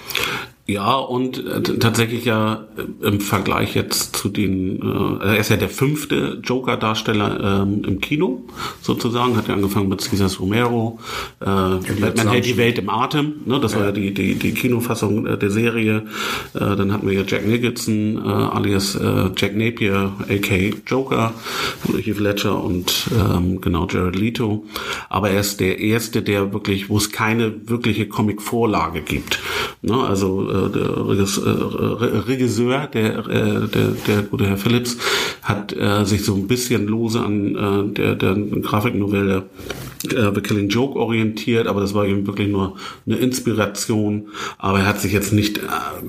Ja, 0.65 0.95
und 0.95 1.45
äh, 1.45 1.61
tatsächlich 1.61 2.23
ja 2.23 2.67
äh, 2.77 3.05
im 3.05 3.19
Vergleich 3.19 3.75
jetzt 3.75 4.15
zu 4.15 4.29
den, 4.29 4.81
äh, 4.81 5.25
er 5.25 5.37
ist 5.37 5.49
ja 5.49 5.57
der 5.57 5.67
fünfte 5.67 6.39
Joker-Darsteller 6.41 7.63
ähm, 7.63 7.83
im 7.83 7.99
Kino, 7.99 8.45
sozusagen, 8.81 9.35
hat 9.35 9.49
ja 9.49 9.55
angefangen 9.55 9.89
mit 9.89 9.99
Cesar 9.99 10.29
Romero, 10.39 10.99
äh, 11.41 11.45
Batman 11.45 12.29
hält 12.29 12.45
die 12.45 12.55
Welt 12.55 12.79
im 12.79 12.89
Atem, 12.89 13.41
ne, 13.45 13.59
das 13.59 13.75
war 13.75 13.83
ja 13.83 13.91
die, 13.91 14.13
die, 14.13 14.35
die 14.35 14.53
Kinofassung 14.53 15.25
äh, 15.25 15.37
der 15.37 15.51
Serie, 15.51 16.05
äh, 16.53 16.59
dann 16.59 16.93
hatten 16.93 17.09
wir 17.09 17.13
ja 17.13 17.23
Jack 17.27 17.45
Nicholson, 17.45 18.23
äh, 18.25 18.29
alias 18.29 18.95
äh, 18.95 19.31
Jack 19.35 19.57
Napier, 19.57 20.13
a.k. 20.29 20.75
Joker, 20.87 21.33
Heath 21.93 22.19
Ledger 22.21 22.63
und 22.63 23.09
ähm, 23.11 23.59
genau 23.59 23.85
Jared 23.85 24.15
Leto, 24.15 24.63
aber 25.09 25.29
er 25.29 25.41
ist 25.41 25.59
der 25.59 25.79
erste, 25.79 26.21
der 26.21 26.53
wirklich, 26.53 26.87
wo 26.87 26.95
es 26.95 27.11
keine 27.11 27.67
wirkliche 27.67 28.07
Comic-Vorlage 28.07 29.01
gibt, 29.01 29.41
ne, 29.81 29.97
also 29.97 30.52
der 30.69 31.07
Regis, 31.07 31.37
äh, 31.37 31.49
Re- 31.49 32.27
Regisseur, 32.27 32.87
der, 32.87 33.19
äh, 33.27 33.67
der, 33.67 33.87
der 34.07 34.21
gute 34.23 34.45
Herr 34.45 34.57
Phillips, 34.57 34.97
hat 35.41 35.75
äh, 35.75 36.05
sich 36.05 36.23
so 36.23 36.35
ein 36.35 36.47
bisschen 36.47 36.87
lose 36.87 37.19
an 37.19 37.55
äh, 37.55 37.93
der, 37.93 38.15
der 38.15 38.35
Grafiknovelle 38.35 39.43
äh, 40.09 40.31
The 40.33 40.41
Killing 40.41 40.69
Joke 40.69 40.99
orientiert, 40.99 41.67
aber 41.67 41.81
das 41.81 41.93
war 41.93 42.05
eben 42.05 42.27
wirklich 42.27 42.49
nur 42.49 42.75
eine 43.05 43.15
Inspiration. 43.17 44.27
Aber 44.57 44.79
er 44.79 44.85
hat 44.85 44.99
sich 45.01 45.11
jetzt 45.13 45.33
nicht 45.33 45.57
äh, 45.57 45.61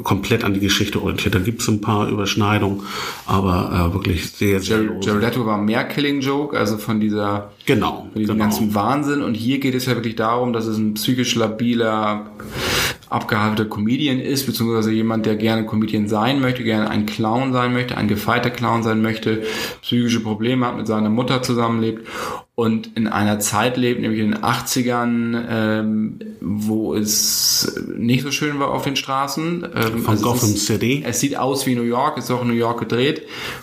komplett 0.02 0.44
an 0.44 0.54
die 0.54 0.60
Geschichte 0.60 1.00
orientiert. 1.00 1.34
Da 1.34 1.38
gibt 1.38 1.62
es 1.62 1.68
ein 1.68 1.80
paar 1.80 2.08
Überschneidungen, 2.08 2.82
aber 3.26 3.90
äh, 3.90 3.94
wirklich 3.94 4.30
sehr, 4.30 4.60
sehr. 4.60 4.82
Jared 5.00 5.22
Leto 5.22 5.46
war 5.46 5.58
mehr 5.58 5.84
Killing 5.84 6.20
Joke, 6.20 6.58
also 6.58 6.76
von 6.78 7.00
dieser 7.00 7.50
Genau, 7.66 8.08
von 8.12 8.20
diesem 8.20 8.34
genau. 8.34 8.44
ganzen 8.44 8.74
Wahnsinn. 8.74 9.22
Und 9.22 9.34
hier 9.34 9.58
geht 9.58 9.74
es 9.74 9.86
ja 9.86 9.94
wirklich 9.94 10.16
darum, 10.16 10.52
dass 10.52 10.66
es 10.66 10.76
ein 10.76 10.94
psychisch 10.94 11.34
labiler, 11.34 12.26
abgehaltener 13.14 13.68
Comedian 13.68 14.18
ist, 14.20 14.46
beziehungsweise 14.46 14.90
jemand, 14.90 15.24
der 15.24 15.36
gerne 15.36 15.64
Comedian 15.64 16.08
sein 16.08 16.40
möchte, 16.40 16.64
gerne 16.64 16.90
ein 16.90 17.06
Clown 17.06 17.52
sein 17.52 17.72
möchte, 17.72 17.96
ein 17.96 18.08
gefeiter 18.08 18.50
Clown 18.50 18.82
sein 18.82 19.00
möchte, 19.00 19.44
psychische 19.82 20.20
Probleme 20.20 20.66
hat, 20.66 20.76
mit 20.76 20.86
seiner 20.86 21.10
Mutter 21.10 21.42
zusammenlebt 21.42 22.06
und 22.56 22.90
in 22.96 23.08
einer 23.08 23.40
Zeit 23.40 23.76
lebt, 23.76 24.00
nämlich 24.00 24.20
in 24.20 24.30
den 24.30 24.40
80ern, 24.42 25.44
ähm, 25.50 26.18
wo 26.40 26.94
es 26.94 27.82
nicht 27.96 28.22
so 28.22 28.30
schön 28.30 28.60
war 28.60 28.70
auf 28.70 28.84
den 28.84 28.94
Straßen. 28.94 29.66
Ähm, 29.74 29.98
Von 30.04 30.14
es 30.14 30.22
Gotham 30.22 30.50
ist- 30.50 30.66
City. 30.66 31.02
es 31.04 31.18
sieht 31.18 31.36
aus 31.36 31.66
wie 31.66 31.74
New 31.74 31.82
York, 31.82 32.16
ist 32.16 32.30
auch 32.30 32.42
in 32.42 32.48
New 32.48 32.54
York 32.54 32.78
gedreht. 32.78 33.22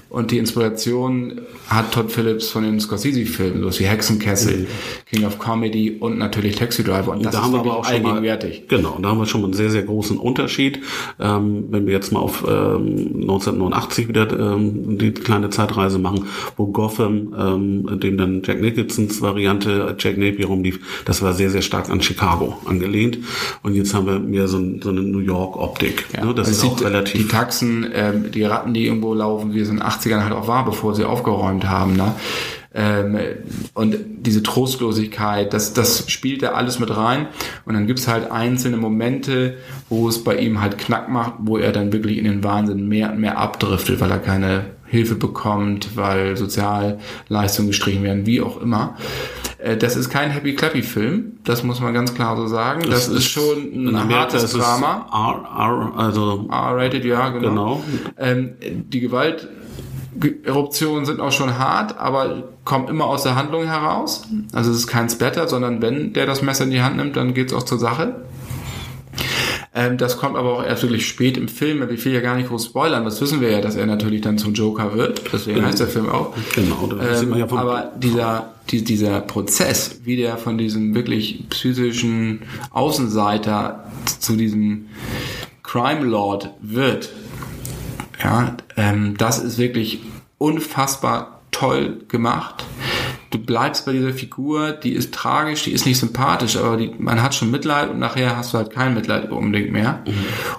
Und 0.10 0.32
die 0.32 0.40
Inspiration 0.40 1.40
hat 1.70 1.94
Todd 1.94 2.12
Phillips 2.12 2.50
von 2.50 2.64
den 2.64 2.82
Scorsese-Filmen, 2.82 3.62
sowas 3.62 3.80
wie 3.80 3.86
Hexenkessel, 3.86 4.68
King 5.10 5.24
of 5.24 5.40
Comedy 5.40 5.92
und 5.98 6.18
natürlich 6.18 6.58
Taxi 6.58 6.84
Driver. 6.84 7.12
Und 7.14 7.24
das 7.24 7.32
da 7.32 7.40
ist 7.40 7.46
haben 7.46 7.54
wir 7.54 7.60
aber 7.62 7.78
auch 7.78 7.86
schon 7.86 8.02
mal, 8.02 8.10
allgegenwärtig. 8.10 8.68
genau, 8.68 8.98
da 9.02 9.08
haben 9.08 9.20
wir 9.20 9.26
schon 9.26 9.40
mal 9.40 9.46
einen 9.48 9.54
sehr, 9.54 9.70
sehr 9.70 9.84
großen 9.84 10.18
Unterschied. 10.18 10.82
Ähm, 11.18 11.68
wenn 11.70 11.86
wir 11.86 11.94
jetzt 11.94 12.12
mal 12.12 12.20
auf 12.20 12.44
ähm, 12.46 13.22
1989 13.22 14.10
wieder 14.10 14.28
ähm, 14.38 14.98
die 14.98 15.12
kleine 15.14 15.50
Zeitreise 15.50 15.98
machen, 15.98 16.26
wo 16.58 16.66
Gotham, 16.68 17.34
ähm, 17.40 18.00
dem 18.02 18.18
dann 18.18 18.42
Jack 18.44 18.60
Nicholsons 18.82 19.22
Variante 19.22 19.96
Jack 20.00 20.18
Napier 20.18 20.48
rumlief, 20.48 21.04
das 21.06 21.22
war 21.22 21.34
sehr, 21.34 21.50
sehr 21.50 21.62
stark 21.62 21.90
an 21.90 22.02
Chicago 22.02 22.58
angelehnt. 22.66 23.20
Und 23.64 23.76
jetzt 23.76 23.94
haben 23.94 24.06
wir 24.08 24.20
mehr 24.20 24.48
so, 24.48 24.58
ein, 24.58 24.82
so 24.82 24.90
eine 24.90 25.02
New 25.02 25.20
York-Optik. 25.20 26.06
Ja, 26.16 26.26
ne? 26.26 26.34
Das 26.34 26.48
also 26.48 26.68
ist 26.68 26.72
auch 26.74 26.78
sieht- 26.78 26.88
relativ... 26.88 27.22
Die 27.22 27.28
Taxen, 27.28 27.90
ähm, 27.94 28.32
die 28.32 28.44
Ratten, 28.44 28.74
die 28.74 28.86
irgendwo 28.86 29.14
laufen, 29.14 29.54
wie 29.54 29.60
es 29.60 29.70
in 29.70 29.78
den 29.78 29.84
80ern 29.86 30.24
halt 30.24 30.34
auch 30.34 30.48
war, 30.48 30.66
bevor 30.66 30.96
sie 30.96 31.06
aufgeräumt 31.06 31.68
haben. 31.68 31.96
Ne? 31.96 32.14
Ähm, 32.74 33.18
und 33.74 33.98
diese 34.20 34.44
Trostlosigkeit, 34.44 35.54
das, 35.54 35.74
das 35.74 36.10
spielt 36.10 36.42
da 36.42 36.50
alles 36.54 36.80
mit 36.80 36.96
rein. 36.96 37.28
Und 37.66 37.74
dann 37.74 37.86
gibt's 37.86 38.08
halt 38.08 38.32
einzelne 38.32 38.78
Momente, 38.78 39.56
wo 39.90 40.08
es 40.08 40.24
bei 40.24 40.38
ihm 40.38 40.62
halt 40.62 40.78
knack 40.78 41.10
macht, 41.10 41.34
wo 41.40 41.58
er 41.58 41.72
dann 41.72 41.92
wirklich 41.92 42.18
in 42.18 42.24
den 42.24 42.44
Wahnsinn 42.44 42.88
mehr 42.88 43.12
und 43.12 43.20
mehr 43.20 43.38
abdriftet, 43.38 44.00
weil 44.00 44.12
er 44.12 44.20
keine 44.20 44.66
Hilfe 44.92 45.16
bekommt, 45.16 45.96
weil 45.96 46.36
Sozialleistungen 46.36 47.70
gestrichen 47.70 48.04
werden, 48.04 48.26
wie 48.26 48.42
auch 48.42 48.60
immer. 48.60 48.98
Äh, 49.58 49.78
Das 49.78 49.96
ist 49.96 50.10
kein 50.10 50.32
Happy 50.32 50.54
Clappy 50.54 50.84
Film, 50.84 51.38
das 51.46 51.64
muss 51.64 51.80
man 51.80 51.94
ganz 51.94 52.14
klar 52.14 52.36
so 52.36 52.48
sagen. 52.48 52.82
Das, 52.90 53.08
ist 53.08 53.30
schon 53.30 53.72
in 53.72 53.96
ein 53.96 54.14
hartes 54.14 54.44
ist 54.44 54.54
es 54.54 54.60
Drama. 54.60 55.08
R, 55.14 55.46
R, 55.58 55.94
also 55.98 56.46
R-rated, 56.52 57.06
ja, 57.06 57.30
genau. 57.30 57.50
Genau. 57.50 57.82
Ähm, 58.18 58.50
die 58.60 59.00
Gewalteruptionen 59.00 61.06
sind 61.06 61.22
auch 61.22 61.32
schon 61.32 61.58
hart, 61.58 61.98
aber 61.98 62.44
kommen 62.66 62.90
immer 62.90 63.06
aus 63.06 63.24
der 63.24 63.38
Handlung 63.38 63.68
heraus. 63.68 64.28
Also 64.52 64.72
es 64.72 64.78
ist 64.78 64.88
kein 64.88 65.10
Splatter, 65.10 65.48
sondern 65.48 65.82
wenn 65.82 66.12
der 66.12 66.26
das 66.26 66.42
Messer 66.42 66.66
in 66.66 66.72
die 66.72 66.82
Hand 66.82 66.98
nimmt, 66.98 67.16
dann 67.16 67.34
geht's 67.34 67.54
auch 67.54 67.64
zur 67.64 67.80
Sache. 67.80 68.26
Ähm, 69.74 69.98
das 69.98 70.18
kommt 70.18 70.36
aber 70.36 70.58
auch 70.60 70.64
erst 70.66 70.84
wirklich 70.84 71.08
spät 71.08 71.38
im 71.38 71.48
Film. 71.48 71.88
Ich 71.92 72.04
will 72.04 72.14
ja 72.14 72.20
gar 72.20 72.36
nicht 72.36 72.50
groß 72.50 72.66
spoilern. 72.66 73.06
Das 73.06 73.22
wissen 73.22 73.40
wir 73.40 73.52
ja, 73.52 73.62
dass 73.62 73.76
er 73.76 73.86
natürlich 73.86 74.20
dann 74.22 74.38
zum 74.38 74.54
Joker 74.54 74.94
wird. 74.96 75.22
Deswegen 75.32 75.66
heißt 75.66 75.80
der 75.80 75.88
Film 75.88 76.10
auch. 76.10 76.34
Genau, 76.56 76.90
ja 77.00 77.22
Ähm, 77.22 77.48
vom- 77.48 77.58
aber 77.58 77.92
dieser, 77.98 78.52
die, 78.70 78.84
dieser 78.84 79.22
Prozess, 79.22 80.02
wie 80.04 80.18
der 80.18 80.38
von 80.38 80.58
diesem 80.58 80.94
wirklich 80.94 81.46
psychischen 81.50 82.42
Außenseiter 82.72 83.86
zu 84.20 84.36
diesem 84.36 84.88
Crime 85.64 86.04
Lord 86.04 86.50
wird, 86.62 87.10
ja, 88.22 88.58
ähm, 88.76 89.16
das 89.18 89.40
ist 89.40 89.58
wirklich 89.58 90.00
unfassbar 90.38 91.40
toll 91.52 92.02
gemacht. 92.10 92.66
Du 93.32 93.40
bleibst 93.40 93.86
bei 93.86 93.94
dieser 93.94 94.14
Figur, 94.14 94.72
die 94.74 94.92
ist 94.92 95.14
tragisch, 95.14 95.64
die 95.64 95.72
ist 95.72 95.86
nicht 95.86 95.98
sympathisch, 96.00 96.58
aber 96.58 96.76
die, 96.78 96.92
man 96.98 97.24
hat 97.24 97.34
schon 97.34 97.50
Mitleid 97.50 97.90
und 97.90 97.98
nachher 97.98 98.36
hast 98.38 98.54
du 98.54 98.58
halt 98.58 98.72
kein 98.72 98.94
Mitleid 98.94 99.32
unbedingt 99.32 99.72
mehr. 99.72 100.04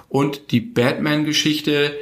Und 0.09 0.51
die 0.51 0.59
Batman-Geschichte 0.59 1.93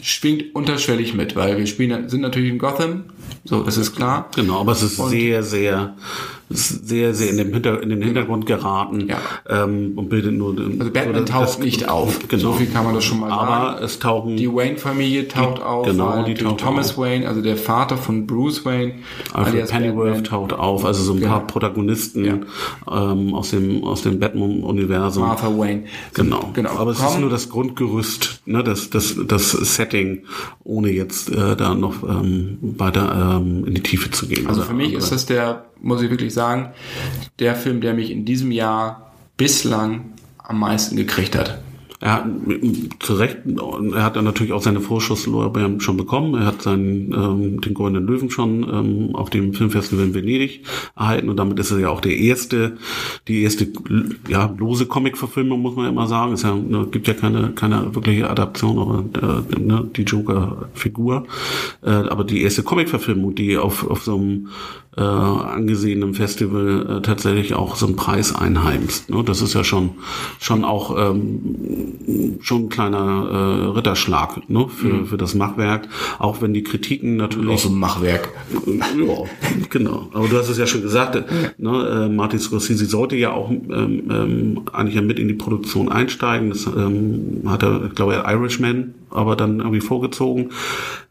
schwingt 0.00 0.54
unterschwellig 0.54 1.14
mit, 1.14 1.36
weil 1.36 1.58
wir 1.58 1.66
spielen, 1.66 2.08
sind 2.08 2.22
natürlich 2.22 2.50
in 2.50 2.58
Gotham, 2.58 3.04
so, 3.44 3.62
das 3.62 3.76
ist 3.76 3.94
klar. 3.94 4.28
Genau, 4.34 4.60
aber 4.60 4.72
es 4.72 4.82
ist 4.82 4.98
Und- 4.98 5.10
sehr, 5.10 5.42
sehr, 5.42 5.94
ist 6.52 6.88
sehr, 6.88 7.14
sehr 7.14 7.30
in, 7.30 7.36
dem 7.38 7.52
Hinter, 7.52 7.82
in 7.82 7.88
den 7.88 8.02
Hintergrund 8.02 8.46
geraten 8.46 9.08
Ja. 9.08 9.18
ähm, 9.48 9.92
und 9.96 10.08
bildet 10.08 10.34
nur. 10.34 10.56
Also 10.78 10.90
Batman 10.92 11.26
taucht 11.26 11.58
nicht 11.60 11.88
auf. 11.88 12.18
Genau. 12.28 12.42
So 12.42 12.52
viel 12.54 12.66
kann 12.68 12.84
man 12.84 12.94
das 12.94 13.04
schon 13.04 13.20
mal 13.20 13.30
aber 13.30 13.72
sagen. 13.74 13.84
es 13.84 13.98
tauchen 13.98 14.36
Die 14.36 14.52
Wayne-Familie 14.52 15.28
taucht 15.28 15.58
Die- 15.58 15.62
auf. 15.62 15.86
genau, 15.86 16.22
die 16.24 16.34
taucht 16.34 16.60
Thomas 16.60 16.90
auf. 16.92 16.98
Wayne, 16.98 17.28
also 17.28 17.42
der 17.42 17.56
Vater 17.56 17.96
von 17.96 18.26
Bruce 18.26 18.64
Wayne, 18.64 18.94
Alfred 19.32 19.68
Pennyworth 19.68 20.04
Batman. 20.06 20.24
taucht 20.24 20.52
auf, 20.52 20.84
also 20.84 21.02
so 21.02 21.12
ein 21.14 21.20
paar 21.20 21.40
Genau. 21.40 21.46
Protagonisten 21.52 22.24
Ja. 22.24 22.34
ähm, 23.12 23.34
aus 23.34 23.50
dem 23.50 23.84
aus 23.84 24.02
dem 24.02 24.18
Batman-Universum. 24.18 25.24
Martha 25.26 25.48
Wayne. 25.56 25.84
Genau. 26.14 26.50
genau. 26.52 26.70
Aber 26.78 26.90
es 26.92 27.00
ist 27.00 27.18
nur 27.20 27.30
das 27.30 27.48
Grundgerüst, 27.48 28.42
ne, 28.46 28.62
das, 28.62 28.90
das, 28.90 29.16
das 29.26 29.50
Setting, 29.52 30.22
ohne 30.64 30.90
jetzt 30.90 31.30
äh, 31.30 31.56
da 31.56 31.74
noch 31.74 32.02
ähm, 32.02 32.58
weiter 32.60 33.38
ähm, 33.40 33.64
in 33.66 33.74
die 33.74 33.82
Tiefe 33.82 34.10
zu 34.10 34.26
gehen. 34.26 34.46
Also 34.46 34.62
für 34.62 34.74
mich 34.74 34.92
ist 34.92 35.12
das 35.12 35.26
der, 35.26 35.64
muss 35.80 36.02
ich 36.02 36.10
wirklich 36.10 36.32
sagen, 36.34 36.41
der 37.38 37.54
Film, 37.54 37.80
der 37.80 37.94
mich 37.94 38.10
in 38.10 38.24
diesem 38.24 38.50
Jahr 38.50 39.12
bislang 39.36 40.12
am 40.38 40.60
meisten 40.60 40.96
gekriegt 40.96 41.36
hat. 41.36 41.62
Er 42.02 42.14
hat 42.14 42.24
zu 42.98 43.14
Recht, 43.14 43.38
er 43.94 44.02
hat 44.02 44.16
dann 44.16 44.24
natürlich 44.24 44.52
auch 44.52 44.60
seine 44.60 44.80
Vorschusslorbeeren 44.80 45.80
schon 45.80 45.96
bekommen. 45.96 46.34
Er 46.34 46.46
hat 46.46 46.60
seinen 46.60 47.12
ähm, 47.12 47.60
den 47.60 47.74
Goldenen 47.74 48.08
Löwen 48.08 48.28
schon 48.28 48.64
ähm, 48.64 49.14
auf 49.14 49.30
dem 49.30 49.54
Filmfestival 49.54 50.06
in 50.06 50.12
Venedig 50.12 50.64
erhalten 50.96 51.28
und 51.28 51.36
damit 51.36 51.60
ist 51.60 51.70
er 51.70 51.78
ja 51.78 51.90
auch 51.90 52.00
der 52.00 52.16
erste, 52.16 52.76
die 53.28 53.44
erste 53.44 53.68
ja 54.28 54.52
lose 54.58 54.86
Comic-Verfilmung 54.86 55.62
muss 55.62 55.76
man 55.76 55.86
immer 55.86 56.08
sagen. 56.08 56.32
Es 56.32 56.42
ja, 56.42 56.56
ne, 56.56 56.88
gibt 56.90 57.06
ja 57.06 57.14
keine 57.14 57.52
keine 57.52 57.94
wirkliche 57.94 58.28
Adaption, 58.28 58.80
aber 58.80 59.44
äh, 59.54 59.60
ne, 59.60 59.88
die 59.94 60.02
Joker-Figur, 60.02 61.28
äh, 61.84 61.90
aber 61.90 62.24
die 62.24 62.42
erste 62.42 62.64
Comic-Verfilmung, 62.64 63.36
die 63.36 63.56
auf 63.56 63.88
auf 63.88 64.02
so 64.02 64.16
einem 64.16 64.48
äh, 64.96 65.00
angesehenen 65.00 66.12
Festival 66.12 66.98
äh, 66.98 67.02
tatsächlich 67.02 67.54
auch 67.54 67.76
so 67.76 67.86
einen 67.86 67.96
Preis 67.96 68.34
einheimst. 68.34 69.08
Ne? 69.08 69.22
Das 69.24 69.40
ist 69.40 69.54
ja 69.54 69.64
schon 69.64 69.92
schon 70.38 70.64
auch 70.64 70.96
ähm, 70.98 72.38
schon 72.40 72.64
ein 72.64 72.68
kleiner 72.68 72.98
äh, 73.30 73.64
Ritterschlag 73.76 74.48
ne? 74.50 74.68
für, 74.68 74.88
mhm. 74.88 75.06
für 75.06 75.16
das 75.16 75.34
Machwerk, 75.34 75.88
auch 76.18 76.42
wenn 76.42 76.52
die 76.52 76.62
Kritiken 76.62 77.16
natürlich 77.16 77.48
auch 77.48 77.58
so 77.58 77.70
ein 77.70 77.78
Machwerk. 77.78 78.28
ja, 78.66 79.24
genau. 79.70 80.08
Aber 80.12 80.28
du 80.28 80.36
hast 80.36 80.50
es 80.50 80.58
ja 80.58 80.66
schon 80.66 80.82
gesagt, 80.82 81.14
ja. 81.14 81.22
ne? 81.56 82.06
äh, 82.06 82.08
Martin 82.10 82.38
Scorsese 82.38 82.84
sollte 82.84 83.16
ja 83.16 83.32
auch 83.32 83.50
ähm, 83.50 84.10
ähm, 84.10 84.60
eigentlich 84.74 84.96
ja 84.96 85.02
mit 85.02 85.18
in 85.18 85.28
die 85.28 85.34
Produktion 85.34 85.90
einsteigen. 85.90 86.50
Das 86.50 86.66
ähm, 86.66 87.42
hat 87.46 87.62
er, 87.62 87.86
ich 87.86 87.94
glaube, 87.94 88.22
Irishman 88.26 88.92
aber 89.12 89.36
dann 89.36 89.60
irgendwie 89.60 89.80
vorgezogen. 89.80 90.50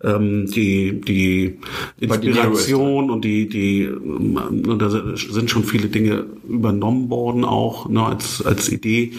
Ähm, 0.03 0.47
die 0.47 1.01
die 1.01 1.59
Inspiration 1.99 3.09
und 3.09 3.23
die 3.23 3.47
die 3.47 3.87
und 3.87 4.79
da 4.79 4.89
sind 4.89 5.49
schon 5.49 5.63
viele 5.63 5.87
Dinge 5.87 6.25
übernommen 6.47 7.09
worden 7.09 7.45
auch 7.45 7.87
ne, 7.89 8.03
als 8.03 8.43
als 8.45 8.69
Idee 8.69 9.13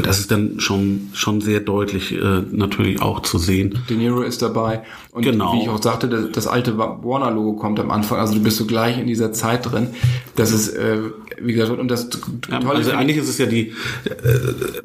das 0.00 0.18
ist 0.18 0.30
dann 0.30 0.58
schon 0.58 1.08
schon 1.12 1.40
sehr 1.40 1.60
deutlich 1.60 2.12
äh, 2.12 2.42
natürlich 2.50 3.02
auch 3.02 3.20
zu 3.20 3.38
sehen. 3.38 3.78
De 3.88 3.96
Niro 3.96 4.22
ist 4.22 4.40
dabei 4.40 4.82
und 5.10 5.22
genau. 5.22 5.52
wie 5.52 5.62
ich 5.62 5.68
auch 5.68 5.82
sagte, 5.82 6.08
das, 6.08 6.32
das 6.32 6.46
alte 6.46 6.78
Warner 6.78 7.30
Logo 7.30 7.54
kommt 7.54 7.78
am 7.78 7.90
Anfang, 7.90 8.18
also 8.18 8.34
du 8.34 8.40
bist 8.40 8.56
so 8.56 8.64
gleich 8.64 8.98
in 8.98 9.06
dieser 9.06 9.32
Zeit 9.32 9.70
drin. 9.70 9.88
Das 10.34 10.52
ist 10.52 10.70
äh, 10.70 10.98
wie 11.40 11.52
gesagt 11.52 11.78
und 11.78 11.88
das 11.88 12.08
ja, 12.50 12.60
tolle 12.60 12.78
also 12.78 12.92
eigentlich 12.92 13.18
ist 13.18 13.28
es 13.28 13.38
ja 13.38 13.46
die 13.46 13.72
äh, 14.04 14.12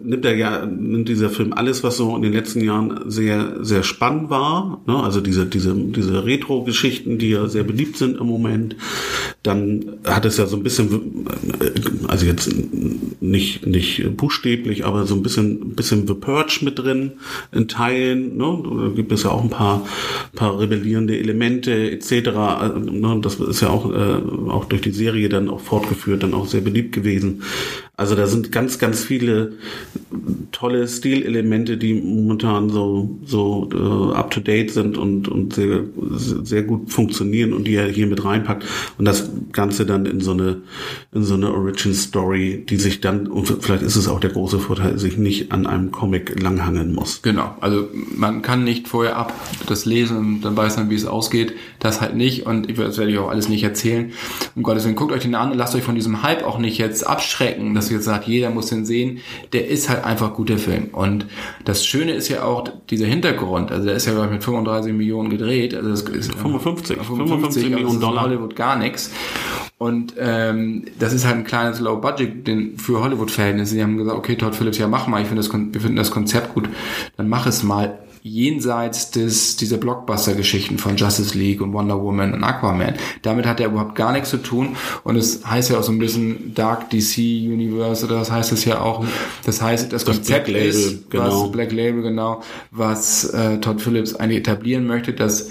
nimmt 0.01 0.25
er 0.25 0.35
ja 0.35 0.65
nimmt 0.65 1.07
dieser 1.07 1.29
Film 1.29 1.53
alles, 1.53 1.83
was 1.83 1.97
so 1.97 2.15
in 2.15 2.21
den 2.21 2.33
letzten 2.33 2.61
Jahren 2.61 3.09
sehr 3.09 3.63
sehr 3.63 3.83
spannend 3.83 4.29
war, 4.29 4.81
ne? 4.87 5.01
also 5.01 5.21
diese 5.21 5.45
diese 5.45 5.73
diese 5.73 6.25
Retro-Geschichten, 6.25 7.17
die 7.17 7.29
ja 7.29 7.47
sehr 7.47 7.63
beliebt 7.63 7.97
sind 7.97 8.19
im 8.19 8.27
Moment. 8.27 8.75
Dann 9.47 9.99
hat 10.03 10.25
es 10.25 10.37
ja 10.37 10.45
so 10.45 10.57
ein 10.57 10.63
bisschen 10.63 11.25
also 12.07 12.25
jetzt 12.25 12.49
nicht 13.21 13.65
nicht 13.65 14.17
buchstäblich, 14.17 14.85
aber 14.85 15.05
so 15.05 15.15
ein 15.15 15.23
bisschen, 15.23 15.75
bisschen 15.75 16.05
The 16.05 16.13
Purge 16.13 16.59
mit 16.63 16.79
drin 16.79 17.13
in 17.51 17.67
Teilen. 17.67 18.37
Ne? 18.37 18.63
Da 18.63 18.95
gibt 18.95 19.11
es 19.11 19.23
ja 19.23 19.31
auch 19.31 19.43
ein 19.43 19.49
paar, 19.49 19.85
paar 20.35 20.59
rebellierende 20.59 21.17
Elemente 21.17 21.91
etc. 21.91 22.11
Ne? 22.91 23.19
Das 23.21 23.35
ist 23.35 23.61
ja 23.61 23.69
auch, 23.69 23.91
äh, 23.91 24.49
auch 24.49 24.65
durch 24.65 24.81
die 24.81 24.91
Serie 24.91 25.29
dann 25.29 25.49
auch 25.49 25.61
fortgeführt, 25.61 26.23
dann 26.23 26.33
auch 26.33 26.47
sehr 26.47 26.61
beliebt 26.61 26.93
gewesen. 26.93 27.43
Also 27.99 28.13
da 28.13 28.27
sind 28.27 28.51
ganz, 28.51 28.77
ganz 28.77 29.03
viele 29.03 29.53
tolle 30.51 30.87
Stilelemente, 30.87 31.77
die 31.77 31.95
momentan 31.95 32.69
so, 32.69 33.17
so 33.25 33.67
uh, 33.73 34.11
up 34.13 34.29
to 34.29 34.39
date 34.39 34.69
sind 34.69 34.99
und, 34.99 35.27
und 35.27 35.55
sehr, 35.55 35.81
sehr 36.43 36.61
gut 36.61 36.91
funktionieren 36.91 37.53
und 37.53 37.65
die 37.65 37.73
er 37.73 37.87
hier 37.87 38.05
mit 38.05 38.23
reinpackt. 38.23 38.65
Und 38.99 39.05
das 39.05 39.31
Ganze 39.51 39.87
dann 39.87 40.05
in 40.05 40.21
so 40.21 40.33
eine, 40.33 40.61
in 41.11 41.23
so 41.23 41.33
eine 41.33 41.51
Origin 41.51 41.95
Story, 41.95 42.63
die 42.69 42.77
sich 42.77 43.01
dann, 43.01 43.25
und 43.25 43.47
vielleicht 43.47 43.81
ist 43.81 43.95
es 43.95 44.07
auch 44.07 44.19
der 44.19 44.29
große 44.29 44.59
Vorteil, 44.59 44.99
sich 44.99 45.17
nicht 45.17 45.51
an 45.51 45.65
einem 45.65 45.91
Comic 45.91 46.39
langhangeln 46.39 46.93
muss. 46.93 47.23
Genau. 47.23 47.55
Also 47.61 47.89
man 48.15 48.43
kann 48.43 48.63
nicht 48.63 48.87
vorher 48.87 49.17
ab 49.17 49.33
das 49.65 49.85
lesen 49.85 50.17
und 50.17 50.41
dann 50.41 50.55
weiß 50.55 50.77
man, 50.77 50.91
wie 50.91 50.95
es 50.95 51.07
ausgeht. 51.07 51.53
Das 51.79 51.99
halt 51.99 52.15
nicht. 52.15 52.45
Und 52.45 52.69
ich, 52.69 52.77
das 52.77 52.99
werde 52.99 53.11
ich 53.11 53.17
auch 53.17 53.29
alles 53.29 53.49
nicht 53.49 53.63
erzählen. 53.63 54.11
Um 54.55 54.61
Gottes 54.61 54.85
Willen, 54.85 54.95
guckt 54.95 55.11
euch 55.11 55.23
den 55.23 55.33
an 55.33 55.51
und 55.51 55.57
lasst 55.57 55.73
euch 55.73 55.83
von 55.83 55.95
diesem 55.95 56.21
Hype 56.21 56.43
auch 56.43 56.59
nicht 56.59 56.77
jetzt 56.77 57.07
abschrecken. 57.07 57.73
Das 57.73 57.86
dass 57.87 57.93
jetzt 57.95 58.05
sagt, 58.05 58.27
jeder 58.27 58.49
muss 58.49 58.67
den 58.67 58.85
sehen, 58.85 59.19
der 59.53 59.67
ist 59.67 59.89
halt 59.89 60.03
einfach 60.03 60.33
guter 60.33 60.57
Film. 60.57 60.89
Und 60.91 61.25
das 61.65 61.85
Schöne 61.85 62.13
ist 62.13 62.29
ja 62.29 62.43
auch 62.43 62.65
dieser 62.89 63.05
Hintergrund, 63.07 63.71
also 63.71 63.85
der 63.85 63.95
ist 63.95 64.05
ja 64.05 64.13
glaube 64.13 64.27
ich 64.27 64.33
mit 64.33 64.43
35 64.43 64.93
Millionen 64.93 65.29
gedreht, 65.29 65.73
also 65.73 65.89
das 65.89 66.01
ist 66.01 66.33
55, 66.35 66.97
55, 66.97 67.07
55 67.07 67.69
Millionen 67.69 67.99
Dollar. 67.99 68.23
Hollywood 68.23 68.55
gar 68.55 68.77
nichts. 68.77 69.11
Und 69.79 70.15
ähm, 70.17 70.85
das 70.97 71.13
ist 71.13 71.25
halt 71.25 71.35
ein 71.35 71.43
kleines 71.43 71.79
Low 71.79 71.97
Budget 71.97 72.47
den, 72.47 72.77
für 72.79 72.99
Hollywood-Verhältnisse. 72.99 73.75
Sie 73.75 73.83
haben 73.83 73.97
gesagt, 73.97 74.17
okay, 74.17 74.35
Todd 74.35 74.55
Phillips, 74.55 74.79
ja 74.79 74.87
mach 74.87 75.05
mal, 75.07 75.21
ich 75.21 75.27
finde 75.27 75.43
das, 75.43 75.53
wir 75.53 75.81
finden 75.81 75.97
das 75.97 76.09
Konzept 76.09 76.55
gut, 76.55 76.67
dann 77.15 77.29
mach 77.29 77.45
es 77.45 77.61
mal 77.63 77.99
jenseits 78.27 79.11
des, 79.11 79.55
dieser 79.55 79.77
Blockbuster-Geschichten 79.77 80.77
von 80.77 80.95
Justice 80.95 81.37
League 81.37 81.61
und 81.61 81.73
Wonder 81.73 82.01
Woman 82.01 82.33
und 82.33 82.43
Aquaman. 82.43 82.95
Damit 83.21 83.45
hat 83.45 83.59
er 83.59 83.67
überhaupt 83.67 83.95
gar 83.95 84.11
nichts 84.11 84.29
zu 84.29 84.37
tun. 84.37 84.75
Und 85.03 85.15
es 85.15 85.45
heißt 85.45 85.69
ja 85.69 85.79
auch 85.79 85.83
so 85.83 85.91
ein 85.91 85.99
bisschen 85.99 86.53
Dark 86.53 86.89
DC 86.89 87.17
Universe, 87.17 88.05
oder 88.05 88.19
das 88.19 88.31
heißt 88.31 88.51
es 88.51 88.65
ja 88.65 88.81
auch. 88.81 89.05
Das 89.45 89.61
heißt, 89.61 89.93
das, 89.93 90.03
das 90.03 90.15
Konzept 90.15 90.45
Black 90.45 90.63
Label, 90.63 90.69
ist, 90.69 91.09
genau. 91.09 91.43
was 91.43 91.51
Black 91.51 91.71
Label, 91.71 92.01
genau, 92.01 92.41
was 92.71 93.25
äh, 93.25 93.59
Todd 93.59 93.81
Phillips 93.81 94.15
eigentlich 94.15 94.39
etablieren 94.39 94.85
möchte, 94.85 95.13
dass 95.13 95.49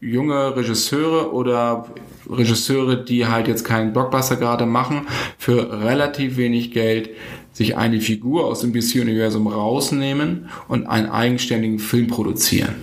junge 0.00 0.56
Regisseure 0.56 1.32
oder 1.32 1.86
Regisseure, 2.30 3.04
die 3.04 3.26
halt 3.26 3.48
jetzt 3.48 3.64
keinen 3.64 3.92
Blockbuster 3.92 4.36
gerade 4.36 4.66
machen, 4.66 5.06
für 5.38 5.82
relativ 5.82 6.36
wenig 6.36 6.72
Geld 6.72 7.10
sich 7.54 7.76
eine 7.76 8.00
Figur 8.00 8.44
aus 8.44 8.60
dem 8.60 8.74
DC-Universum 8.74 9.46
rausnehmen 9.46 10.50
und 10.68 10.86
einen 10.86 11.08
eigenständigen 11.08 11.78
Film 11.78 12.08
produzieren. 12.08 12.74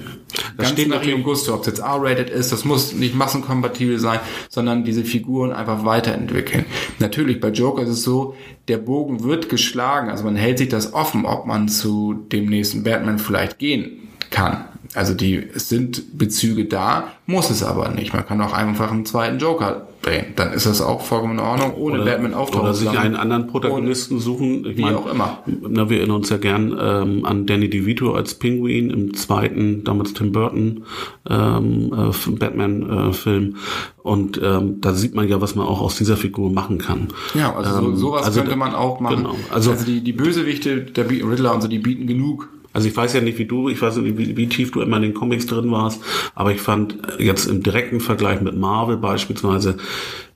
Das 0.58 0.68
Ganz 0.68 0.72
steht 0.72 0.88
nach 0.90 1.04
ihrem 1.04 1.24
Gusto, 1.24 1.54
ob 1.54 1.62
es 1.62 1.68
jetzt 1.68 1.80
R-rated 1.80 2.30
ist, 2.30 2.52
das 2.52 2.66
muss 2.66 2.94
nicht 2.94 3.16
massenkompatibel 3.16 4.00
sein, 4.00 4.20
sondern 4.50 4.84
diese 4.84 5.04
Figuren 5.04 5.52
einfach 5.52 5.86
weiterentwickeln. 5.86 6.66
Natürlich, 7.00 7.40
bei 7.40 7.50
Joker 7.50 7.84
ist 7.84 7.90
es 7.90 8.04
so, 8.04 8.36
der 8.68 8.78
Bogen 8.78 9.24
wird 9.24 9.50
geschlagen, 9.50 10.10
also 10.10 10.24
man 10.24 10.36
hält 10.36 10.58
sich 10.58 10.70
das 10.70 10.94
offen, 10.94 11.26
ob 11.26 11.46
man 11.46 11.68
zu 11.68 12.14
dem 12.14 12.46
nächsten 12.46 12.84
Batman 12.84 13.20
vielleicht 13.20 13.60
gehen 13.60 14.08
kann. 14.30 14.66
Also 14.94 15.14
die 15.14 15.38
es 15.38 15.70
sind 15.70 16.18
Bezüge 16.18 16.66
da, 16.66 17.12
muss 17.26 17.50
es 17.50 17.64
aber 17.64 17.90
nicht. 17.90 18.14
Man 18.14 18.26
kann 18.26 18.42
auch 18.42 18.54
einfach 18.54 18.92
einen 18.92 19.06
zweiten 19.06 19.40
Joker 19.40 19.88
drehen. 20.02 20.34
Dann 20.36 20.52
ist 20.52 20.66
das 20.66 20.82
auch 20.82 21.02
vollkommen 21.02 21.36
in 21.36 21.40
Ordnung, 21.40 21.76
ohne 21.76 22.02
oder, 22.02 22.06
Batman 22.12 22.34
auftauchen 22.34 22.64
Oder 22.64 22.74
sich 22.74 22.90
einen 22.90 23.16
anderen 23.16 23.48
Protagonisten 23.48 24.20
suchen. 24.20 24.66
Ich 24.66 24.78
wie 24.78 24.82
mein, 24.82 24.96
auch 24.96 25.10
immer. 25.10 25.40
Na, 25.46 25.90
wir 25.90 26.00
erinnern 26.00 26.18
uns 26.18 26.30
ja 26.30 26.38
gern 26.38 26.76
ähm, 26.78 27.26
an 27.26 27.46
Danny 27.46 27.70
DeVito 27.70 28.14
als 28.14 28.36
Penguin 28.36 28.90
im 28.90 29.14
zweiten, 29.14 29.84
damals 29.84 30.14
Tim 30.14 30.34
Burton 30.34 30.84
ähm, 31.30 31.94
äh, 31.94 32.30
Batman-Film. 32.32 33.56
Äh, 33.56 34.02
Und 34.02 34.42
ähm, 34.44 34.82
da 34.82 34.94
sieht 34.94 35.16
man 35.16 35.28
ja, 35.28 35.40
was 35.40 35.56
man 35.56 35.68
auch 35.68 35.80
aus 35.80 35.96
dieser 35.96 36.18
Figur 36.18 36.52
machen 36.52 36.80
kann. 36.80 37.08
Ja, 37.34 37.56
also 37.56 37.80
ähm, 37.80 37.96
sowas 37.96 38.26
also 38.26 38.42
könnte 38.42 38.58
man 38.58 38.76
auch 38.76 39.00
machen. 39.00 39.18
Genau. 39.18 39.36
Also, 39.54 39.72
also 39.72 39.86
die, 39.86 40.02
die 40.02 40.14
Bösewichte, 40.14 40.82
der 40.82 41.10
Riddler 41.10 41.54
und 41.54 41.62
so, 41.62 41.68
die 41.68 41.80
bieten 41.80 42.08
genug 42.08 42.50
also 42.74 42.88
ich 42.88 42.96
weiß 42.96 43.14
ja 43.14 43.22
nicht, 43.22 43.38
wie 43.38 43.46
du, 43.46 43.70
ich 43.70 43.82
weiß 43.82 43.98
nicht, 43.98 44.18
wie, 44.18 44.38
wie 44.38 44.48
tief 44.48 44.72
du 44.72 44.82
immer 44.82 44.98
in 44.98 45.04
den 45.04 45.14
Comics 45.14 45.46
drin 45.46 45.72
warst, 45.72 46.02
aber 46.36 46.52
ich 46.52 46.62
fand 46.62 46.98
jetzt 47.20 47.46
im 47.46 47.64
direkten 47.64 48.00
Vergleich 48.00 48.42
mit 48.42 48.58
Marvel 48.58 48.98
beispielsweise 48.98 49.78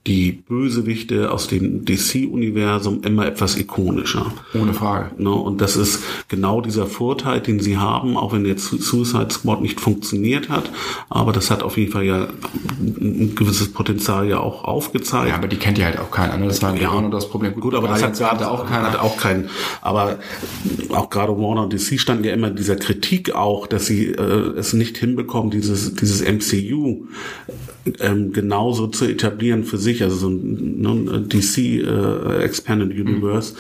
die 0.08 0.32
Bösewichte 0.32 1.32
aus 1.32 1.48
dem 1.48 1.84
DC-Universum 1.84 3.02
immer 3.02 3.26
etwas 3.26 3.58
ikonischer. 3.58 4.32
Ohne 4.54 4.74
Frage. 4.74 5.12
Ne? 5.18 5.32
Und 5.32 5.62
das 5.62 5.76
ist 5.76 6.04
genau 6.28 6.62
dieser 6.62 6.86
Vorteil, 6.86 7.42
den 7.42 7.60
sie 7.60 7.78
haben, 7.78 8.16
auch 8.16 8.32
wenn 8.32 8.46
jetzt 8.46 8.66
Suicide 8.66 9.32
Squad 9.32 9.62
nicht 9.62 9.82
funktioniert 9.82 10.50
hat. 10.50 10.70
Aber 11.10 11.32
das 11.32 11.50
hat 11.50 11.64
auf 11.64 11.78
jeden 11.78 11.92
Fall 11.92 12.04
ja 12.04 12.28
ein 12.80 13.34
gewisses 13.34 13.74
Potenzial 13.74 14.30
ja 14.30 14.40
auch 14.40 14.64
aufgezeigt. 14.64 15.30
Ja, 15.30 15.36
aber 15.36 15.48
die 15.48 15.58
kennt 15.58 15.80
ja 15.80 15.86
halt 15.86 16.00
auch 16.00 16.12
keiner. 16.12 16.38
Ne? 16.38 16.48
Das 16.48 16.62
war 16.62 16.76
ja 16.76 16.90
genau 16.90 17.10
das 17.10 17.28
Problem. 17.28 17.54
Gut, 17.54 17.64
Gut 17.64 17.74
aber 17.74 17.88
das 17.88 18.04
hat 18.04 18.16
gerade 18.16 18.50
auch 18.50 18.68
keiner. 18.68 18.92
Hat 18.92 19.00
auch 19.00 19.18
keinen. 19.18 19.50
Aber 19.82 20.20
auch 20.90 21.10
gerade 21.10 21.36
Warner 21.36 21.64
und 21.64 21.74
DC 21.74 22.00
standen 22.00 22.26
ja 22.26 22.34
immer 22.34 22.52
dieser 22.52 22.76
Kritik 22.76 23.34
auch, 23.34 23.66
dass 23.66 23.88
sie 23.88 24.10
äh, 24.10 24.54
es 24.56 24.74
nicht 24.74 24.98
hinbekommen, 25.00 25.50
dieses, 25.50 25.96
dieses 25.96 26.22
MCU 26.22 27.08
ähm, 28.00 28.34
genauso 28.34 28.88
zu 28.88 29.06
etablieren 29.06 29.64
für 29.64 29.78
sich, 29.78 30.02
also 30.02 30.16
so 30.16 30.30
ein 30.30 30.82
ne, 30.82 31.22
DC 31.22 31.58
äh, 31.58 32.44
Expanded 32.44 32.92
Universe. 32.92 33.54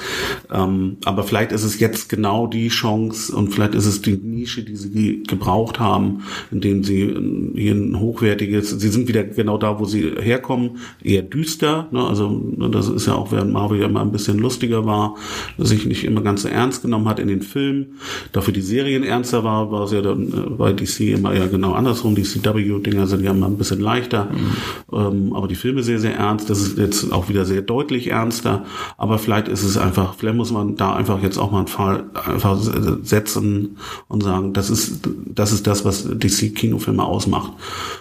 Mhm. 0.49 0.55
Ähm, 0.55 0.97
aber 1.05 1.23
vielleicht 1.23 1.51
ist 1.51 1.63
es 1.63 1.79
jetzt 1.79 2.09
genau 2.09 2.47
die 2.47 2.69
Chance 2.69 3.35
und 3.35 3.53
vielleicht 3.53 3.75
ist 3.75 3.85
es 3.85 4.01
die 4.01 4.17
Nische, 4.17 4.63
die 4.63 4.75
sie 4.75 5.23
gebraucht 5.23 5.79
haben, 5.79 6.23
indem 6.51 6.83
sie 6.83 7.01
äh, 7.01 7.51
hier 7.55 7.73
ein 7.73 7.99
hochwertiges, 7.99 8.71
sie 8.71 8.89
sind 8.89 9.07
wieder 9.07 9.23
genau 9.23 9.57
da, 9.57 9.79
wo 9.79 9.85
sie 9.85 10.11
herkommen, 10.19 10.77
eher 11.03 11.21
düster. 11.21 11.87
Ne? 11.91 12.03
Also 12.03 12.29
ne, 12.29 12.69
das 12.69 12.89
ist 12.89 13.07
ja 13.07 13.15
auch, 13.15 13.31
während 13.31 13.53
Marvel 13.53 13.79
ja 13.79 13.85
immer 13.85 14.01
ein 14.01 14.11
bisschen 14.11 14.39
lustiger 14.39 14.85
war, 14.85 15.15
sich 15.57 15.85
nicht 15.85 16.03
immer 16.03 16.21
ganz 16.21 16.43
so 16.43 16.47
ernst 16.47 16.81
genommen 16.81 17.07
hat 17.07 17.19
in 17.19 17.27
den 17.27 17.41
Filmen, 17.41 17.99
dafür 18.31 18.53
die 18.53 18.61
Serien 18.61 19.03
ernster 19.03 19.43
war, 19.43 19.71
war 19.71 19.83
es 19.83 19.91
ja 19.91 20.01
dann 20.01 20.27
äh, 20.29 20.49
bei 20.57 20.73
DC 20.73 21.01
immer 21.01 21.33
ja 21.33 21.47
genau 21.47 21.73
andersrum. 21.73 22.15
Die 22.15 22.23
CW-Dinger 22.23 23.07
sind 23.07 23.23
ja 23.23 23.31
immer 23.31 23.47
ein 23.47 23.57
bisschen 23.57 23.79
leichter, 23.79 24.14
mhm. 24.23 24.55
ähm, 24.91 25.33
aber 25.33 25.47
die 25.47 25.55
Filme 25.55 25.83
sehr, 25.83 25.99
sehr 25.99 26.15
ernst. 26.15 26.49
Das 26.49 26.59
ist 26.61 26.77
jetzt 26.77 27.11
auch 27.11 27.29
wieder 27.29 27.45
sehr 27.45 27.61
deutlich 27.61 28.07
ernster. 28.07 28.65
Aber 28.97 29.19
vielleicht 29.19 29.47
ist 29.47 29.63
es 29.63 29.77
einfach, 29.77 30.15
vielleicht 30.15 30.37
muss 30.37 30.51
man 30.51 30.75
da 30.75 30.95
einfach 30.95 31.21
jetzt 31.21 31.37
auch 31.37 31.51
mal 31.51 31.59
einen 31.59 31.67
Fall 31.67 32.05
einfach 32.13 32.57
setzen 33.03 33.77
und 34.07 34.23
sagen, 34.23 34.53
das 34.53 34.69
ist, 34.69 35.07
das 35.25 35.51
ist 35.51 35.67
das, 35.67 35.85
was 35.85 36.07
DC-Kinofilme 36.07 37.03
ausmacht 37.03 37.51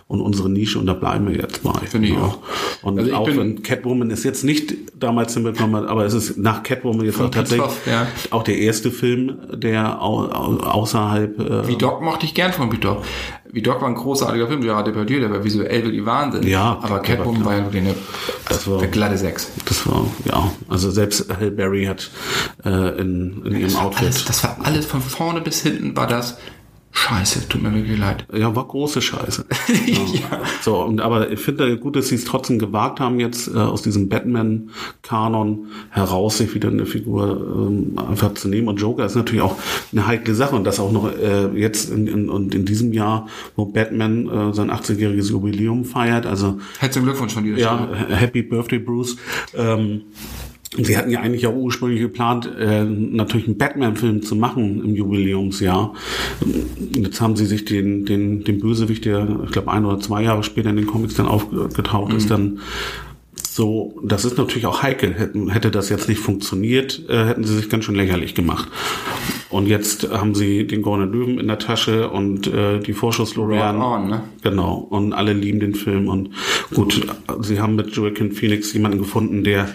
und 0.07 0.21
unsere 0.21 0.49
Nische 0.49 0.79
und 0.79 0.87
da 0.87 0.95
bleiben 0.95 1.29
wir 1.29 1.37
jetzt 1.37 1.63
bei. 1.63 1.73
Finde 1.87 2.09
ich 2.09 2.15
Ja. 2.15 2.21
auch. 2.21 2.39
Und 2.83 2.99
Also 2.99 3.11
ich 3.11 3.17
auch 3.17 3.27
wenn 3.27 3.63
Catwoman 3.63 4.11
ist 4.11 4.25
jetzt 4.25 4.45
nicht 4.45 4.75
damals 4.99 5.35
hinbekommen 5.35 5.87
aber 5.87 6.05
es 6.05 6.15
ist 6.15 6.39
nach 6.39 6.63
Catwoman 6.63 7.05
jetzt 7.05 7.21
auch 7.21 7.31
tatsächlich 7.31 7.71
ja. 7.87 8.07
auch 8.31 8.43
der 8.43 8.59
erste 8.59 8.91
Film, 8.91 9.37
der 9.53 10.03
au, 10.03 10.25
au, 10.25 10.57
außerhalb 10.59 11.39
äh, 11.39 11.69
Wie 11.69 11.77
Doc 11.77 12.03
mochte 12.03 12.27
ich 12.27 12.35
gern 12.35 12.53
von 12.53 12.71
Wie 12.73 12.79
Doc. 12.79 13.03
Wie 13.55 13.63
Doc 13.63 13.81
war 13.81 13.89
ein 13.89 13.95
großartiger 13.95 14.49
Film, 14.49 14.63
Gerard 14.63 14.89
Depardieu, 14.89 15.21
der 15.21 15.31
war 15.31 15.45
visuell 15.45 15.85
wirklich 15.85 16.05
Wahnsinn. 16.05 16.43
Ja, 16.43 16.77
aber 16.83 16.99
Catwoman 16.99 17.45
war 17.45 17.55
ja 17.55 17.65
wirklich 17.65 17.83
eine, 17.85 17.95
Das 18.49 18.69
war- 18.69 18.79
eine 18.81 18.91
glatte 18.91 19.17
Sechs. 19.17 19.49
Das 19.67 19.87
war, 19.87 20.05
ja, 20.25 20.51
also 20.69 20.91
selbst 20.91 21.33
Halle 21.33 21.53
Berry 21.53 21.85
hat 21.87 22.11
äh, 22.65 23.01
in, 23.01 23.43
in 23.47 23.57
ihrem 23.61 23.77
Outfit. 23.77 24.03
alles, 24.07 24.25
das 24.25 24.43
war 24.43 24.57
alles 24.65 24.87
von 24.87 25.01
vorne 25.01 25.41
bis 25.41 25.63
hinten 25.63 25.97
war 25.97 26.09
das 26.09 26.37
scheiße, 26.95 27.49
tut 27.49 27.63
mir 27.63 27.75
wirklich 27.75 27.99
leid. 27.99 28.27
ja, 28.33 28.55
war 28.55 28.67
große 28.67 29.03
Scheiße. 29.03 29.45
ja. 29.87 30.41
So, 30.63 30.83
und 30.83 31.01
aber 31.01 31.31
ich 31.31 31.41
finde 31.41 31.77
gut, 31.77 31.97
dass 31.97 32.09
sie 32.09 32.15
es 32.15 32.25
trotzdem 32.25 32.59
gewagt 32.59 33.01
haben, 33.01 33.21
jetzt 33.21 33.49
äh, 33.49 33.59
aus 33.59 33.83
diesem 33.83 34.09
Batman-Kanon 34.09 35.67
heraus 35.91 36.39
sich 36.39 36.55
wieder 36.55 36.69
eine 36.69 36.87
Figur 36.87 37.69
ähm, 37.69 37.99
einfach 37.99 38.35
zu 38.35 38.49
nehmen. 38.49 38.69
Und 38.69 38.81
Joker 38.81 39.05
ist 39.05 39.17
natürlich 39.17 39.43
auch 39.43 39.57
eine 39.93 40.07
heikle 40.07 40.35
Sache. 40.35 40.55
Und 40.55 40.65
das 40.65 40.81
auch 40.81 40.93
noch 40.93 41.11
äh, 41.13 41.49
jetzt 41.59 41.91
in, 41.91 42.07
in, 42.07 42.31
und 42.31 42.55
in 42.55 42.65
diesem 42.65 42.93
Jahr, 42.93 43.27
wo 43.57 43.67
Batman 43.67 44.29
äh, 44.29 44.55
sein 44.55 44.71
80-jähriges 44.71 45.31
Jubiläum 45.31 45.85
feiert. 45.85 46.27
Also 46.27 46.59
Herzlichen 46.79 47.07
Glückwunsch 47.07 47.35
von 47.35 47.45
dir. 47.45 47.59
Ja, 47.59 47.89
Happy 48.09 48.43
Birthday, 48.43 48.79
Bruce. 48.79 49.17
Ähm, 49.55 50.03
Sie 50.77 50.97
hatten 50.97 51.11
ja 51.11 51.21
eigentlich 51.21 51.47
auch 51.47 51.55
ursprünglich 51.55 52.01
geplant, 52.01 52.51
äh, 52.59 52.85
natürlich 52.85 53.47
einen 53.47 53.59
Batman-Film 53.59 54.23
zu 54.23 54.35
machen 54.35 54.83
im 54.85 54.95
Jubiläumsjahr. 54.95 55.95
Jetzt 56.97 57.21
haben 57.21 57.37
sie 57.37 57.47
sich 57.47 57.65
den, 57.65 58.05
den, 58.05 58.45
den 58.45 58.59
Bösewicht, 58.59 59.05
der, 59.05 59.41
ich 59.45 59.53
glaube, 59.53 59.71
ein 59.71 59.85
oder 59.85 60.01
zwei 60.01 60.23
Jahre 60.23 60.43
später 60.43 60.71
in 60.71 60.77
den 60.77 60.87
Comics 60.87 61.15
dann 61.15 61.27
aufgetaucht 61.27 62.13
ist, 62.13 62.31
dann 62.31 62.59
so, 63.55 63.95
das 64.03 64.25
ist 64.25 64.37
natürlich 64.37 64.67
auch 64.67 64.83
heikel. 64.83 65.15
Hätten, 65.15 65.49
hätte 65.49 65.71
das 65.71 65.89
jetzt 65.89 66.09
nicht 66.09 66.19
funktioniert, 66.19 67.09
äh, 67.09 67.27
hätten 67.27 67.45
sie 67.45 67.55
sich 67.55 67.69
ganz 67.69 67.85
schön 67.85 67.95
lächerlich 67.95 68.35
gemacht. 68.35 68.69
Und 69.49 69.69
jetzt 69.69 70.11
haben 70.11 70.35
sie 70.35 70.67
den 70.67 70.83
Goldenen 70.83 71.13
Löwen 71.13 71.39
in 71.39 71.47
der 71.47 71.61
Tasche 71.61 72.11
und 72.11 72.49
äh, 72.49 72.81
die 72.81 72.93
on, 73.81 74.09
ne? 74.09 74.25
Genau. 74.43 74.75
Und 74.91 75.13
alle 75.13 75.35
lieben 75.35 75.61
den 75.61 75.77
Film. 75.77 76.09
Und 76.09 76.31
gut, 76.75 77.07
sie 77.43 77.61
haben 77.61 77.77
mit 77.77 77.95
Joaquin 77.95 78.33
Phoenix 78.33 78.73
jemanden 78.73 78.99
gefunden, 78.99 79.45
der 79.45 79.69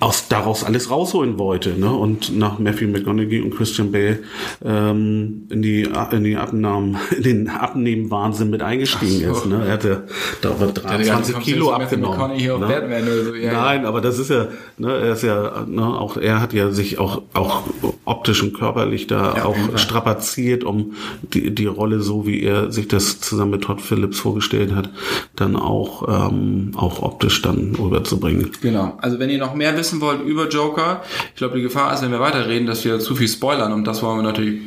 aus 0.00 0.28
daraus 0.28 0.64
alles 0.64 0.90
rausholen 0.90 1.38
wollte, 1.38 1.78
ne? 1.78 1.90
Und 1.90 2.36
nach 2.36 2.58
Matthew 2.58 2.88
McConaughey 2.88 3.42
und 3.42 3.54
Christian 3.54 3.92
Bale 3.92 4.20
ähm, 4.64 5.46
in 5.50 5.60
die 5.60 5.86
in 6.10 6.24
die 6.24 6.36
Abnahmen, 6.36 6.96
in 7.16 7.22
den 7.22 7.48
Abnehmen-Wahnsinn 7.50 8.48
mit 8.48 8.62
eingestiegen 8.62 9.26
so. 9.26 9.32
ist. 9.32 9.46
Ne? 9.46 9.62
Er 9.66 9.72
hatte 9.72 10.04
da 10.40 10.52
über 10.52 10.68
23 10.68 11.38
Kilo 11.40 11.70
abgenommen. 11.72 12.36
Ne? 12.36 13.24
So. 13.24 13.34
Ja, 13.34 13.52
Nein, 13.52 13.84
aber 13.84 14.00
das 14.00 14.18
ist 14.18 14.30
ja, 14.30 14.48
ne, 14.78 14.90
er 14.90 15.12
ist 15.12 15.22
ja, 15.22 15.66
ne, 15.68 15.84
auch 15.84 16.16
er 16.16 16.40
hat 16.40 16.54
ja 16.54 16.70
sich 16.70 16.98
auch 16.98 17.22
auch 17.34 17.64
optisch 18.06 18.42
und 18.42 18.54
körperlich 18.54 19.06
da 19.06 19.34
Ja, 19.36 19.44
auch 19.44 19.56
strapaziert, 19.76 20.64
um 20.64 20.94
die 21.22 21.54
die 21.54 21.66
Rolle 21.66 22.00
so 22.00 22.26
wie 22.26 22.42
er 22.42 22.72
sich 22.72 22.88
das 22.88 23.20
zusammen 23.20 23.50
mit 23.50 23.64
Todd 23.64 23.82
Phillips 23.82 24.18
vorgestellt 24.18 24.74
hat, 24.74 24.88
dann 25.36 25.56
auch 25.56 26.30
ähm, 26.30 26.72
auch 26.74 27.02
optisch 27.02 27.42
dann 27.42 27.74
rüberzubringen. 27.78 28.50
Genau. 28.62 28.96
Also 29.02 29.18
wenn 29.18 29.28
ihr 29.28 29.38
noch 29.38 29.54
mehr 29.54 29.76
wissen 29.90 30.00
wollt 30.00 30.22
über 30.22 30.48
Joker, 30.48 31.02
ich 31.30 31.36
glaube, 31.36 31.56
die 31.56 31.62
Gefahr 31.62 31.92
ist, 31.92 32.02
wenn 32.02 32.10
wir 32.12 32.20
weiterreden, 32.20 32.66
dass 32.66 32.84
wir 32.84 33.00
zu 33.00 33.14
viel 33.16 33.28
spoilern 33.28 33.72
und 33.72 33.84
das 33.84 34.02
wollen 34.02 34.18
wir 34.18 34.22
natürlich 34.22 34.60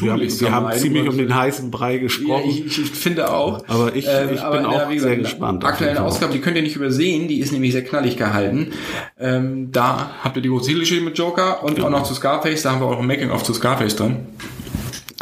Wir 0.00 0.12
haben, 0.12 0.20
wir 0.40 0.52
haben 0.52 0.72
ziemlich 0.78 1.08
um 1.08 1.16
den 1.18 1.34
heißen 1.34 1.70
Brei 1.70 1.94
Ja, 1.94 2.00
gesprochen. 2.02 2.48
ich, 2.48 2.66
ich 2.66 2.90
finde 2.90 3.32
auch. 3.32 3.58
Ähm, 3.60 3.64
Aber 3.68 3.96
ich- 3.96 4.06
ich 4.06 4.28
bin 4.30 4.64
auch 4.66 4.86
sehr 4.88 4.94
gesagt, 4.94 5.18
gespannt 5.22 5.62
Die 5.62 5.66
auf 5.66 5.72
aktuelle. 5.72 6.02
Ausgabe, 6.02 6.32
die 6.32 6.40
könnt 6.40 6.56
ihr 6.56 6.62
nicht 6.62 6.76
übersehen, 6.76 7.28
die 7.28 7.40
ist 7.40 7.52
nämlich 7.52 7.72
sehr 7.72 7.84
knallig 7.84 8.16
gehalten. 8.16 8.72
Ähm, 9.18 9.72
da 9.72 10.10
habt 10.22 10.36
ihr 10.36 10.42
die 10.42 10.48
große 10.48 10.66
Zielgeschichte 10.66 11.04
mit 11.04 11.18
Joker 11.18 11.62
und 11.64 11.82
auch 11.82 11.90
noch 11.90 12.04
zu 12.04 12.14
Scarface, 12.14 12.62
da 12.62 12.72
haben 12.72 12.80
wir 12.80 12.86
auch 12.86 12.98
ein 13.00 13.06
Making-of 13.06 13.42
zu 13.42 13.54
Scarface 13.54 13.96
drin. 13.96 14.16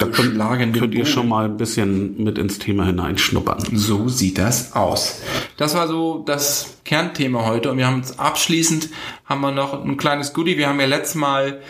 Da 0.01 0.07
könnt, 0.07 0.35
Schlagen 0.35 0.73
den 0.73 0.81
könnt 0.81 0.95
ihr 0.95 1.07
schon 1.07 1.29
mal 1.29 1.45
ein 1.45 1.57
bisschen 1.57 2.23
mit 2.23 2.39
ins 2.39 2.59
Thema 2.59 2.87
hineinschnuppern. 2.87 3.59
So 3.73 4.09
sieht 4.09 4.39
das 4.39 4.75
aus. 4.75 5.21
Das 5.57 5.75
war 5.75 5.89
so 5.89 6.23
das 6.25 6.79
Kernthema 6.85 7.45
heute 7.45 7.71
und 7.71 7.79
wir 7.79 7.87
haben 7.87 7.97
uns 7.97 8.19
abschließend 8.19 8.89
haben 9.27 9.41
wir 9.43 9.53
noch 9.53 9.85
ein 9.85 9.97
kleines 9.97 10.33
Goodie. 10.33 10.57
Wir 10.57 10.69
haben 10.69 10.81
ja 10.81 10.87
letztes 10.87 11.17
Mal 11.17 11.61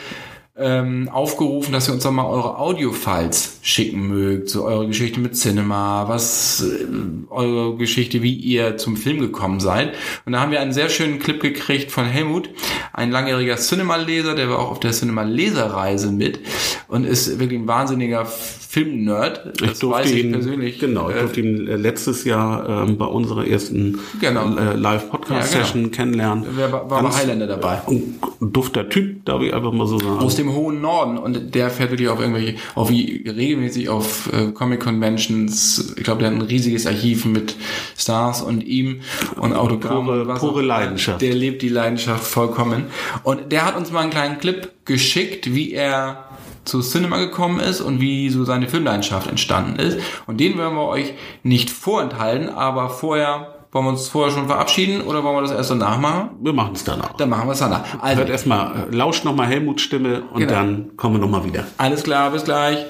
ähm, 0.61 1.09
aufgerufen, 1.13 1.73
dass 1.73 1.89
ihr 1.89 1.95
uns 1.95 2.03
doch 2.05 2.11
mal 2.13 2.27
eure 2.27 2.59
Audio-Files 2.59 3.59
schicken 3.63 4.09
mögt, 4.09 4.49
so 4.51 4.65
eure 4.65 4.87
Geschichte 4.87 5.21
mit 5.21 5.35
Cinema, 5.37 6.09
was 6.09 6.63
äh, 6.63 6.85
eure 7.31 7.77
Geschichte, 7.77 8.23
wie 8.23 8.35
ihr 8.35 8.77
zum 8.77 8.97
Film 8.97 9.21
gekommen 9.21 9.61
seid. 9.61 9.95
Und 10.27 10.33
da 10.33 10.41
haben 10.41 10.53
wir 10.53 10.61
einen 10.61 10.73
sehr 10.73 10.89
schönen 10.89 11.19
Clip 11.19 11.41
gekriegt 11.41 11.91
von 11.91 12.05
Helmut, 12.05 12.51
ein 12.93 13.11
langjähriger 13.11 13.57
Cinema-Leser, 13.57 14.35
der 14.35 14.49
war 14.51 14.59
auch 14.59 14.71
auf 14.71 14.81
der 14.81 14.93
Cinema-Leserreise 14.93 16.13
mit 16.13 16.41
und 16.89 17.05
ist 17.05 17.39
wirklich 17.39 17.59
ein 17.61 17.69
wahnsinniger 17.69 18.27
Film-Nerd. 18.71 19.55
Ich 19.55 19.61
durfte 19.81 19.91
weiß 19.91 20.11
ich 20.13 20.25
ihn, 20.25 20.33
persönlich. 20.33 20.79
genau, 20.79 21.11
ich 21.11 21.17
äh, 21.17 21.21
durfte 21.21 21.41
ihn 21.41 21.67
äh, 21.67 21.77
letztes 21.77 22.25
Jahr 22.25 22.85
ähm, 22.87 22.99
bei 22.99 23.05
unserer 23.07 23.47
ersten 23.47 23.99
Genau. 24.21 24.57
äh, 24.57 24.77
Live-Podcast-Session 24.77 25.81
Ja, 25.83 25.87
genau. 25.89 25.97
kennenlernen. 25.97 26.45
Wer 26.55 26.71
war, 26.73 26.89
war 26.89 27.03
bei 27.03 27.09
Highlander 27.11 27.47
dabei? 27.49 27.81
ein 27.89 28.53
dufter 28.53 28.89
Typ, 28.89 29.25
darf 29.25 29.43
ich 29.43 29.53
einfach 29.53 29.73
mal 29.73 29.87
so 29.87 29.99
sagen. 29.99 30.19
Aus 30.21 30.37
dem 30.37 30.50
hohen 30.53 30.81
Norden 30.81 31.19
und 31.19 31.55
der 31.55 31.71
fährt 31.71 31.91
wirklich 31.91 32.09
auf 32.09 32.21
irgendwelche, 32.21 32.57
auf 32.75 32.91
wie 32.91 33.25
regelmäßig 33.27 33.89
auf 33.89 34.33
äh, 34.33 34.53
Comic 34.53 34.81
Conventions. 34.81 35.95
Ich 35.97 36.05
glaube, 36.05 36.21
der 36.21 36.31
hat 36.31 36.37
ein 36.37 36.43
riesiges 36.43 36.87
Archiv 36.87 37.25
mit 37.25 37.57
Stars 37.97 38.43
und 38.43 38.63
ihm 38.63 39.01
und 39.37 39.55
Autogramm 39.55 40.07
Pure- 40.07 40.35
pure. 40.39 40.63
Leidenschaft. 40.63 41.21
Der 41.23 41.35
lebt 41.35 41.63
die 41.63 41.69
Leidenschaft 41.69 42.25
vollkommen. 42.25 42.85
Und 43.23 43.53
der 43.53 43.67
hat 43.67 43.77
uns 43.77 43.91
mal 43.91 44.01
einen 44.01 44.11
kleinen 44.11 44.39
Clip 44.39 44.71
geschickt, 44.85 45.55
wie 45.55 45.73
er 45.73 46.25
zu 46.65 46.81
Cinema 46.81 47.19
gekommen 47.19 47.59
ist 47.59 47.81
und 47.81 48.01
wie 48.01 48.29
so 48.29 48.45
seine 48.45 48.69
Filmleidenschaft 48.69 49.29
entstanden 49.29 49.79
ist. 49.79 49.99
Und 50.27 50.39
den 50.39 50.59
werden 50.59 50.75
wir 50.75 50.87
euch 50.87 51.15
nicht 51.43 51.71
vorenthalten, 51.71 52.49
aber 52.49 52.91
vorher 52.91 53.60
wollen 53.73 53.85
wir 53.85 53.91
uns 53.91 54.09
vorher 54.09 54.33
schon 54.35 54.47
verabschieden 54.47 55.03
oder 55.03 55.23
wollen 55.23 55.37
wir 55.37 55.43
das 55.43 55.53
erst 55.53 55.71
danach 55.71 55.99
machen? 55.99 56.31
Wir 56.41 56.53
machen 56.53 56.73
es 56.75 56.85
danach. 56.85 57.13
Dann 57.17 57.29
machen 57.29 57.47
wir 57.49 57.53
es 57.53 57.59
danach. 57.61 57.85
Also, 58.01 58.19
Hört 58.21 58.31
erstmal, 58.31 58.89
äh, 58.91 58.95
lauscht 58.95 59.25
nochmal 59.25 59.47
Helmuts 59.47 59.83
Stimme 59.83 60.23
und 60.33 60.41
Genau. 60.41 60.53
dann 60.53 60.97
kommen 60.97 61.17
wir 61.17 61.21
nochmal 61.21 61.45
wieder. 61.45 61.65
alles 61.79 62.03
klar, 62.03 62.31
bis 62.31 62.45
gleich. 62.45 62.87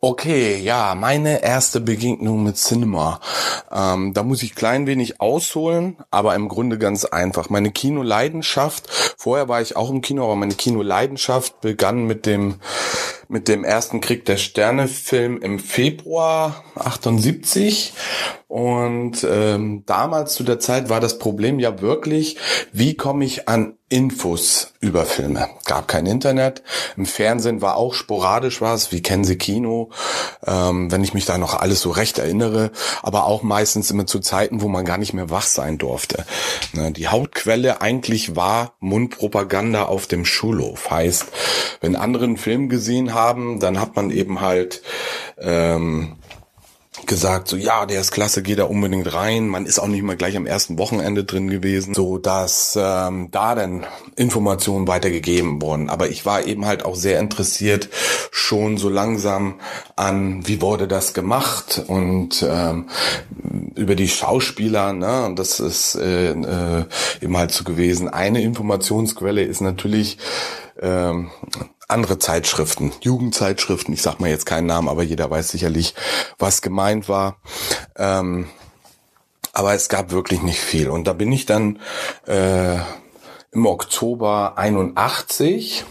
Okay, 0.00 0.60
ja, 0.60 0.94
meine 0.94 1.42
erste 1.42 1.80
Begegnung 1.80 2.42
mit 2.42 2.58
Cinema. 2.58 3.20
Ähm, 3.72 4.12
da 4.12 4.22
muss 4.22 4.42
ich 4.42 4.54
klein 4.54 4.86
wenig 4.86 5.18
ausholen, 5.22 5.96
aber 6.10 6.34
im 6.34 6.48
Grunde 6.48 6.76
ganz 6.76 7.06
einfach. 7.06 7.48
Meine 7.48 7.70
Kinoleidenschaft, 7.70 9.14
vorher 9.16 9.48
war 9.48 9.62
ich 9.62 9.76
auch 9.76 9.88
im 9.88 10.02
Kino, 10.02 10.24
aber 10.24 10.36
meine 10.36 10.52
Kinoleidenschaft 10.54 11.62
begann 11.62 12.04
mit 12.06 12.26
dem 12.26 12.56
mit 13.28 13.48
dem 13.48 13.64
ersten 13.64 14.00
Krieg 14.00 14.24
der 14.24 14.36
Sterne 14.36 14.88
Film 14.88 15.40
im 15.40 15.58
Februar 15.58 16.64
78 16.76 17.92
und 18.54 19.26
ähm, 19.28 19.82
damals 19.84 20.34
zu 20.34 20.44
der 20.44 20.60
Zeit 20.60 20.88
war 20.88 21.00
das 21.00 21.18
Problem 21.18 21.58
ja 21.58 21.80
wirklich, 21.80 22.36
wie 22.70 22.94
komme 22.94 23.24
ich 23.24 23.48
an 23.48 23.78
Infos 23.88 24.74
über 24.78 25.06
Filme? 25.06 25.48
Gab 25.64 25.88
kein 25.88 26.06
Internet, 26.06 26.62
im 26.96 27.04
Fernsehen 27.04 27.62
war 27.62 27.76
auch 27.76 27.94
sporadisch 27.94 28.60
was, 28.60 28.92
wie 28.92 29.02
kennen 29.02 29.24
Sie 29.24 29.38
Kino, 29.38 29.90
ähm, 30.46 30.92
wenn 30.92 31.02
ich 31.02 31.14
mich 31.14 31.24
da 31.24 31.36
noch 31.36 31.54
alles 31.54 31.80
so 31.80 31.90
recht 31.90 32.18
erinnere, 32.18 32.70
aber 33.02 33.26
auch 33.26 33.42
meistens 33.42 33.90
immer 33.90 34.06
zu 34.06 34.20
Zeiten, 34.20 34.62
wo 34.62 34.68
man 34.68 34.84
gar 34.84 34.98
nicht 34.98 35.14
mehr 35.14 35.30
wach 35.30 35.46
sein 35.46 35.76
durfte. 35.76 36.24
Ne, 36.74 36.92
die 36.92 37.08
Hauptquelle 37.08 37.80
eigentlich 37.80 38.36
war 38.36 38.74
Mundpropaganda 38.78 39.86
auf 39.86 40.06
dem 40.06 40.24
Schulhof. 40.24 40.92
Heißt, 40.92 41.26
wenn 41.80 41.96
andere 41.96 42.24
einen 42.24 42.36
Film 42.36 42.68
gesehen 42.68 43.13
haben, 43.14 43.60
dann 43.60 43.80
hat 43.80 43.96
man 43.96 44.10
eben 44.10 44.40
halt 44.40 44.82
ähm, 45.38 46.16
gesagt, 47.06 47.48
so 47.48 47.56
ja, 47.56 47.86
der 47.86 48.00
ist 48.00 48.12
klasse, 48.12 48.42
geht 48.42 48.58
da 48.58 48.64
unbedingt 48.64 49.12
rein. 49.12 49.48
Man 49.48 49.66
ist 49.66 49.78
auch 49.78 49.86
nicht 49.86 50.02
mal 50.02 50.16
gleich 50.16 50.36
am 50.36 50.46
ersten 50.46 50.78
Wochenende 50.78 51.24
drin 51.24 51.48
gewesen, 51.48 51.94
so 51.94 52.18
dass 52.18 52.78
ähm, 52.80 53.28
da 53.30 53.54
dann 53.54 53.84
Informationen 54.16 54.86
weitergegeben 54.86 55.60
wurden. 55.60 55.90
Aber 55.90 56.08
ich 56.08 56.24
war 56.24 56.46
eben 56.46 56.66
halt 56.66 56.84
auch 56.84 56.94
sehr 56.94 57.18
interessiert 57.18 57.88
schon 58.30 58.76
so 58.76 58.88
langsam 58.88 59.60
an, 59.96 60.46
wie 60.46 60.60
wurde 60.60 60.88
das 60.88 61.14
gemacht 61.14 61.82
und 61.86 62.46
ähm, 62.48 62.88
über 63.74 63.96
die 63.96 64.08
Schauspieler. 64.08 64.92
Ne, 64.92 65.26
und 65.26 65.38
das 65.38 65.60
ist 65.60 65.96
äh, 65.96 66.30
äh, 66.30 66.84
eben 67.20 67.36
halt 67.36 67.52
so 67.52 67.64
gewesen. 67.64 68.08
Eine 68.08 68.42
Informationsquelle 68.42 69.42
ist 69.42 69.60
natürlich 69.60 70.18
ähm, 70.80 71.30
andere 71.94 72.18
Zeitschriften, 72.18 72.92
Jugendzeitschriften, 73.00 73.94
ich 73.94 74.02
sag 74.02 74.20
mal 74.20 74.28
jetzt 74.28 74.44
keinen 74.44 74.66
Namen, 74.66 74.88
aber 74.88 75.02
jeder 75.02 75.30
weiß 75.30 75.48
sicherlich, 75.48 75.94
was 76.38 76.60
gemeint 76.60 77.08
war. 77.08 77.38
Ähm, 77.96 78.48
Aber 79.52 79.72
es 79.72 79.88
gab 79.88 80.10
wirklich 80.10 80.42
nicht 80.42 80.58
viel. 80.58 80.90
Und 80.90 81.06
da 81.06 81.12
bin 81.12 81.30
ich 81.30 81.46
dann 81.46 81.78
äh, 82.26 82.76
im 83.52 83.66
Oktober 83.66 84.54
81 84.58 85.84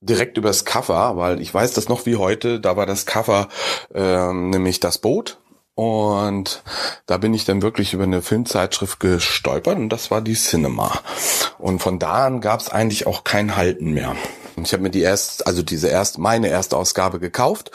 direkt 0.00 0.38
übers 0.38 0.64
Cover, 0.64 1.18
weil 1.18 1.40
ich 1.42 1.52
weiß 1.52 1.74
das 1.74 1.90
noch 1.90 2.06
wie 2.06 2.16
heute, 2.16 2.58
da 2.58 2.76
war 2.76 2.86
das 2.86 3.04
Cover 3.04 3.48
ähm, 3.94 4.48
nämlich 4.50 4.80
das 4.80 4.98
Boot. 4.98 5.38
Und 5.74 6.62
da 7.04 7.18
bin 7.18 7.34
ich 7.34 7.44
dann 7.44 7.60
wirklich 7.60 7.92
über 7.92 8.04
eine 8.04 8.22
Filmzeitschrift 8.22 8.98
gestolpert 8.98 9.76
und 9.76 9.90
das 9.90 10.10
war 10.10 10.22
die 10.22 10.32
Cinema. 10.32 10.90
Und 11.58 11.80
von 11.80 11.98
da 11.98 12.24
an 12.24 12.40
gab 12.40 12.60
es 12.60 12.70
eigentlich 12.70 13.06
auch 13.06 13.24
kein 13.24 13.56
Halten 13.56 13.92
mehr. 13.92 14.16
Und 14.56 14.66
ich 14.66 14.72
habe 14.72 14.82
mir 14.82 14.90
die 14.90 15.02
erst, 15.02 15.46
also 15.46 15.62
diese 15.62 15.88
erst 15.88 16.18
meine 16.18 16.48
erste 16.48 16.76
Ausgabe 16.76 17.20
gekauft 17.20 17.70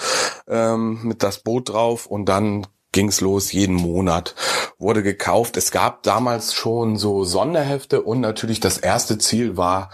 ähm, 0.47 0.99
mit 1.03 1.23
das 1.23 1.39
Boot 1.39 1.69
drauf. 1.69 2.07
Und 2.07 2.25
dann 2.25 2.67
ging's 2.91 3.21
los, 3.21 3.51
jeden 3.51 3.75
Monat 3.75 4.35
wurde 4.77 5.03
gekauft. 5.03 5.55
Es 5.57 5.71
gab 5.71 6.03
damals 6.03 6.53
schon 6.53 6.97
so 6.97 7.23
Sonderhefte 7.23 8.01
und 8.01 8.19
natürlich 8.19 8.59
das 8.59 8.77
erste 8.77 9.17
Ziel 9.17 9.55
war, 9.55 9.91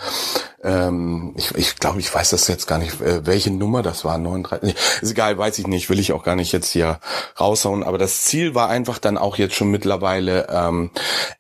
ähm, 0.64 1.34
ich, 1.38 1.54
ich 1.56 1.76
glaube, 1.76 2.00
ich 2.00 2.14
weiß 2.14 2.32
das 2.32 2.48
jetzt 2.48 2.66
gar 2.68 2.80
nicht, 2.80 3.00
äh, 3.02 3.26
welche 3.26 3.52
Nummer 3.52 3.84
das 3.84 4.04
war, 4.04 4.18
39, 4.18 4.76
ist 5.02 5.12
egal, 5.12 5.38
weiß 5.38 5.60
ich 5.60 5.68
nicht, 5.68 5.90
will 5.90 6.00
ich 6.00 6.14
auch 6.14 6.24
gar 6.24 6.36
nicht 6.36 6.52
jetzt 6.52 6.72
hier 6.72 7.00
raushauen, 7.40 7.84
aber 7.84 7.98
das 7.98 8.24
Ziel 8.24 8.56
war 8.56 8.70
einfach 8.70 8.98
dann 8.98 9.18
auch 9.18 9.38
jetzt 9.38 9.56
schon 9.56 9.70
mittlerweile 9.70 10.48
ähm, 10.50 10.90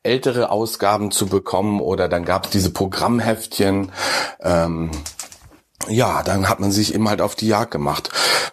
ältere 0.03 0.51
Ausgaben 0.51 1.11
zu 1.11 1.25
bekommen. 1.25 1.81
Oder 1.81 2.07
dann 2.07 2.25
gab's 2.25 2.49
diese 2.51 2.69
Programmheftchen, 2.69 3.91
ähm, 4.41 4.91
ja, 5.87 6.23
dann 6.23 6.49
hat 6.49 6.59
man 6.59 6.71
sich 6.71 6.93
eben 6.93 7.07
halt 7.07 7.21
auf 7.21 7.35
die 7.35 7.47
Jagd 7.47 7.71
gemacht. 7.71 8.09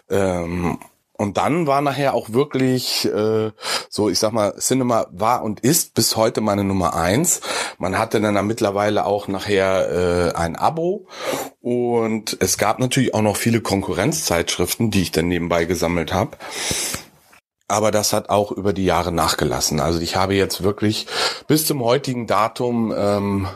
Ähm, 0.09 0.79
und 1.17 1.37
dann 1.37 1.65
war 1.65 1.81
nachher 1.81 2.13
auch 2.13 2.33
wirklich 2.33 3.05
äh, 3.05 3.51
so, 3.89 4.09
ich 4.09 4.19
sag 4.19 4.33
mal, 4.33 4.55
Cinema 4.57 5.07
war 5.11 5.43
und 5.43 5.61
ist 5.61 5.93
bis 5.93 6.17
heute 6.17 6.41
meine 6.41 6.65
Nummer 6.65 6.93
eins. 6.93 7.39
Man 7.77 7.97
hatte 7.97 8.19
dann 8.19 8.45
mittlerweile 8.47 9.05
auch 9.05 9.29
nachher 9.29 10.33
äh, 10.33 10.35
ein 10.35 10.57
Abo 10.57 11.07
und 11.61 12.35
es 12.41 12.57
gab 12.57 12.79
natürlich 12.79 13.13
auch 13.13 13.21
noch 13.21 13.37
viele 13.37 13.61
Konkurrenzzeitschriften, 13.61 14.91
die 14.91 15.03
ich 15.03 15.11
dann 15.11 15.29
nebenbei 15.29 15.63
gesammelt 15.63 16.13
habe. 16.13 16.37
Aber 17.67 17.91
das 17.91 18.13
hat 18.13 18.29
auch 18.29 18.51
über 18.51 18.73
die 18.73 18.85
Jahre 18.85 19.11
nachgelassen. 19.11 19.79
Also 19.79 19.99
ich 19.99 20.17
habe 20.17 20.35
jetzt 20.35 20.63
wirklich 20.63 21.07
bis 21.47 21.65
zum 21.65 21.81
heutigen 21.81 22.27
Datum 22.27 22.93
ähm, 22.95 23.47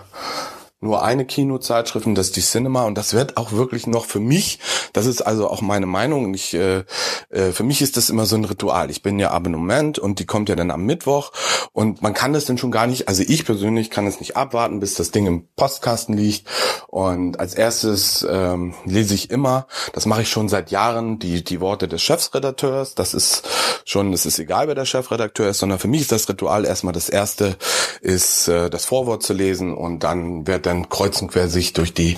nur 0.81 1.03
eine 1.03 1.25
Kinozeitschrift 1.25 2.05
und 2.05 2.15
das 2.15 2.27
ist 2.27 2.37
die 2.37 2.41
Cinema 2.41 2.83
und 2.85 2.97
das 2.97 3.13
wird 3.13 3.35
auch 3.35 3.51
wirklich 3.51 3.85
noch 3.85 4.05
für 4.05 4.19
mich, 4.19 4.59
das 4.93 5.05
ist 5.07 5.21
also 5.21 5.49
auch 5.49 5.61
meine 5.61 5.85
Meinung, 5.85 6.33
ich, 6.33 6.53
äh, 6.53 6.83
äh, 7.29 7.51
für 7.51 7.63
mich 7.63 7.81
ist 7.81 7.97
das 7.97 8.09
immer 8.09 8.25
so 8.25 8.37
ein 8.37 8.45
Ritual. 8.45 8.89
Ich 8.89 9.03
bin 9.03 9.19
ja 9.19 9.31
Abonnement 9.31 9.99
und 9.99 10.19
die 10.19 10.25
kommt 10.25 10.47
ja 10.47 10.55
dann 10.55 10.71
am 10.71 10.85
Mittwoch 10.85 11.31
und 11.73 12.01
man 12.01 12.13
kann 12.13 12.31
das 12.31 12.45
dann 12.45 12.57
schon 12.57 12.71
gar 12.71 12.87
nicht, 12.87 13.09
also 13.09 13.23
ich 13.27 13.45
persönlich 13.45 13.89
kann 13.89 14.07
es 14.07 14.19
nicht 14.21 14.37
abwarten, 14.37 14.79
bis 14.79 14.95
das 14.95 15.11
Ding 15.11 15.27
im 15.27 15.47
Postkasten 15.55 16.15
liegt 16.15 16.47
und 16.87 17.39
als 17.39 17.55
erstes 17.55 18.25
ähm, 18.29 18.73
lese 18.85 19.13
ich 19.13 19.31
immer, 19.31 19.67
das 19.93 20.05
mache 20.05 20.21
ich 20.21 20.29
schon 20.29 20.47
seit 20.47 20.71
Jahren, 20.71 21.19
die, 21.19 21.43
die 21.43 21.59
Worte 21.59 21.89
des 21.89 22.01
Chefredakteurs, 22.01 22.95
das 22.95 23.13
ist 23.13 23.47
schon, 23.83 24.13
es 24.13 24.25
ist 24.25 24.39
egal, 24.39 24.67
wer 24.67 24.75
der 24.75 24.85
Chefredakteur 24.85 25.49
ist, 25.49 25.59
sondern 25.59 25.79
für 25.79 25.87
mich 25.89 26.01
ist 26.01 26.11
das 26.11 26.29
Ritual 26.29 26.65
erstmal 26.65 26.93
das 26.93 27.09
erste, 27.09 27.57
ist 28.01 28.47
äh, 28.47 28.69
das 28.69 28.85
Vorwort 28.85 29.23
zu 29.23 29.33
lesen 29.33 29.73
und 29.73 30.03
dann 30.03 30.47
wird 30.47 30.68
dann 30.69 30.89
kreuz 30.89 31.21
und 31.21 31.31
quer 31.31 31.49
sich 31.49 31.73
durch 31.73 31.93
die 31.93 32.17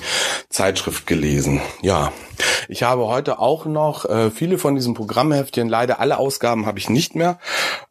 Zeitschrift 0.50 1.08
gelesen. 1.08 1.62
Ja, 1.82 2.12
ich 2.68 2.84
habe 2.84 3.08
heute 3.08 3.40
auch 3.40 3.66
noch 3.66 4.06
äh, 4.06 4.30
viele 4.30 4.58
von 4.58 4.76
diesen 4.76 4.94
Programmheftchen, 4.94 5.70
leider 5.70 6.00
alle 6.00 6.18
Ausgaben 6.18 6.66
habe 6.66 6.80
ich 6.80 6.90
nicht 6.90 7.16
mehr, 7.16 7.40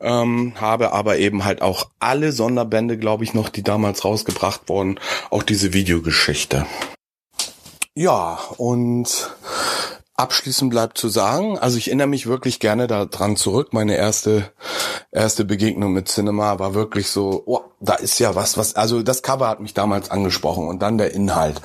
ähm, 0.00 0.54
habe 0.60 0.92
aber 0.92 1.18
eben 1.18 1.44
halt 1.44 1.62
auch 1.62 1.88
alle 1.98 2.32
Sonderbände, 2.32 2.98
glaube 2.98 3.24
ich, 3.24 3.34
noch, 3.34 3.48
die 3.48 3.62
damals 3.62 4.04
rausgebracht 4.04 4.68
wurden, 4.68 5.00
auch 5.30 5.42
diese 5.42 5.72
Videogeschichte. 5.72 6.66
Ja, 7.94 8.38
und 8.56 9.30
Abschließend 10.20 10.68
bleibt 10.70 10.98
zu 10.98 11.09
sagen, 11.09 11.59
also 11.59 11.78
ich 11.78 11.88
erinnere 11.88 12.06
mich 12.06 12.26
wirklich 12.26 12.61
gerne 12.61 12.87
daran 12.87 13.37
zurück. 13.37 13.72
Meine 13.72 13.96
erste 13.96 14.52
erste 15.12 15.46
Begegnung 15.46 15.94
mit 15.94 16.09
Cinema 16.09 16.59
war 16.59 16.74
wirklich 16.74 17.09
so, 17.09 17.42
oh, 17.46 17.61
da 17.80 17.94
ist 17.94 18.18
ja 18.18 18.35
was, 18.35 18.59
was, 18.59 18.76
also 18.76 19.02
das 19.02 19.22
Cover 19.22 19.48
hat 19.48 19.61
mich 19.61 19.72
damals 19.72 20.11
angesprochen 20.11 20.68
und 20.68 20.83
dann 20.83 20.98
der 20.98 21.14
Inhalt. 21.14 21.62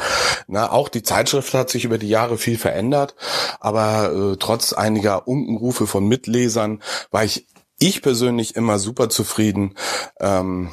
Na, 0.47 0.71
auch 0.71 0.87
die 0.87 1.03
Zeitschrift 1.03 1.53
hat 1.53 1.69
sich 1.69 1.83
über 1.83 1.97
die 1.97 2.07
Jahre 2.07 2.37
viel 2.37 2.57
verändert, 2.57 3.15
aber 3.59 4.13
äh, 4.13 4.37
trotz 4.37 4.71
einiger 4.71 5.27
Unkenrufe 5.27 5.85
von 5.85 6.07
Mitlesern 6.07 6.81
war 7.11 7.25
ich 7.25 7.47
ich 7.77 8.01
persönlich 8.01 8.55
immer 8.55 8.79
super 8.79 9.09
zufrieden. 9.09 9.75
Ähm, 10.21 10.71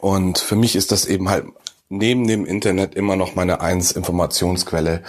und 0.00 0.38
für 0.38 0.56
mich 0.56 0.74
ist 0.74 0.90
das 0.90 1.04
eben 1.04 1.28
halt 1.28 1.44
neben 1.88 2.26
dem 2.26 2.44
Internet 2.44 2.94
immer 2.94 3.16
noch 3.16 3.34
meine 3.34 3.60
eins 3.60 3.92
Informationsquelle, 3.92 5.02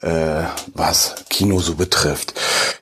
äh, 0.00 0.42
was 0.74 1.24
Kino 1.30 1.60
so 1.60 1.74
betrifft. 1.74 2.34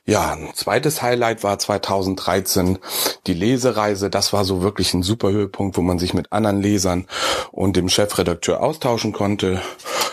Ja, 0.05 0.33
ein 0.33 0.49
zweites 0.53 1.01
Highlight 1.01 1.43
war 1.43 1.57
2013 1.57 2.79
die 3.25 3.33
Lesereise. 3.33 4.09
Das 4.09 4.33
war 4.33 4.43
so 4.43 4.61
wirklich 4.61 4.93
ein 4.93 5.03
super 5.03 5.31
Höhepunkt, 5.31 5.77
wo 5.77 5.81
man 5.81 5.99
sich 5.99 6.13
mit 6.13 6.31
anderen 6.31 6.61
Lesern 6.61 7.07
und 7.51 7.75
dem 7.75 7.89
Chefredakteur 7.89 8.61
austauschen 8.61 9.13
konnte. 9.13 9.61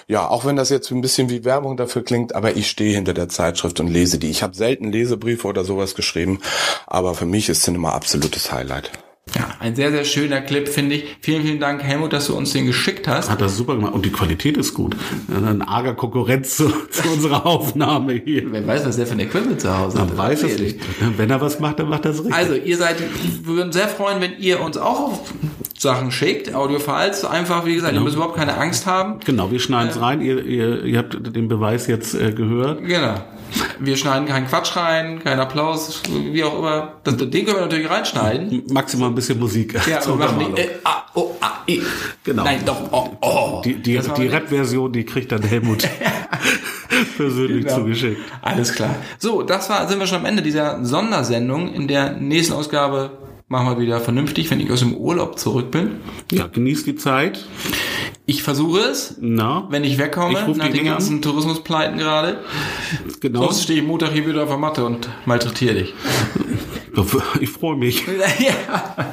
Ja, 0.07 0.29
auch 0.29 0.44
wenn 0.44 0.57
das 0.57 0.68
jetzt 0.68 0.90
ein 0.90 1.01
bisschen 1.01 1.31
wie 1.31 1.44
Werbung 1.44 1.77
dafür 1.77 2.05
klingt, 2.05 2.35
aber 2.35 2.57
ich 2.57 2.68
stehe 2.68 2.94
hinter 2.94 3.14
der 3.14 3.29
Zeitschrift 3.29 3.81
und 3.81 3.88
lese 3.88 4.18
die. 4.18 4.31
Ich 4.31 4.42
habe 4.42 4.55
selten 4.55 4.92
Lesebriefe 4.92 5.49
oder 5.49 5.64
sowas 5.64 5.94
geschrieben, 5.94 6.40
aber 6.87 7.14
für 7.14 7.27
mich 7.27 7.49
ist 7.49 7.62
Cinema 7.62 7.90
absolutes 7.90 8.53
Highlight. 8.53 8.90
Ja, 9.34 9.48
ein 9.58 9.74
sehr, 9.74 9.90
sehr 9.90 10.04
schöner 10.04 10.40
Clip, 10.42 10.68
finde 10.68 10.96
ich. 10.96 11.16
Vielen, 11.20 11.42
vielen 11.42 11.58
Dank, 11.58 11.82
Helmut, 11.82 12.12
dass 12.12 12.26
du 12.26 12.37
uns 12.37 12.52
den 12.52 12.66
geschickt 12.66 13.08
hast. 13.08 13.30
Hat 13.30 13.40
das 13.40 13.56
super 13.56 13.74
gemacht. 13.74 13.94
Und 13.94 14.04
die 14.04 14.12
Qualität 14.12 14.56
ist 14.56 14.74
gut. 14.74 14.94
Eine 15.34 15.66
arger 15.66 15.94
Konkurrenz 15.94 16.56
zu, 16.56 16.68
zu 16.90 17.08
unserer 17.08 17.44
Aufnahme 17.44 18.12
hier. 18.12 18.44
Wer 18.52 18.66
weiß, 18.66 18.87
was 18.87 18.96
der 18.96 19.06
für 19.06 19.14
ein 19.14 19.20
Equipment 19.20 19.60
zu 19.60 19.76
Hause 19.76 20.00
hat. 20.00 20.08
Man 20.08 20.18
weiß 20.18 20.42
es 20.44 20.58
nicht. 20.58 20.80
Wenn 21.16 21.30
er 21.30 21.40
was 21.40 21.58
macht, 21.58 21.80
dann 21.80 21.88
macht 21.88 22.04
er 22.04 22.12
es 22.12 22.18
richtig. 22.18 22.34
Also, 22.34 22.54
ihr 22.54 22.76
seid, 22.76 22.96
wir 23.00 23.56
würden 23.56 23.72
sehr 23.72 23.88
freuen, 23.88 24.20
wenn 24.20 24.38
ihr 24.38 24.60
uns 24.60 24.76
auch 24.76 25.20
Sachen 25.84 26.10
schickt, 26.12 26.54
Audiofiles. 26.54 27.24
Einfach, 27.24 27.64
wie 27.66 27.74
gesagt, 27.74 27.92
genau. 27.92 28.02
ihr 28.02 28.04
müsst 28.04 28.16
überhaupt 28.16 28.37
keine 28.37 28.56
Angst 28.56 28.87
haben. 28.87 29.20
Genau, 29.24 29.50
wir 29.50 29.58
schneiden 29.58 29.90
es 29.90 29.96
äh, 29.96 30.00
rein. 30.00 30.20
Ihr, 30.20 30.44
ihr, 30.44 30.84
ihr 30.84 30.98
habt 30.98 31.14
den 31.34 31.48
Beweis 31.48 31.87
jetzt 31.87 32.14
äh, 32.14 32.32
gehört. 32.32 32.84
Genau. 32.84 33.14
Wir 33.79 33.97
schneiden 33.97 34.27
keinen 34.27 34.47
Quatsch 34.47 34.77
rein, 34.77 35.23
keinen 35.23 35.40
Applaus, 35.40 36.03
wie 36.09 36.43
auch 36.45 36.59
immer. 36.59 36.95
Das, 37.05 37.17
den 37.17 37.31
können 37.31 37.57
wir 37.57 37.61
natürlich 37.62 37.90
reinschneiden. 37.90 38.64
Maximal 38.71 39.09
ein 39.09 39.14
bisschen 39.14 39.38
Musik. 39.38 39.75
Ja, 39.87 40.05
wir 40.07 40.14
machen 40.14 40.55
die, 40.57 40.61
äh, 40.61 40.71
ah, 40.85 41.05
oh, 41.14 41.35
ah, 41.40 41.62
i. 41.69 41.83
Genau. 42.23 42.45
Nein, 42.45 42.61
doch, 42.64 42.81
oh, 42.93 43.11
oh. 43.21 43.62
Die, 43.64 43.75
die, 43.75 44.01
die 44.17 44.27
Rap-Version, 44.27 44.93
die 44.93 45.05
kriegt 45.05 45.33
dann 45.33 45.43
Helmut 45.43 45.88
persönlich 47.17 47.64
genau. 47.64 47.79
zugeschickt. 47.79 48.21
Alles 48.43 48.73
klar. 48.73 48.95
So, 49.19 49.43
das 49.43 49.69
war, 49.71 49.88
sind 49.88 49.99
wir 49.99 50.07
schon 50.07 50.19
am 50.19 50.27
Ende 50.27 50.43
dieser 50.43 50.85
Sondersendung. 50.85 51.73
In 51.73 51.88
der 51.88 52.12
nächsten 52.12 52.55
Ausgabe 52.55 53.11
machen 53.49 53.69
wir 53.69 53.79
wieder 53.79 54.01
vernünftig, 54.01 54.51
wenn 54.51 54.61
ich 54.61 54.71
aus 54.71 54.81
dem 54.81 54.97
Urlaub 54.97 55.38
zurück 55.38 55.71
bin. 55.71 56.01
Ja, 56.33 56.47
genießt 56.47 56.87
die 56.87 56.97
Zeit. 56.97 57.45
Ich 58.26 58.42
versuche 58.42 58.80
es, 58.80 59.16
Na? 59.20 59.66
wenn 59.68 59.84
ich 59.84 59.98
wegkomme, 59.98 60.38
ich 60.48 60.56
nach 60.56 60.68
den 60.68 60.87
ganzen 60.87 61.16
an. 61.16 61.22
Tourismuspleiten 61.22 61.98
gerade. 61.98 62.40
Genau. 63.20 63.42
Sonst 63.42 63.64
stehe 63.64 63.80
ich 63.80 63.87
Montag 63.87 64.12
hier 64.12 64.26
wieder 64.26 64.44
auf 64.44 64.48
der 64.48 64.56
Matte 64.56 64.84
und 64.84 65.08
malträtiere 65.26 65.74
dich. 65.74 65.94
Ich 67.40 67.50
freue 67.50 67.76
mich. 67.76 68.04
ja. 68.38 69.08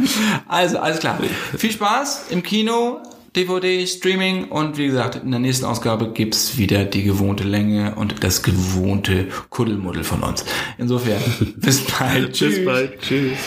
Also, 0.48 0.78
alles 0.78 1.00
klar. 1.00 1.20
Viel 1.58 1.72
Spaß 1.72 2.28
im 2.30 2.44
Kino, 2.44 3.00
DVD, 3.36 3.88
Streaming 3.88 4.50
und 4.50 4.78
wie 4.78 4.86
gesagt, 4.86 5.16
in 5.24 5.32
der 5.32 5.40
nächsten 5.40 5.66
Ausgabe 5.66 6.12
gibt's 6.12 6.60
wieder 6.60 6.86
die 6.86 7.02
gewohnte 7.02 7.44
Länge 7.44 7.96
und 7.96 8.24
das 8.24 8.44
gewohnte 8.44 9.30
Kuddelmuddel 9.50 10.04
von 10.04 10.22
uns. 10.22 10.46
Insofern, 10.78 11.22
bis 11.56 11.82
bald. 11.82 12.34
Tschüss. 12.34 12.58
Bis 12.58 12.66
bald. 12.66 13.02
Tschüss. 13.02 13.38